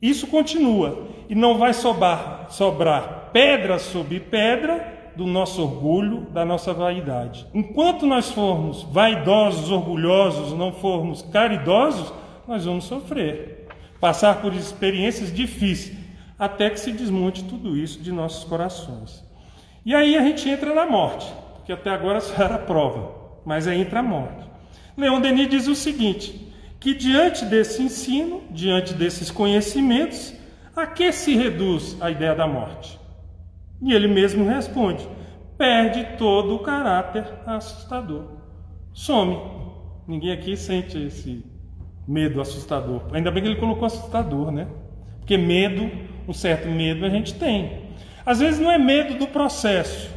Isso 0.00 0.26
continua 0.26 1.08
e 1.28 1.34
não 1.34 1.58
vai 1.58 1.72
sobrar, 1.72 2.46
sobrar 2.50 3.30
pedra 3.32 3.78
sobre 3.78 4.20
pedra 4.20 4.95
do 5.16 5.26
nosso 5.26 5.62
orgulho, 5.62 6.22
da 6.32 6.44
nossa 6.44 6.72
vaidade. 6.72 7.46
Enquanto 7.54 8.06
nós 8.06 8.30
formos 8.30 8.82
vaidosos, 8.84 9.70
orgulhosos, 9.70 10.52
não 10.52 10.72
formos 10.72 11.22
caridosos, 11.22 12.12
nós 12.46 12.64
vamos 12.64 12.84
sofrer, 12.84 13.66
passar 14.00 14.40
por 14.40 14.54
experiências 14.54 15.32
difíceis, 15.32 15.96
até 16.38 16.70
que 16.70 16.78
se 16.78 16.92
desmonte 16.92 17.44
tudo 17.44 17.76
isso 17.76 18.00
de 18.00 18.12
nossos 18.12 18.44
corações. 18.44 19.24
E 19.84 19.94
aí 19.94 20.16
a 20.16 20.22
gente 20.22 20.48
entra 20.48 20.74
na 20.74 20.86
morte, 20.86 21.32
porque 21.54 21.72
até 21.72 21.90
agora 21.90 22.20
só 22.20 22.42
era 22.42 22.58
prova, 22.58 23.14
mas 23.44 23.66
aí 23.66 23.80
entra 23.80 24.00
a 24.00 24.02
morte. 24.02 24.44
Leon 24.96 25.20
Denis 25.20 25.48
diz 25.48 25.66
o 25.66 25.74
seguinte: 25.74 26.52
que 26.78 26.94
diante 26.94 27.44
desse 27.44 27.82
ensino, 27.82 28.42
diante 28.50 28.94
desses 28.94 29.30
conhecimentos, 29.30 30.34
a 30.74 30.86
que 30.86 31.10
se 31.10 31.34
reduz 31.34 31.96
a 32.00 32.10
ideia 32.10 32.34
da 32.34 32.46
morte? 32.46 32.98
E 33.80 33.92
ele 33.92 34.08
mesmo 34.08 34.48
responde: 34.48 35.06
perde 35.56 36.16
todo 36.16 36.54
o 36.54 36.60
caráter 36.60 37.24
assustador. 37.46 38.24
Some. 38.92 39.38
Ninguém 40.06 40.32
aqui 40.32 40.56
sente 40.56 40.96
esse 40.98 41.44
medo 42.06 42.40
assustador. 42.40 43.02
Ainda 43.12 43.30
bem 43.30 43.42
que 43.42 43.48
ele 43.48 43.60
colocou 43.60 43.86
assustador, 43.86 44.50
né? 44.50 44.68
Porque 45.18 45.36
medo, 45.36 45.90
um 46.28 46.32
certo 46.32 46.68
medo 46.68 47.04
a 47.04 47.08
gente 47.08 47.34
tem. 47.34 47.86
Às 48.24 48.40
vezes 48.40 48.60
não 48.60 48.70
é 48.70 48.78
medo 48.78 49.18
do 49.18 49.26
processo, 49.26 50.10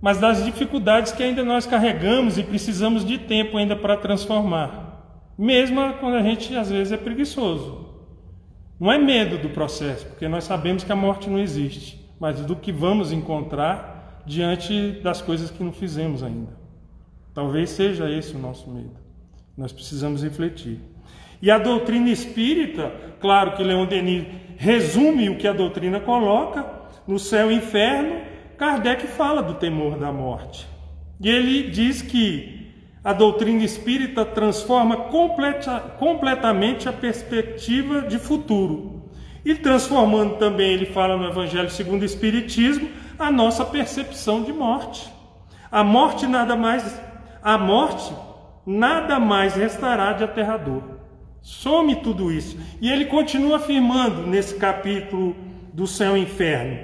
mas 0.00 0.18
das 0.18 0.44
dificuldades 0.44 1.12
que 1.12 1.22
ainda 1.22 1.42
nós 1.42 1.66
carregamos 1.66 2.36
e 2.36 2.42
precisamos 2.42 3.04
de 3.04 3.16
tempo 3.18 3.56
ainda 3.56 3.74
para 3.74 3.96
transformar. 3.96 5.32
Mesmo 5.36 5.80
quando 5.94 6.16
a 6.16 6.22
gente 6.22 6.54
às 6.54 6.70
vezes 6.70 6.92
é 6.92 6.96
preguiçoso. 6.96 7.84
Não 8.78 8.92
é 8.92 8.98
medo 8.98 9.38
do 9.38 9.48
processo, 9.48 10.04
porque 10.06 10.28
nós 10.28 10.44
sabemos 10.44 10.84
que 10.84 10.92
a 10.92 10.96
morte 10.96 11.30
não 11.30 11.38
existe, 11.38 12.03
mas 12.24 12.40
do 12.40 12.56
que 12.56 12.72
vamos 12.72 13.12
encontrar 13.12 14.22
diante 14.24 14.92
das 15.02 15.20
coisas 15.20 15.50
que 15.50 15.62
não 15.62 15.70
fizemos 15.70 16.22
ainda. 16.22 16.56
Talvez 17.34 17.68
seja 17.68 18.10
esse 18.10 18.34
o 18.34 18.38
nosso 18.38 18.70
medo. 18.70 18.96
Nós 19.54 19.72
precisamos 19.72 20.22
refletir. 20.22 20.80
E 21.42 21.50
a 21.50 21.58
doutrina 21.58 22.08
espírita, 22.08 22.90
claro 23.20 23.54
que 23.54 23.62
Leon 23.62 23.84
Denis 23.84 24.26
resume 24.56 25.28
o 25.28 25.36
que 25.36 25.46
a 25.46 25.52
doutrina 25.52 26.00
coloca, 26.00 26.64
no 27.06 27.18
céu 27.18 27.52
e 27.52 27.56
inferno, 27.56 28.22
Kardec 28.56 29.06
fala 29.06 29.42
do 29.42 29.56
temor 29.56 29.98
da 29.98 30.10
morte. 30.10 30.66
E 31.20 31.28
ele 31.28 31.68
diz 31.68 32.00
que 32.00 32.72
a 33.04 33.12
doutrina 33.12 33.62
espírita 33.62 34.24
transforma 34.24 34.96
completa, 34.96 35.78
completamente 35.98 36.88
a 36.88 36.92
perspectiva 36.94 38.00
de 38.00 38.18
futuro. 38.18 38.93
E 39.44 39.54
transformando 39.54 40.36
também, 40.36 40.72
ele 40.72 40.86
fala 40.86 41.16
no 41.16 41.28
Evangelho 41.28 41.70
segundo 41.70 42.02
o 42.02 42.06
Espiritismo, 42.06 42.88
a 43.18 43.30
nossa 43.30 43.64
percepção 43.64 44.42
de 44.42 44.52
morte. 44.52 45.12
A 45.70 45.84
morte 45.84 46.26
nada 46.26 46.56
mais, 46.56 47.00
a 47.42 47.58
morte 47.58 48.12
nada 48.66 49.20
mais 49.20 49.54
restará 49.54 50.12
de 50.12 50.24
aterrador. 50.24 50.82
Some 51.42 51.96
tudo 51.96 52.32
isso. 52.32 52.58
E 52.80 52.90
ele 52.90 53.04
continua 53.04 53.56
afirmando 53.56 54.26
nesse 54.26 54.54
capítulo 54.54 55.36
do 55.74 55.86
céu 55.86 56.16
e 56.16 56.20
inferno, 56.20 56.78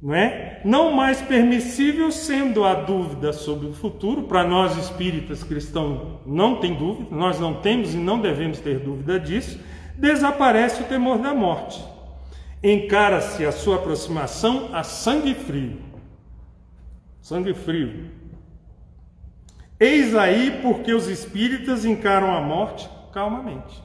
não 0.00 0.14
é? 0.14 0.62
Não 0.64 0.92
mais 0.92 1.20
permissível 1.20 2.10
sendo 2.12 2.64
a 2.64 2.74
dúvida 2.74 3.32
sobre 3.32 3.66
o 3.66 3.72
futuro, 3.72 4.22
para 4.22 4.44
nós 4.44 4.76
espíritas 4.76 5.42
cristãos 5.42 6.20
não 6.24 6.56
tem 6.56 6.74
dúvida, 6.74 7.08
nós 7.10 7.40
não 7.40 7.54
temos 7.54 7.92
e 7.92 7.96
não 7.98 8.20
devemos 8.20 8.60
ter 8.60 8.78
dúvida 8.78 9.18
disso, 9.18 9.60
desaparece 9.98 10.82
o 10.82 10.86
temor 10.86 11.18
da 11.18 11.34
morte. 11.34 11.84
Encara-se 12.62 13.44
a 13.44 13.52
sua 13.52 13.76
aproximação 13.76 14.70
a 14.72 14.82
sangue 14.82 15.34
frio. 15.34 15.80
Sangue 17.20 17.52
frio. 17.52 18.10
Eis 19.78 20.14
aí 20.14 20.58
porque 20.62 20.92
os 20.92 21.06
espíritas 21.08 21.84
encaram 21.84 22.34
a 22.34 22.40
morte 22.40 22.88
calmamente. 23.12 23.82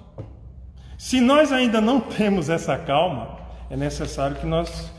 Se 0.97 1.19
nós 1.19 1.51
ainda 1.51 1.81
não 1.81 1.99
temos 2.17 2.49
essa 2.49 2.77
calma, 2.77 3.37
é 3.69 3.75
necessário 3.75 4.37
que 4.37 4.45
nós, 4.45 4.91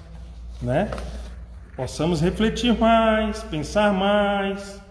né, 0.61 0.91
possamos 1.77 2.21
refletir 2.21 2.79
mais, 2.79 3.43
pensar 3.45 3.93
mais. 3.93 4.83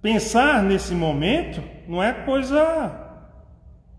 Pensar 0.00 0.62
nesse 0.62 0.94
momento 0.94 1.62
não 1.88 2.02
é 2.02 2.12
coisa 2.12 3.03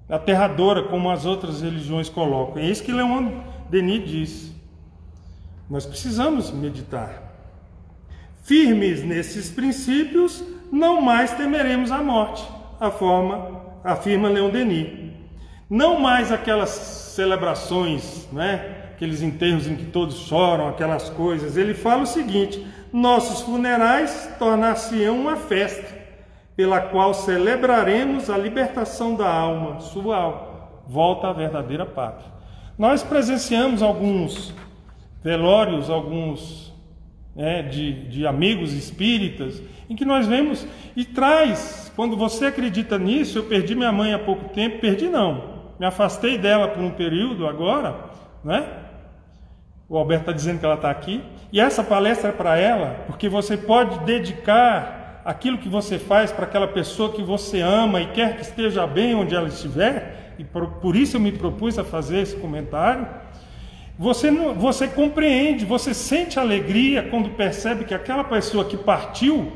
aterradora 0.10 0.84
como 0.84 1.10
as 1.10 1.26
outras 1.26 1.62
religiões 1.62 2.10
colocam. 2.10 2.62
É 2.62 2.66
isso 2.66 2.84
que 2.84 2.92
Leon 2.92 3.30
Denis 3.70 4.10
diz. 4.10 4.56
Nós 5.70 5.86
precisamos 5.86 6.52
meditar. 6.52 7.24
Firmes 8.44 9.04
nesses 9.04 9.50
princípios, 9.50 10.44
não 10.72 11.02
mais 11.02 11.34
temeremos 11.34 11.92
a 11.92 12.04
morte. 12.04 12.48
A 12.80 12.92
forma 12.92 13.62
afirma 13.84 14.30
Leon 14.30 14.50
Denis. 14.50 15.12
Não 15.70 16.00
mais 16.00 16.32
aquelas 16.32 16.70
celebrações, 16.70 18.28
né? 18.32 18.84
aqueles 18.94 19.22
enterros 19.22 19.68
em 19.68 19.76
que 19.76 19.86
todos 19.86 20.16
choram, 20.16 20.70
aquelas 20.70 21.10
coisas. 21.10 21.58
Ele 21.58 21.74
fala 21.74 22.04
o 22.04 22.08
seguinte: 22.08 22.66
nossos 22.92 23.42
funerais 23.42 24.30
tornar-se-ão 24.40 25.20
uma 25.20 25.36
festa, 25.36 25.95
pela 26.56 26.80
qual 26.80 27.14
celebraremos 27.14 28.30
a 28.30 28.38
libertação 28.38 29.16
da 29.16 29.30
alma, 29.30 29.80
sua 29.82 30.84
volta 30.88 31.28
à 31.28 31.34
verdadeira 31.34 31.86
pátria. 31.86 32.32
Nós 32.78 33.04
presenciamos 33.04 33.82
alguns 33.82 34.54
velórios, 35.24 35.90
alguns 35.90 36.74
né, 37.36 37.64
de, 37.64 38.08
de 38.08 38.26
amigos 38.26 38.74
espíritas, 38.74 39.62
em 39.90 39.96
que 39.96 40.06
nós 40.06 40.28
vemos 40.28 40.66
e 40.96 41.04
traz, 41.04 41.92
quando 41.96 42.16
você 42.16 42.46
acredita 42.46 42.98
nisso, 42.98 43.40
eu 43.40 43.44
perdi 43.44 43.76
minha 43.76 43.92
mãe 43.92 44.14
há 44.14 44.20
pouco 44.20 44.50
tempo, 44.50 44.80
perdi 44.80 45.08
não, 45.08 45.56
me 45.80 45.86
afastei 45.86 46.38
dela 46.38 46.70
por 46.70 46.82
um 46.82 46.92
período 46.92 47.48
agora, 47.48 47.96
né? 48.44 48.66
O 49.88 49.98
Alberto 49.98 50.24
está 50.24 50.32
dizendo 50.32 50.60
que 50.60 50.66
ela 50.66 50.76
está 50.76 50.90
aqui, 50.90 51.22
e 51.52 51.60
essa 51.60 51.84
palestra 51.84 52.30
é 52.30 52.32
para 52.32 52.58
ela, 52.58 53.04
porque 53.06 53.30
você 53.30 53.56
pode 53.56 54.00
dedicar 54.00 54.95
aquilo 55.26 55.58
que 55.58 55.68
você 55.68 55.98
faz 55.98 56.32
para 56.32 56.46
aquela 56.46 56.68
pessoa 56.68 57.12
que 57.12 57.24
você 57.24 57.60
ama 57.60 58.00
e 58.00 58.06
quer 58.12 58.36
que 58.36 58.44
esteja 58.44 58.86
bem 58.86 59.16
onde 59.16 59.34
ela 59.34 59.48
estiver, 59.48 60.36
e 60.38 60.44
por, 60.44 60.68
por 60.74 60.96
isso 60.96 61.18
eu 61.18 61.22
me 61.22 61.32
propus 61.32 61.80
a 61.80 61.84
fazer 61.84 62.20
esse 62.20 62.36
comentário. 62.36 63.08
Você, 63.98 64.30
você 64.30 64.88
compreende, 64.88 65.66
você 65.66 65.94
sente 65.94 66.40
alegria 66.40 67.02
quando 67.02 67.30
percebe 67.32 67.86
que 67.86 67.94
aquela 67.94 68.24
pessoa 68.24 68.66
que 68.66 68.78
partiu 68.78 69.52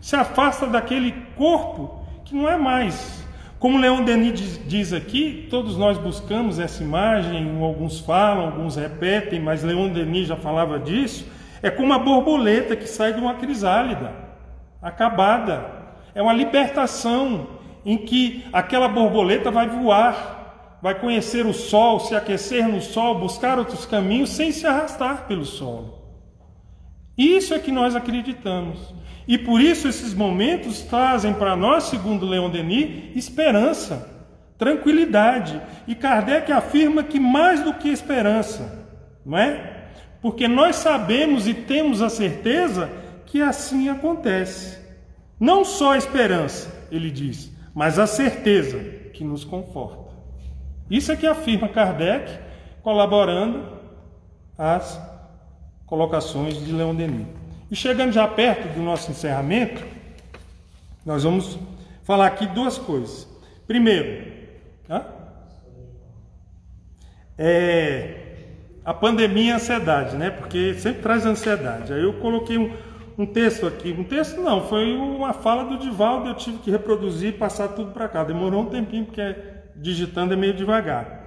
se 0.00 0.14
afasta 0.14 0.66
daquele 0.66 1.12
corpo 1.36 2.04
que 2.24 2.34
não 2.34 2.48
é 2.48 2.58
mais. 2.58 3.24
Como 3.58 3.78
Leon 3.78 4.02
Denis 4.02 4.60
diz 4.66 4.92
aqui, 4.92 5.46
todos 5.48 5.78
nós 5.78 5.96
buscamos 5.96 6.58
essa 6.58 6.82
imagem, 6.82 7.58
alguns 7.62 8.00
falam, 8.00 8.46
alguns 8.46 8.76
repetem, 8.76 9.40
mas 9.40 9.62
Leon 9.62 9.88
Denis 9.88 10.28
já 10.28 10.36
falava 10.36 10.78
disso. 10.78 11.26
É 11.62 11.70
como 11.70 11.86
uma 11.86 11.98
borboleta 11.98 12.76
que 12.76 12.86
sai 12.86 13.14
de 13.14 13.20
uma 13.20 13.34
crisálida, 13.34 14.12
acabada. 14.84 15.64
É 16.14 16.22
uma 16.22 16.32
libertação 16.32 17.48
em 17.84 17.96
que 17.96 18.44
aquela 18.52 18.86
borboleta 18.86 19.50
vai 19.50 19.68
voar 19.68 20.34
vai 20.84 20.94
conhecer 20.94 21.46
o 21.46 21.54
sol, 21.54 21.98
se 21.98 22.14
aquecer 22.14 22.68
no 22.68 22.78
sol, 22.78 23.18
buscar 23.18 23.58
outros 23.58 23.86
caminhos 23.86 24.28
sem 24.28 24.52
se 24.52 24.66
arrastar 24.66 25.26
pelo 25.26 25.46
solo. 25.46 25.98
Isso 27.16 27.54
é 27.54 27.58
que 27.58 27.72
nós 27.72 27.96
acreditamos. 27.96 28.94
E 29.26 29.38
por 29.38 29.62
isso 29.62 29.88
esses 29.88 30.12
momentos 30.12 30.82
trazem 30.82 31.32
para 31.32 31.56
nós, 31.56 31.84
segundo 31.84 32.26
Leon 32.26 32.50
Denis, 32.50 33.16
esperança, 33.16 34.26
tranquilidade. 34.58 35.58
E 35.88 35.94
Kardec 35.94 36.52
afirma 36.52 37.02
que 37.02 37.18
mais 37.18 37.62
do 37.62 37.72
que 37.72 37.88
esperança, 37.88 38.86
não 39.24 39.38
é? 39.38 39.86
Porque 40.20 40.46
nós 40.46 40.76
sabemos 40.76 41.48
e 41.48 41.54
temos 41.54 42.02
a 42.02 42.10
certeza 42.10 42.90
que 43.26 43.40
assim 43.42 43.88
acontece. 43.88 44.78
Não 45.38 45.64
só 45.64 45.92
a 45.92 45.98
esperança, 45.98 46.86
ele 46.90 47.10
diz, 47.10 47.50
mas 47.74 47.98
a 47.98 48.06
certeza 48.06 48.78
que 49.12 49.24
nos 49.24 49.44
conforta. 49.44 50.12
Isso 50.90 51.10
é 51.12 51.16
que 51.16 51.26
afirma 51.26 51.68
Kardec, 51.68 52.38
colaborando 52.82 53.80
às 54.56 55.00
colocações 55.86 56.64
de 56.64 56.72
Leon 56.72 56.94
Denis. 56.94 57.26
E 57.70 57.76
chegando 57.76 58.12
já 58.12 58.28
perto 58.28 58.72
do 58.74 58.82
nosso 58.82 59.10
encerramento, 59.10 59.82
nós 61.04 61.24
vamos 61.24 61.58
falar 62.04 62.26
aqui 62.26 62.46
duas 62.46 62.78
coisas. 62.78 63.26
Primeiro, 63.66 64.32
é 67.38 68.20
a 68.84 68.92
pandemia 68.92 69.44
e 69.44 69.50
a 69.52 69.56
ansiedade, 69.56 70.16
né? 70.16 70.30
Porque 70.30 70.74
sempre 70.74 71.02
traz 71.02 71.24
ansiedade. 71.24 71.92
Aí 71.92 72.02
eu 72.02 72.14
coloquei 72.14 72.58
um, 72.58 72.72
um 73.16 73.26
texto 73.26 73.66
aqui, 73.66 73.94
um 73.96 74.04
texto 74.04 74.40
não, 74.40 74.66
foi 74.66 74.92
uma 74.96 75.32
fala 75.32 75.64
do 75.64 75.78
Divaldo, 75.78 76.28
eu 76.28 76.34
tive 76.34 76.58
que 76.58 76.70
reproduzir 76.70 77.30
e 77.30 77.32
passar 77.32 77.68
tudo 77.68 77.92
para 77.92 78.08
cá. 78.08 78.24
Demorou 78.24 78.62
um 78.62 78.66
tempinho 78.66 79.04
porque 79.04 79.34
digitando 79.76 80.34
é 80.34 80.36
meio 80.36 80.54
devagar. 80.54 81.22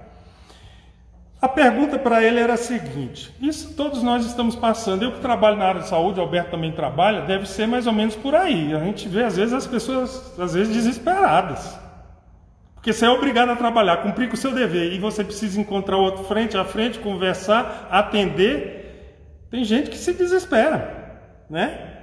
A 1.40 1.48
pergunta 1.48 1.98
para 1.98 2.22
ele 2.22 2.40
era 2.40 2.54
a 2.54 2.56
seguinte: 2.56 3.32
isso 3.40 3.74
todos 3.74 4.02
nós 4.02 4.26
estamos 4.26 4.56
passando. 4.56 5.04
Eu 5.04 5.12
que 5.12 5.20
trabalho 5.20 5.56
na 5.56 5.66
área 5.66 5.80
de 5.82 5.88
saúde, 5.88 6.18
Alberto 6.18 6.50
também 6.50 6.72
trabalha, 6.72 7.22
deve 7.22 7.48
ser 7.48 7.66
mais 7.66 7.86
ou 7.86 7.92
menos 7.92 8.16
por 8.16 8.34
aí. 8.34 8.74
A 8.74 8.80
gente 8.80 9.08
vê 9.08 9.22
às 9.22 9.36
vezes 9.36 9.54
as 9.54 9.66
pessoas 9.66 10.38
às 10.38 10.54
vezes 10.54 10.74
desesperadas. 10.74 11.78
Porque 12.74 12.92
você 12.92 13.06
é 13.06 13.10
obrigado 13.10 13.50
a 13.50 13.56
trabalhar, 13.56 13.98
cumprir 13.98 14.28
com 14.28 14.34
o 14.34 14.38
seu 14.38 14.52
dever 14.52 14.92
e 14.92 14.98
você 14.98 15.24
precisa 15.24 15.60
encontrar 15.60 15.96
outro 15.96 16.24
frente 16.24 16.56
a 16.56 16.64
frente, 16.64 16.98
conversar, 16.98 17.88
atender. 17.90 19.46
Tem 19.50 19.64
gente 19.64 19.90
que 19.90 19.96
se 19.96 20.12
desespera, 20.12 20.97
né? 21.48 21.94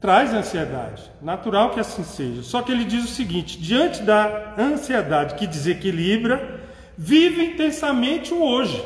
Traz 0.00 0.34
ansiedade. 0.34 1.10
Natural 1.22 1.70
que 1.70 1.80
assim 1.80 2.04
seja. 2.04 2.42
Só 2.42 2.62
que 2.62 2.70
ele 2.70 2.84
diz 2.84 3.04
o 3.04 3.08
seguinte: 3.08 3.58
diante 3.58 4.02
da 4.02 4.54
ansiedade 4.58 5.34
que 5.34 5.46
desequilibra, 5.46 6.62
Vive 6.96 7.44
intensamente 7.44 8.32
o 8.32 8.42
hoje. 8.42 8.84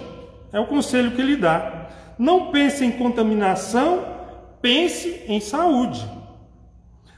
É 0.53 0.59
o 0.59 0.67
conselho 0.67 1.11
que 1.11 1.21
ele 1.21 1.37
dá. 1.37 1.89
Não 2.19 2.51
pense 2.51 2.85
em 2.85 2.91
contaminação, 2.91 4.05
pense 4.63 5.25
em 5.29 5.41
saúde. 5.41 6.09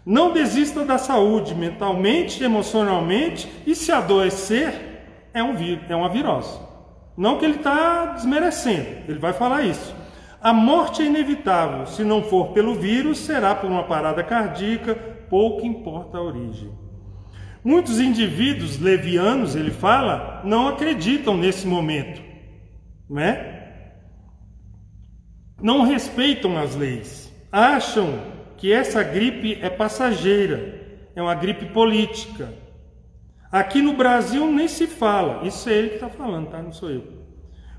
Não 0.05 0.32
desista 0.32 0.84
da 0.84 0.99
saúde 0.99 1.55
mentalmente, 1.55 2.43
emocionalmente 2.43 3.49
e 3.66 3.74
se 3.74 3.93
adoecer 3.93 5.28
é 5.32 5.43
um 5.43 5.55
vírus, 5.55 5.84
é 5.88 5.95
uma 5.95 6.09
virose. 6.09 6.59
Não 7.16 7.38
que 7.38 7.45
ele 7.45 7.57
está 7.57 8.07
desmerecendo, 8.07 8.88
ele 9.07 9.18
vai 9.18 9.32
falar 9.32 9.62
isso. 9.62 9.95
A 10.43 10.55
morte 10.55 11.03
é 11.03 11.05
inevitável, 11.05 11.86
se 11.86 12.03
não 12.03 12.22
for 12.22 12.53
pelo 12.53 12.74
vírus, 12.74 13.18
será 13.18 13.55
por 13.55 13.70
uma 13.70 13.84
parada 13.84 14.22
cardíaca, 14.24 14.95
pouco 15.28 15.66
importa 15.66 16.16
a 16.16 16.22
origem. 16.22 16.72
Muitos 17.62 18.01
indivíduos 18.01 18.78
levianos, 18.78 19.55
ele 19.55 19.70
fala, 19.70 20.41
não 20.43 20.66
acreditam 20.68 21.36
nesse 21.36 21.66
momento, 21.66 22.22
não 23.09 23.20
é? 23.20 23.93
Não 25.61 25.82
respeitam 25.82 26.57
as 26.57 26.74
leis, 26.74 27.30
acham 27.53 28.18
que 28.57 28.72
essa 28.72 29.03
gripe 29.03 29.59
é 29.61 29.68
passageira, 29.68 31.05
é 31.14 31.20
uma 31.20 31.34
gripe 31.34 31.66
política. 31.66 32.49
Aqui 33.53 33.82
no 33.82 33.93
Brasil 33.93 34.51
nem 34.51 34.68
se 34.68 34.86
fala, 34.86 35.47
isso 35.47 35.68
é 35.68 35.74
ele 35.74 35.88
que 35.91 35.95
está 35.97 36.09
falando, 36.09 36.49
tá? 36.49 36.62
Não 36.62 36.72
sou 36.72 36.88
eu. 36.88 37.19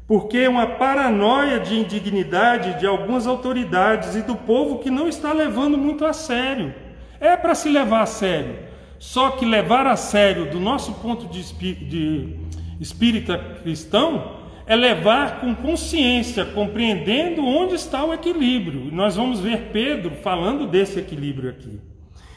Porque 0.08 0.40
é 0.40 0.50
uma 0.50 0.68
paranoia 0.68 1.60
de 1.60 1.80
indignidade 1.80 2.80
de 2.80 2.86
algumas 2.86 3.26
autoridades 3.28 4.16
e 4.16 4.22
do 4.22 4.36
povo 4.36 4.80
que 4.80 4.90
não 4.90 5.08
está 5.08 5.32
levando 5.32 5.78
muito 5.78 6.06
a 6.06 6.14
sério. 6.14 6.74
É 7.20 7.38
para 7.38 7.56
se 7.56 7.70
levar 7.70 8.02
a 8.02 8.06
sério. 8.06 8.56
Só 9.00 9.32
que 9.32 9.46
levar 9.46 9.88
a 9.88 9.96
sério, 9.96 10.52
do 10.52 10.60
nosso 10.60 10.94
ponto 10.96 11.26
de, 11.28 11.42
de 11.74 12.36
espírita 12.80 13.38
cristão, 13.62 14.42
é 14.68 14.76
levar 14.76 15.42
com 15.42 15.56
consciência, 15.56 16.46
compreendendo 16.46 17.44
onde 17.44 17.76
está 17.76 18.06
o 18.06 18.14
equilíbrio. 18.14 18.88
E 18.88 18.92
nós 18.92 19.16
vamos 19.16 19.40
ver 19.40 19.70
Pedro 19.74 20.12
falando 20.22 20.68
desse 20.68 21.00
equilíbrio 21.00 21.50
aqui. 21.50 21.80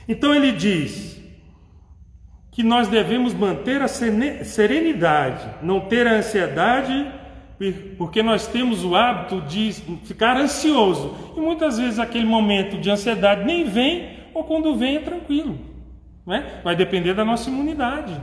Então 0.08 0.34
ele 0.34 0.52
diz 0.52 1.20
que 2.50 2.62
nós 2.62 2.88
devemos 2.88 3.34
manter 3.34 3.82
a 3.82 3.88
serenidade, 3.88 5.48
não 5.62 5.80
ter 5.80 6.06
a 6.06 6.14
ansiedade, 6.14 7.06
porque 7.96 8.22
nós 8.22 8.46
temos 8.46 8.84
o 8.84 8.94
hábito 8.94 9.40
de 9.42 9.72
ficar 10.04 10.36
ansioso. 10.36 11.14
E 11.36 11.40
muitas 11.40 11.78
vezes 11.78 11.98
aquele 11.98 12.26
momento 12.26 12.78
de 12.78 12.90
ansiedade 12.90 13.44
nem 13.44 13.64
vem, 13.64 14.18
ou 14.34 14.44
quando 14.44 14.76
vem 14.76 14.96
é 14.96 15.00
tranquilo. 15.00 15.58
Né? 16.26 16.60
Vai 16.64 16.74
depender 16.74 17.14
da 17.14 17.24
nossa 17.24 17.48
imunidade, 17.48 18.20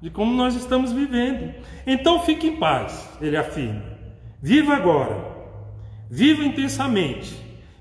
de 0.00 0.10
como 0.10 0.32
nós 0.32 0.54
estamos 0.54 0.92
vivendo. 0.92 1.54
Então 1.86 2.20
fique 2.20 2.46
em 2.46 2.56
paz, 2.56 3.16
ele 3.20 3.36
afirma. 3.36 3.82
Viva 4.40 4.74
agora, 4.74 5.16
viva 6.08 6.44
intensamente, 6.44 7.34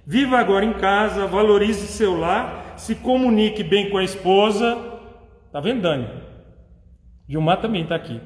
viva 0.06 0.40
agora 0.40 0.66
em 0.66 0.74
casa, 0.74 1.28
valorize 1.28 1.86
seu 1.88 2.18
lar, 2.18 2.74
se 2.78 2.96
comunique 2.96 3.64
bem 3.64 3.90
com 3.90 3.98
a 3.98 4.04
esposa. 4.04 5.00
Tá 5.52 5.60
vendo, 5.60 5.82
Dani? 5.82 6.08
Gilmar 7.28 7.62
também 7.62 7.84
está 7.84 7.96
aqui. 7.96 8.20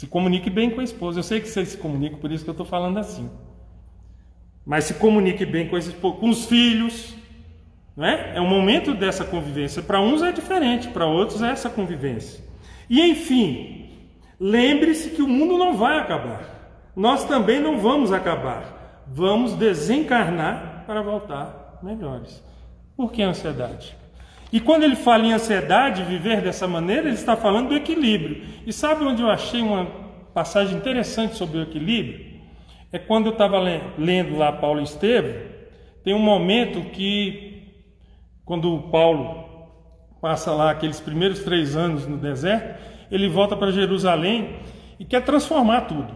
Se 0.00 0.06
comunique 0.06 0.48
bem 0.48 0.70
com 0.70 0.80
a 0.80 0.82
esposa. 0.82 1.18
Eu 1.18 1.22
sei 1.22 1.42
que 1.42 1.46
vocês 1.46 1.68
se 1.68 1.76
comunicam, 1.76 2.18
por 2.18 2.32
isso 2.32 2.42
que 2.42 2.48
eu 2.48 2.52
estou 2.52 2.64
falando 2.64 2.96
assim. 2.96 3.28
Mas 4.64 4.84
se 4.84 4.94
comunique 4.94 5.44
bem 5.44 5.68
com, 5.68 5.78
com 6.12 6.30
os 6.30 6.46
filhos, 6.46 7.14
não 7.94 8.06
é? 8.06 8.36
é 8.36 8.40
um 8.40 8.48
momento 8.48 8.94
dessa 8.94 9.26
convivência. 9.26 9.82
Para 9.82 10.00
uns 10.00 10.22
é 10.22 10.32
diferente, 10.32 10.88
para 10.88 11.04
outros 11.04 11.42
é 11.42 11.50
essa 11.50 11.68
convivência. 11.68 12.42
E 12.88 12.98
enfim, 12.98 13.90
lembre-se 14.40 15.10
que 15.10 15.20
o 15.20 15.28
mundo 15.28 15.58
não 15.58 15.76
vai 15.76 15.98
acabar. 15.98 16.80
Nós 16.96 17.26
também 17.26 17.60
não 17.60 17.78
vamos 17.78 18.10
acabar. 18.10 19.04
Vamos 19.06 19.52
desencarnar 19.52 20.84
para 20.86 21.02
voltar 21.02 21.78
melhores. 21.82 22.42
Por 22.96 23.12
que 23.12 23.20
ansiedade? 23.20 23.99
E 24.52 24.58
quando 24.58 24.82
ele 24.82 24.96
fala 24.96 25.24
em 25.24 25.32
ansiedade, 25.32 26.02
viver 26.02 26.40
dessa 26.40 26.66
maneira, 26.66 27.06
ele 27.06 27.14
está 27.14 27.36
falando 27.36 27.68
do 27.68 27.76
equilíbrio. 27.76 28.42
E 28.66 28.72
sabe 28.72 29.04
onde 29.04 29.22
eu 29.22 29.30
achei 29.30 29.60
uma 29.60 29.86
passagem 30.34 30.76
interessante 30.76 31.36
sobre 31.36 31.58
o 31.58 31.62
equilíbrio? 31.62 32.30
É 32.92 32.98
quando 32.98 33.26
eu 33.26 33.32
estava 33.32 33.58
lendo 33.96 34.36
lá 34.36 34.50
Paulo 34.50 34.82
Estevam, 34.82 35.34
tem 36.02 36.14
um 36.14 36.18
momento 36.18 36.90
que 36.90 37.50
quando 38.44 38.88
Paulo 38.90 39.68
passa 40.20 40.50
lá 40.50 40.72
aqueles 40.72 41.00
primeiros 41.00 41.40
três 41.44 41.76
anos 41.76 42.06
no 42.06 42.16
deserto, 42.16 42.80
ele 43.10 43.28
volta 43.28 43.56
para 43.56 43.70
Jerusalém 43.70 44.56
e 44.98 45.04
quer 45.04 45.24
transformar 45.24 45.82
tudo. 45.82 46.12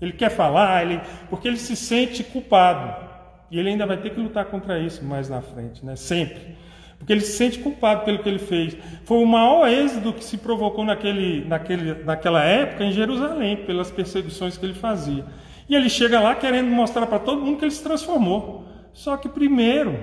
Ele 0.00 0.12
quer 0.12 0.30
falar, 0.30 0.82
ele, 0.82 1.00
porque 1.28 1.48
ele 1.48 1.56
se 1.56 1.76
sente 1.76 2.24
culpado. 2.24 3.06
E 3.50 3.58
ele 3.58 3.70
ainda 3.70 3.86
vai 3.86 3.96
ter 3.96 4.10
que 4.10 4.20
lutar 4.20 4.44
contra 4.46 4.78
isso 4.78 5.04
mais 5.04 5.28
na 5.28 5.40
frente, 5.40 5.84
né? 5.84 5.96
sempre. 5.96 6.56
Porque 6.98 7.12
ele 7.12 7.20
se 7.20 7.36
sente 7.36 7.58
culpado 7.60 8.04
pelo 8.04 8.18
que 8.18 8.28
ele 8.28 8.38
fez. 8.38 8.76
Foi 9.04 9.18
o 9.18 9.26
maior 9.26 9.68
êxodo 9.68 10.12
que 10.12 10.24
se 10.24 10.36
provocou 10.36 10.84
naquele, 10.84 11.44
naquele, 11.44 11.94
naquela 12.04 12.42
época 12.42 12.84
em 12.84 12.92
Jerusalém, 12.92 13.56
pelas 13.56 13.90
perseguições 13.90 14.58
que 14.58 14.66
ele 14.66 14.74
fazia. 14.74 15.24
E 15.68 15.74
ele 15.74 15.88
chega 15.88 16.20
lá 16.20 16.34
querendo 16.34 16.68
mostrar 16.68 17.06
para 17.06 17.18
todo 17.18 17.42
mundo 17.42 17.58
que 17.58 17.64
ele 17.64 17.70
se 17.70 17.82
transformou. 17.82 18.66
Só 18.92 19.16
que 19.16 19.28
primeiro 19.28 19.96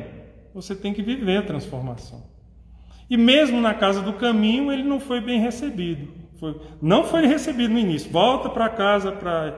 você 0.53 0.75
tem 0.75 0.93
que 0.93 1.01
viver 1.01 1.37
a 1.37 1.41
transformação. 1.41 2.23
E 3.09 3.17
mesmo 3.17 3.59
na 3.59 3.73
casa 3.73 4.01
do 4.01 4.13
caminho, 4.13 4.71
ele 4.71 4.83
não 4.83 4.99
foi 4.99 5.19
bem 5.19 5.39
recebido. 5.39 6.07
Foi, 6.39 6.59
não 6.81 7.03
foi 7.03 7.25
recebido 7.27 7.73
no 7.73 7.79
início. 7.79 8.11
Volta 8.11 8.49
para 8.49 8.69
casa, 8.69 9.11
para 9.11 9.53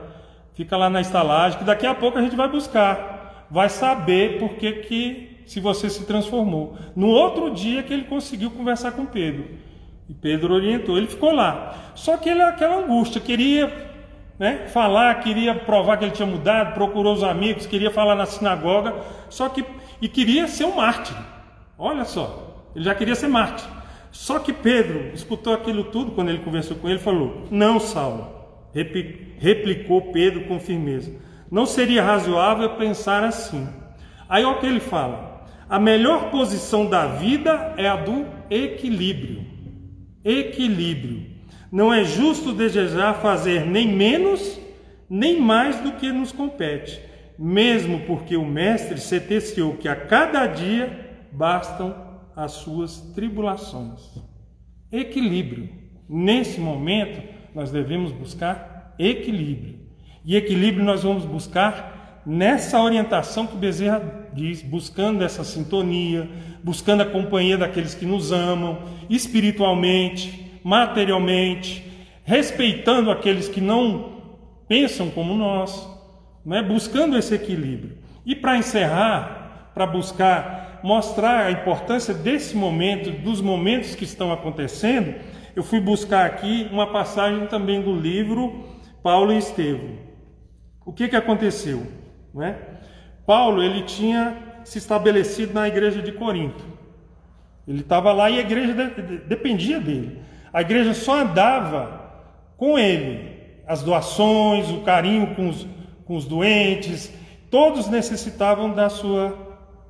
fica 0.54 0.76
lá 0.76 0.90
na 0.90 1.00
estalagem, 1.02 1.60
que 1.60 1.64
daqui 1.64 1.86
a 1.86 1.94
pouco 1.94 2.18
a 2.18 2.22
gente 2.22 2.36
vai 2.36 2.50
buscar. 2.50 3.46
Vai 3.50 3.70
saber 3.70 4.40
por 4.40 4.56
que, 4.56 4.72
que 4.74 5.37
se 5.48 5.60
você 5.60 5.90
se 5.90 6.06
transformou. 6.06 6.78
No 6.96 7.08
outro 7.08 7.50
dia 7.50 7.82
que 7.82 7.94
ele 7.94 8.04
conseguiu 8.04 8.52
conversar 8.52 8.92
com 8.92 9.06
Pedro. 9.06 9.46
E 10.10 10.14
Pedro 10.14 10.54
orientou, 10.54 10.98
ele 10.98 11.08
ficou 11.08 11.32
lá. 11.32 11.92
Só 11.96 12.18
que 12.18 12.30
ele 12.30 12.42
aquela 12.42 12.84
angústia, 12.84 13.20
queria 13.20 13.88
né, 14.38 14.68
falar, 14.68 15.16
queria 15.22 15.56
provar 15.56 15.98
que 15.98 16.06
ele 16.06 16.12
tinha 16.12 16.28
mudado, 16.28 16.74
procurou 16.74 17.14
os 17.14 17.24
amigos, 17.24 17.66
queria 17.66 17.90
falar 17.90 18.16
na 18.16 18.26
sinagoga, 18.26 18.94
só 19.30 19.50
que 19.50 19.66
e 20.02 20.08
queria 20.08 20.48
ser 20.48 20.66
um 20.66 20.76
mártir. 20.76 21.16
Olha 21.78 22.06
só, 22.06 22.66
ele 22.76 22.86
já 22.86 22.94
queria 22.94 23.16
ser 23.16 23.28
mártir. 23.28 23.68
Só 24.12 24.40
que 24.40 24.54
Pedro 24.54 25.12
escutou 25.14 25.54
aquilo 25.54 25.86
tudo 25.86 26.12
quando 26.12 26.30
ele 26.30 26.40
conversou 26.40 26.78
com 26.78 26.88
ele, 26.88 27.00
falou: 27.00 27.48
"Não, 27.50 27.80
Saulo", 27.80 28.28
replicou 29.40 30.14
Pedro 30.14 30.46
com 30.46 30.60
firmeza. 30.60 31.12
"Não 31.50 31.66
seria 31.66 32.04
razoável 32.04 32.70
pensar 32.72 33.24
assim". 33.24 33.68
Aí 34.30 34.44
olha 34.44 34.58
o 34.58 34.60
que 34.60 34.66
ele 34.66 34.80
fala: 34.80 35.27
"A 35.70 35.80
melhor 35.80 36.32
posição 36.32 36.86
da 36.86 37.08
vida 37.08 37.74
é 37.78 37.88
a 37.88 37.96
do 37.96 38.26
equilíbrio. 38.50 39.46
Equilíbrio. 40.24 41.26
Não 41.72 41.94
é 41.94 42.04
justo 42.04 42.54
desejar 42.54 43.16
fazer 43.16 43.66
nem 43.66 43.88
menos 43.88 44.60
nem 45.10 45.40
mais 45.40 45.80
do 45.80 45.94
que 45.94 46.12
nos 46.12 46.32
compete, 46.32 47.02
mesmo 47.38 48.02
porque 48.02 48.36
o 48.36 48.46
Mestre 48.46 49.00
sentenciou 49.00 49.76
que 49.76 49.88
a 49.88 49.96
cada 49.96 50.46
dia 50.48 51.28
bastam 51.32 51.96
as 52.36 52.54
suas 52.54 53.00
tribulações. 53.16 54.02
Equilíbrio. 54.92 55.70
Nesse 56.10 56.60
momento, 56.60 57.22
nós 57.54 57.72
devemos 57.72 58.12
buscar 58.12 58.96
equilíbrio. 59.00 59.80
E 60.26 60.36
equilíbrio 60.36 60.84
nós 60.84 61.04
vamos 61.04 61.26
buscar 61.26 62.22
nessa 62.26 62.82
orientação 62.82 63.48
que 63.48 63.56
Bezerra 63.56 64.17
diz, 64.38 64.62
buscando 64.62 65.24
essa 65.24 65.44
sintonia, 65.44 66.30
buscando 66.64 67.02
a 67.02 67.06
companhia 67.06 67.58
daqueles 67.58 67.96
que 67.96 68.06
nos 68.06 68.32
amam, 68.32 68.80
espiritualmente, 69.10 70.60
materialmente, 70.64 71.84
respeitando 72.24 73.10
aqueles 73.10 73.50
que 73.50 73.60
não 73.60 74.22
pensam 74.68 75.10
como 75.10 75.34
nós, 75.34 75.90
né? 76.46 76.62
buscando 76.62 77.18
esse 77.18 77.34
equilíbrio. 77.34 77.98
E 78.26 78.36
para 78.36 78.58
encerrar, 78.58 79.72
para 79.74 79.88
buscar 79.88 80.68
mostrar 80.84 81.48
a 81.48 81.52
importância 81.52 82.14
desse 82.14 82.56
momento, 82.56 83.10
dos 83.10 83.42
momentos 83.42 83.96
que 83.96 84.04
estão 84.04 84.32
acontecendo, 84.32 85.16
eu 85.56 85.64
fui 85.64 85.80
buscar 85.80 86.26
aqui 86.26 86.70
uma 86.72 86.92
passagem 86.92 87.48
também 87.48 87.82
do 87.82 87.96
livro 87.96 88.64
Paulo 89.02 89.34
e 89.34 89.38
Estevão. 89.38 89.98
O 90.86 90.94
que, 90.94 91.08
que 91.08 91.16
aconteceu? 91.16 91.86
Não 92.34 92.44
é? 92.44 92.58
Paulo 93.28 93.62
ele 93.62 93.84
tinha 93.84 94.38
se 94.64 94.78
estabelecido 94.78 95.54
na 95.54 95.68
igreja 95.68 96.02
de 96.02 96.14
Corinto. 96.14 96.64
Ele 97.68 97.82
estava 97.82 98.14
lá 98.14 98.30
e 98.30 98.38
a 98.38 98.42
igreja 98.42 98.74
dependia 99.28 99.82
dele. 99.82 100.22
A 100.54 100.62
igreja 100.62 100.94
só 100.94 101.20
andava 101.20 102.24
com 102.56 102.80
ele. 102.80 103.36
As 103.68 103.84
doações, 103.84 104.70
o 104.70 104.80
carinho 104.80 105.36
com 105.36 105.50
os, 105.50 105.68
com 106.06 106.16
os 106.16 106.24
doentes, 106.24 107.14
todos 107.52 107.90
necessitavam 107.90 108.72
da 108.72 108.90
sua, 108.90 109.38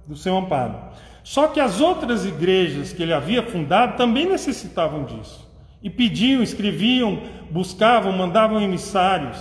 do 0.08 0.16
seu 0.16 0.36
amparo. 0.36 0.76
Só 1.24 1.48
que 1.48 1.60
as 1.60 1.80
outras 1.80 2.26
igrejas 2.26 2.92
que 2.92 3.04
ele 3.04 3.14
havia 3.14 3.44
fundado 3.44 3.98
também 3.98 4.26
necessitavam 4.26 5.04
disso. 5.04 5.48
E 5.84 5.92
pediam, 5.92 6.42
escreviam, 6.42 7.22
buscavam, 7.52 8.12
mandavam 8.12 8.60
emissários. 8.60 9.38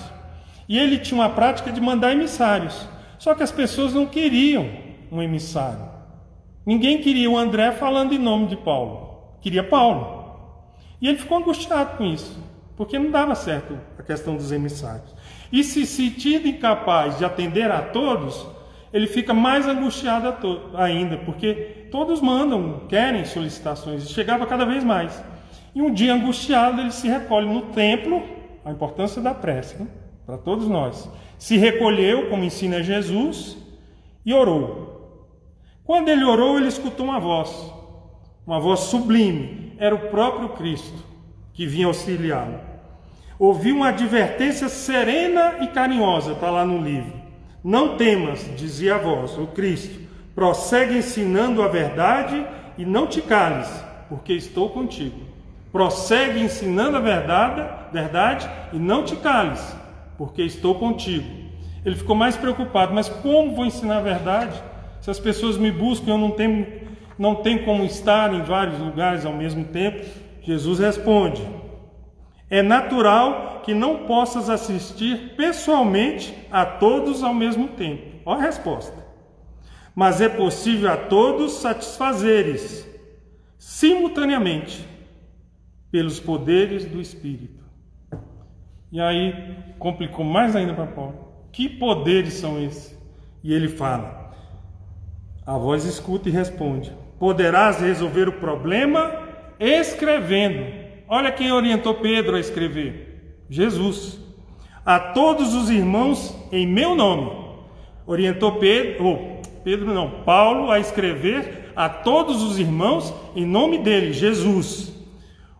E 0.68 0.78
ele 0.78 0.98
tinha 0.98 1.18
uma 1.18 1.30
prática 1.30 1.72
de 1.72 1.80
mandar 1.80 2.12
emissários. 2.12 2.86
Só 3.18 3.34
que 3.34 3.42
as 3.42 3.52
pessoas 3.52 3.94
não 3.94 4.06
queriam 4.06 4.68
um 5.10 5.22
emissário. 5.22 5.88
Ninguém 6.64 7.00
queria 7.00 7.30
o 7.30 7.38
André 7.38 7.72
falando 7.72 8.12
em 8.12 8.18
nome 8.18 8.46
de 8.46 8.56
Paulo. 8.56 9.36
Queria 9.40 9.62
Paulo. 9.62 10.24
E 11.00 11.08
ele 11.08 11.18
ficou 11.18 11.38
angustiado 11.38 11.96
com 11.96 12.04
isso, 12.04 12.42
porque 12.76 12.98
não 12.98 13.10
dava 13.10 13.34
certo 13.34 13.78
a 13.98 14.02
questão 14.02 14.36
dos 14.36 14.50
emissários. 14.50 15.14
E 15.52 15.62
se 15.62 15.86
sentindo 15.86 16.48
incapaz 16.48 17.18
de 17.18 17.24
atender 17.24 17.70
a 17.70 17.82
todos, 17.82 18.46
ele 18.92 19.06
fica 19.06 19.32
mais 19.32 19.68
angustiado 19.68 20.34
ainda, 20.74 21.18
porque 21.18 21.86
todos 21.90 22.20
mandam, 22.20 22.80
querem 22.88 23.24
solicitações, 23.24 24.04
e 24.04 24.12
chegava 24.12 24.46
cada 24.46 24.64
vez 24.64 24.82
mais. 24.82 25.22
E 25.74 25.82
um 25.82 25.92
dia 25.92 26.14
angustiado, 26.14 26.80
ele 26.80 26.90
se 26.90 27.06
recolhe 27.06 27.46
no 27.46 27.62
templo, 27.62 28.22
a 28.64 28.72
importância 28.72 29.22
da 29.22 29.34
prece, 29.34 29.76
né? 29.80 29.86
Para 30.26 30.36
todos 30.36 30.68
nós. 30.68 31.08
Se 31.38 31.56
recolheu, 31.56 32.28
como 32.28 32.44
ensina 32.44 32.82
Jesus, 32.82 33.56
e 34.24 34.34
orou. 34.34 34.86
Quando 35.84 36.08
ele 36.08 36.24
orou, 36.24 36.58
ele 36.58 36.66
escutou 36.66 37.06
uma 37.06 37.20
voz, 37.20 37.72
uma 38.44 38.58
voz 38.58 38.80
sublime, 38.80 39.72
era 39.78 39.94
o 39.94 40.08
próprio 40.10 40.48
Cristo 40.50 41.04
que 41.54 41.64
vinha 41.64 41.86
auxiliá-lo. 41.86 42.58
Ouviu 43.38 43.76
uma 43.76 43.88
advertência 43.88 44.68
serena 44.68 45.58
e 45.60 45.68
carinhosa, 45.68 46.32
está 46.32 46.50
lá 46.50 46.64
no 46.64 46.82
livro. 46.82 47.12
Não 47.62 47.96
temas, 47.96 48.50
dizia 48.56 48.96
a 48.96 48.98
voz, 48.98 49.38
o 49.38 49.46
Cristo, 49.48 50.00
prossegue 50.34 50.98
ensinando 50.98 51.62
a 51.62 51.68
verdade 51.68 52.46
e 52.76 52.84
não 52.84 53.06
te 53.06 53.22
cales, 53.22 53.68
porque 54.08 54.32
estou 54.32 54.70
contigo. 54.70 55.20
Prossegue 55.70 56.40
ensinando 56.40 56.96
a 56.96 57.00
verdade, 57.00 57.64
verdade 57.92 58.48
e 58.72 58.78
não 58.78 59.04
te 59.04 59.16
cales, 59.16 59.76
porque 60.16 60.42
estou 60.42 60.74
contigo. 60.76 61.26
Ele 61.84 61.94
ficou 61.94 62.16
mais 62.16 62.36
preocupado, 62.36 62.92
mas 62.92 63.08
como 63.08 63.54
vou 63.54 63.64
ensinar 63.64 63.98
a 63.98 64.02
verdade? 64.02 64.60
Se 65.00 65.10
as 65.10 65.20
pessoas 65.20 65.56
me 65.56 65.70
buscam, 65.70 66.12
eu 66.12 66.18
não 66.18 66.32
tenho, 66.32 66.66
não 67.18 67.36
tenho 67.36 67.64
como 67.64 67.84
estar 67.84 68.34
em 68.34 68.42
vários 68.42 68.78
lugares 68.80 69.24
ao 69.24 69.32
mesmo 69.32 69.64
tempo. 69.64 70.04
Jesus 70.42 70.78
responde: 70.78 71.42
É 72.50 72.62
natural 72.62 73.62
que 73.64 73.74
não 73.74 74.06
possas 74.06 74.48
assistir 74.50 75.34
pessoalmente 75.36 76.34
a 76.50 76.64
todos 76.64 77.22
ao 77.22 77.34
mesmo 77.34 77.68
tempo. 77.68 78.20
Olha 78.24 78.40
a 78.40 78.42
resposta. 78.42 79.06
Mas 79.94 80.20
é 80.20 80.28
possível 80.28 80.90
a 80.90 80.96
todos 80.96 81.52
satisfazeres 81.52 82.86
simultaneamente 83.58 84.86
pelos 85.90 86.20
poderes 86.20 86.84
do 86.84 87.00
Espírito. 87.00 87.65
E 88.90 89.00
aí 89.00 89.56
complicou 89.78 90.24
mais 90.24 90.54
ainda 90.54 90.74
para 90.74 90.86
Paulo. 90.86 91.26
Que 91.52 91.68
poderes 91.68 92.34
são 92.34 92.62
esses? 92.62 92.96
E 93.42 93.52
ele 93.52 93.68
fala: 93.68 94.26
a 95.46 95.56
voz 95.56 95.84
escuta 95.84 96.28
e 96.28 96.32
responde: 96.32 96.92
Poderás 97.20 97.80
resolver 97.80 98.28
o 98.28 98.32
problema 98.32 99.12
escrevendo. 99.60 100.66
Olha 101.08 101.30
quem 101.30 101.52
orientou 101.52 101.94
Pedro 101.94 102.34
a 102.34 102.40
escrever: 102.40 103.38
Jesus. 103.48 104.18
A 104.84 104.98
todos 104.98 105.54
os 105.54 105.70
irmãos 105.70 106.36
em 106.50 106.66
meu 106.66 106.96
nome. 106.96 107.46
Orientou 108.04 108.52
Pedro, 108.52 109.04
ou 109.04 109.42
Pedro 109.62 109.92
não, 109.92 110.22
Paulo 110.24 110.70
a 110.70 110.78
escrever 110.80 111.72
a 111.76 111.88
todos 111.88 112.42
os 112.42 112.58
irmãos 112.58 113.14
em 113.34 113.44
nome 113.44 113.78
dele, 113.78 114.12
Jesus. 114.12 114.92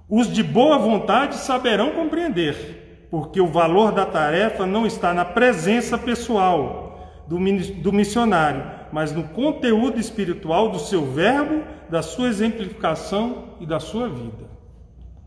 Os 0.08 0.32
de 0.32 0.42
boa 0.42 0.78
vontade 0.78 1.36
saberão 1.36 1.90
compreender, 1.90 2.75
porque 3.11 3.40
o 3.40 3.46
valor 3.46 3.92
da 3.92 4.04
tarefa 4.04 4.66
não 4.66 4.86
está 4.86 5.14
na 5.14 5.24
presença 5.24 5.96
pessoal 5.96 6.86
do, 7.26 7.92
missionário, 7.92 8.64
mas 8.92 9.12
no 9.12 9.24
conteúdo 9.24 9.98
espiritual 9.98 10.70
do 10.70 10.78
seu 10.78 11.04
verbo, 11.04 11.64
da 11.90 12.02
sua 12.02 12.28
exemplificação 12.28 13.57
e 13.61 13.66
da 13.66 13.80
sua 13.80 14.09
vida. 14.09 14.50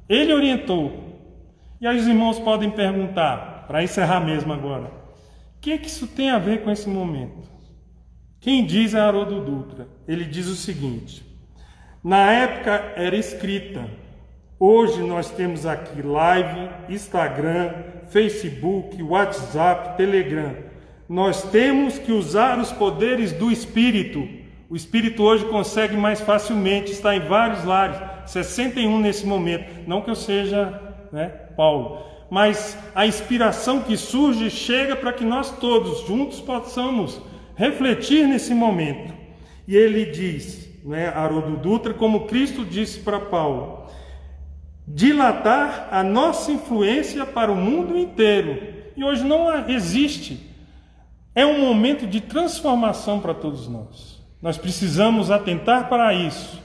Ele 0.07 0.33
orientou. 0.33 1.09
E 1.79 1.87
aí 1.87 1.97
os 1.97 2.07
irmãos 2.07 2.39
podem 2.39 2.69
perguntar, 2.69 3.65
para 3.67 3.83
encerrar 3.83 4.19
mesmo 4.19 4.51
agora, 4.51 4.85
o 4.85 5.61
que, 5.61 5.77
que 5.77 5.87
isso 5.87 6.07
tem 6.07 6.29
a 6.29 6.39
ver 6.39 6.63
com 6.63 6.71
esse 6.71 6.89
momento? 6.89 7.49
Quem 8.39 8.65
diz 8.65 8.93
é 8.93 8.99
Haroldo 8.99 9.41
Dutra. 9.41 9.87
Ele 10.07 10.23
diz 10.23 10.47
o 10.47 10.55
seguinte: 10.55 11.25
na 12.03 12.31
época 12.31 12.93
era 12.95 13.15
escrita, 13.15 13.85
Hoje 14.61 15.01
nós 15.03 15.31
temos 15.31 15.65
aqui 15.65 16.01
live, 16.01 16.69
Instagram, 16.89 17.71
Facebook, 18.09 19.01
WhatsApp, 19.01 19.95
Telegram. 19.95 20.53
Nós 21.07 21.43
temos 21.43 21.97
que 21.97 22.11
usar 22.11 22.59
os 22.59 22.69
poderes 22.69 23.31
do 23.31 23.49
Espírito. 23.49 24.27
O 24.69 24.75
Espírito 24.75 25.23
hoje 25.23 25.45
consegue 25.45 25.95
mais 25.95 26.19
facilmente 26.19 26.91
estar 26.91 27.15
em 27.15 27.21
vários 27.21 27.63
lares, 27.63 27.97
61 28.25 28.99
nesse 28.99 29.25
momento. 29.25 29.87
Não 29.87 30.01
que 30.01 30.09
eu 30.09 30.15
seja 30.15 30.77
né, 31.09 31.27
Paulo, 31.55 32.03
mas 32.29 32.77
a 32.93 33.07
inspiração 33.07 33.79
que 33.79 33.95
surge 33.95 34.49
chega 34.49 34.93
para 34.93 35.13
que 35.13 35.23
nós 35.23 35.57
todos 35.57 36.05
juntos 36.05 36.41
possamos 36.41 37.21
refletir 37.55 38.27
nesse 38.27 38.53
momento. 38.53 39.13
E 39.65 39.77
ele 39.77 40.07
diz, 40.07 40.69
né, 40.83 41.07
Haroldo 41.07 41.55
Dutra, 41.55 41.93
como 41.93 42.27
Cristo 42.27 42.65
disse 42.65 42.99
para 42.99 43.21
Paulo: 43.21 43.78
dilatar 44.89 45.87
a 45.91 46.03
nossa 46.03 46.51
influência 46.51 47.25
para 47.25 47.51
o 47.51 47.55
mundo 47.55 47.95
inteiro. 47.95 48.59
E 48.97 49.03
hoje 49.03 49.23
não 49.23 49.69
existe. 49.69 50.39
É 51.35 51.45
um 51.45 51.61
momento 51.61 52.07
de 52.07 52.19
transformação 52.19 53.19
para 53.19 53.35
todos 53.35 53.67
nós. 53.67 54.19
Nós 54.41 54.57
precisamos 54.57 55.29
atentar 55.29 55.87
para 55.87 56.13
isso. 56.13 56.59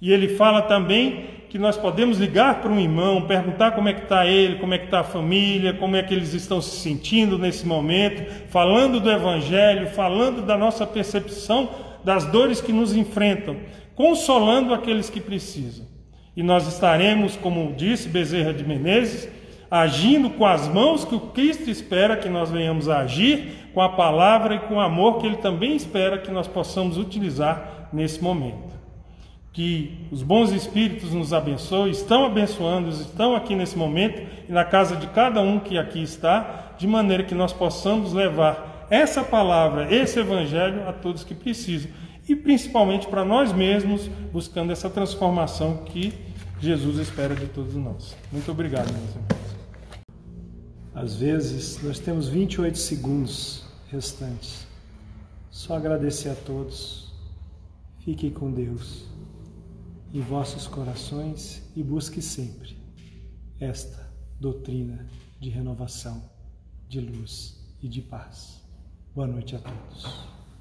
E 0.00 0.12
ele 0.12 0.36
fala 0.36 0.62
também 0.62 1.26
que 1.48 1.58
nós 1.58 1.76
podemos 1.76 2.18
ligar 2.18 2.60
para 2.60 2.70
um 2.70 2.78
irmão, 2.78 3.26
perguntar 3.26 3.72
como 3.72 3.88
é 3.88 3.92
que 3.92 4.02
está 4.02 4.26
ele, 4.26 4.58
como 4.58 4.74
é 4.74 4.78
que 4.78 4.86
está 4.86 5.00
a 5.00 5.04
família, 5.04 5.74
como 5.74 5.96
é 5.96 6.02
que 6.02 6.14
eles 6.14 6.32
estão 6.32 6.60
se 6.60 6.76
sentindo 6.80 7.38
nesse 7.38 7.66
momento, 7.66 8.48
falando 8.48 9.00
do 9.00 9.10
Evangelho, 9.10 9.88
falando 9.88 10.42
da 10.42 10.56
nossa 10.56 10.86
percepção 10.86 11.68
das 12.04 12.24
dores 12.26 12.60
que 12.60 12.72
nos 12.72 12.94
enfrentam, 12.94 13.56
consolando 13.94 14.72
aqueles 14.72 15.10
que 15.10 15.20
precisam. 15.20 15.89
E 16.36 16.42
nós 16.42 16.66
estaremos, 16.66 17.36
como 17.36 17.74
disse 17.74 18.08
Bezerra 18.08 18.52
de 18.52 18.64
Menezes, 18.64 19.28
agindo 19.70 20.30
com 20.30 20.44
as 20.44 20.66
mãos 20.68 21.04
que 21.04 21.14
o 21.14 21.20
Cristo 21.20 21.70
espera 21.70 22.16
que 22.16 22.28
nós 22.28 22.50
venhamos 22.50 22.88
a 22.88 23.00
agir, 23.00 23.70
com 23.72 23.80
a 23.80 23.88
palavra 23.88 24.56
e 24.56 24.58
com 24.60 24.74
o 24.74 24.80
amor 24.80 25.18
que 25.18 25.26
ele 25.26 25.36
também 25.36 25.76
espera 25.76 26.18
que 26.18 26.30
nós 26.30 26.48
possamos 26.48 26.98
utilizar 26.98 27.88
nesse 27.92 28.22
momento. 28.22 28.78
Que 29.52 30.06
os 30.10 30.22
bons 30.22 30.50
espíritos 30.52 31.12
nos 31.12 31.32
abençoem, 31.32 31.92
estão 31.92 32.24
abençoando, 32.24 32.88
estão 32.90 33.34
aqui 33.34 33.54
nesse 33.54 33.76
momento 33.76 34.22
e 34.48 34.52
na 34.52 34.64
casa 34.64 34.96
de 34.96 35.06
cada 35.08 35.40
um 35.40 35.58
que 35.58 35.78
aqui 35.78 36.02
está, 36.02 36.74
de 36.78 36.86
maneira 36.86 37.22
que 37.22 37.34
nós 37.34 37.52
possamos 37.52 38.12
levar 38.12 38.86
essa 38.90 39.22
palavra, 39.22 39.92
esse 39.92 40.18
evangelho 40.18 40.88
a 40.88 40.92
todos 40.92 41.22
que 41.22 41.34
precisam 41.34 41.90
e 42.30 42.36
principalmente 42.36 43.08
para 43.08 43.24
nós 43.24 43.52
mesmos, 43.52 44.06
buscando 44.32 44.70
essa 44.70 44.88
transformação 44.88 45.78
que 45.78 46.14
Jesus 46.60 46.98
espera 46.98 47.34
de 47.34 47.48
todos 47.48 47.74
nós. 47.74 48.16
Muito 48.30 48.48
obrigado, 48.52 48.92
meus 48.92 49.10
irmãos. 49.10 49.40
Às 50.94 51.16
vezes, 51.16 51.82
nós 51.82 51.98
temos 51.98 52.28
28 52.28 52.78
segundos 52.78 53.64
restantes. 53.88 54.64
Só 55.50 55.74
agradecer 55.74 56.28
a 56.28 56.36
todos. 56.36 57.12
Fiquem 57.98 58.30
com 58.30 58.52
Deus 58.52 59.06
em 60.14 60.20
vossos 60.20 60.68
corações 60.68 61.68
e 61.74 61.82
busque 61.82 62.22
sempre 62.22 62.76
esta 63.58 64.08
doutrina 64.38 65.04
de 65.40 65.50
renovação, 65.50 66.30
de 66.88 67.00
luz 67.00 67.58
e 67.82 67.88
de 67.88 68.00
paz. 68.02 68.60
Boa 69.14 69.26
noite 69.26 69.56
a 69.56 69.58
todos. 69.58 70.29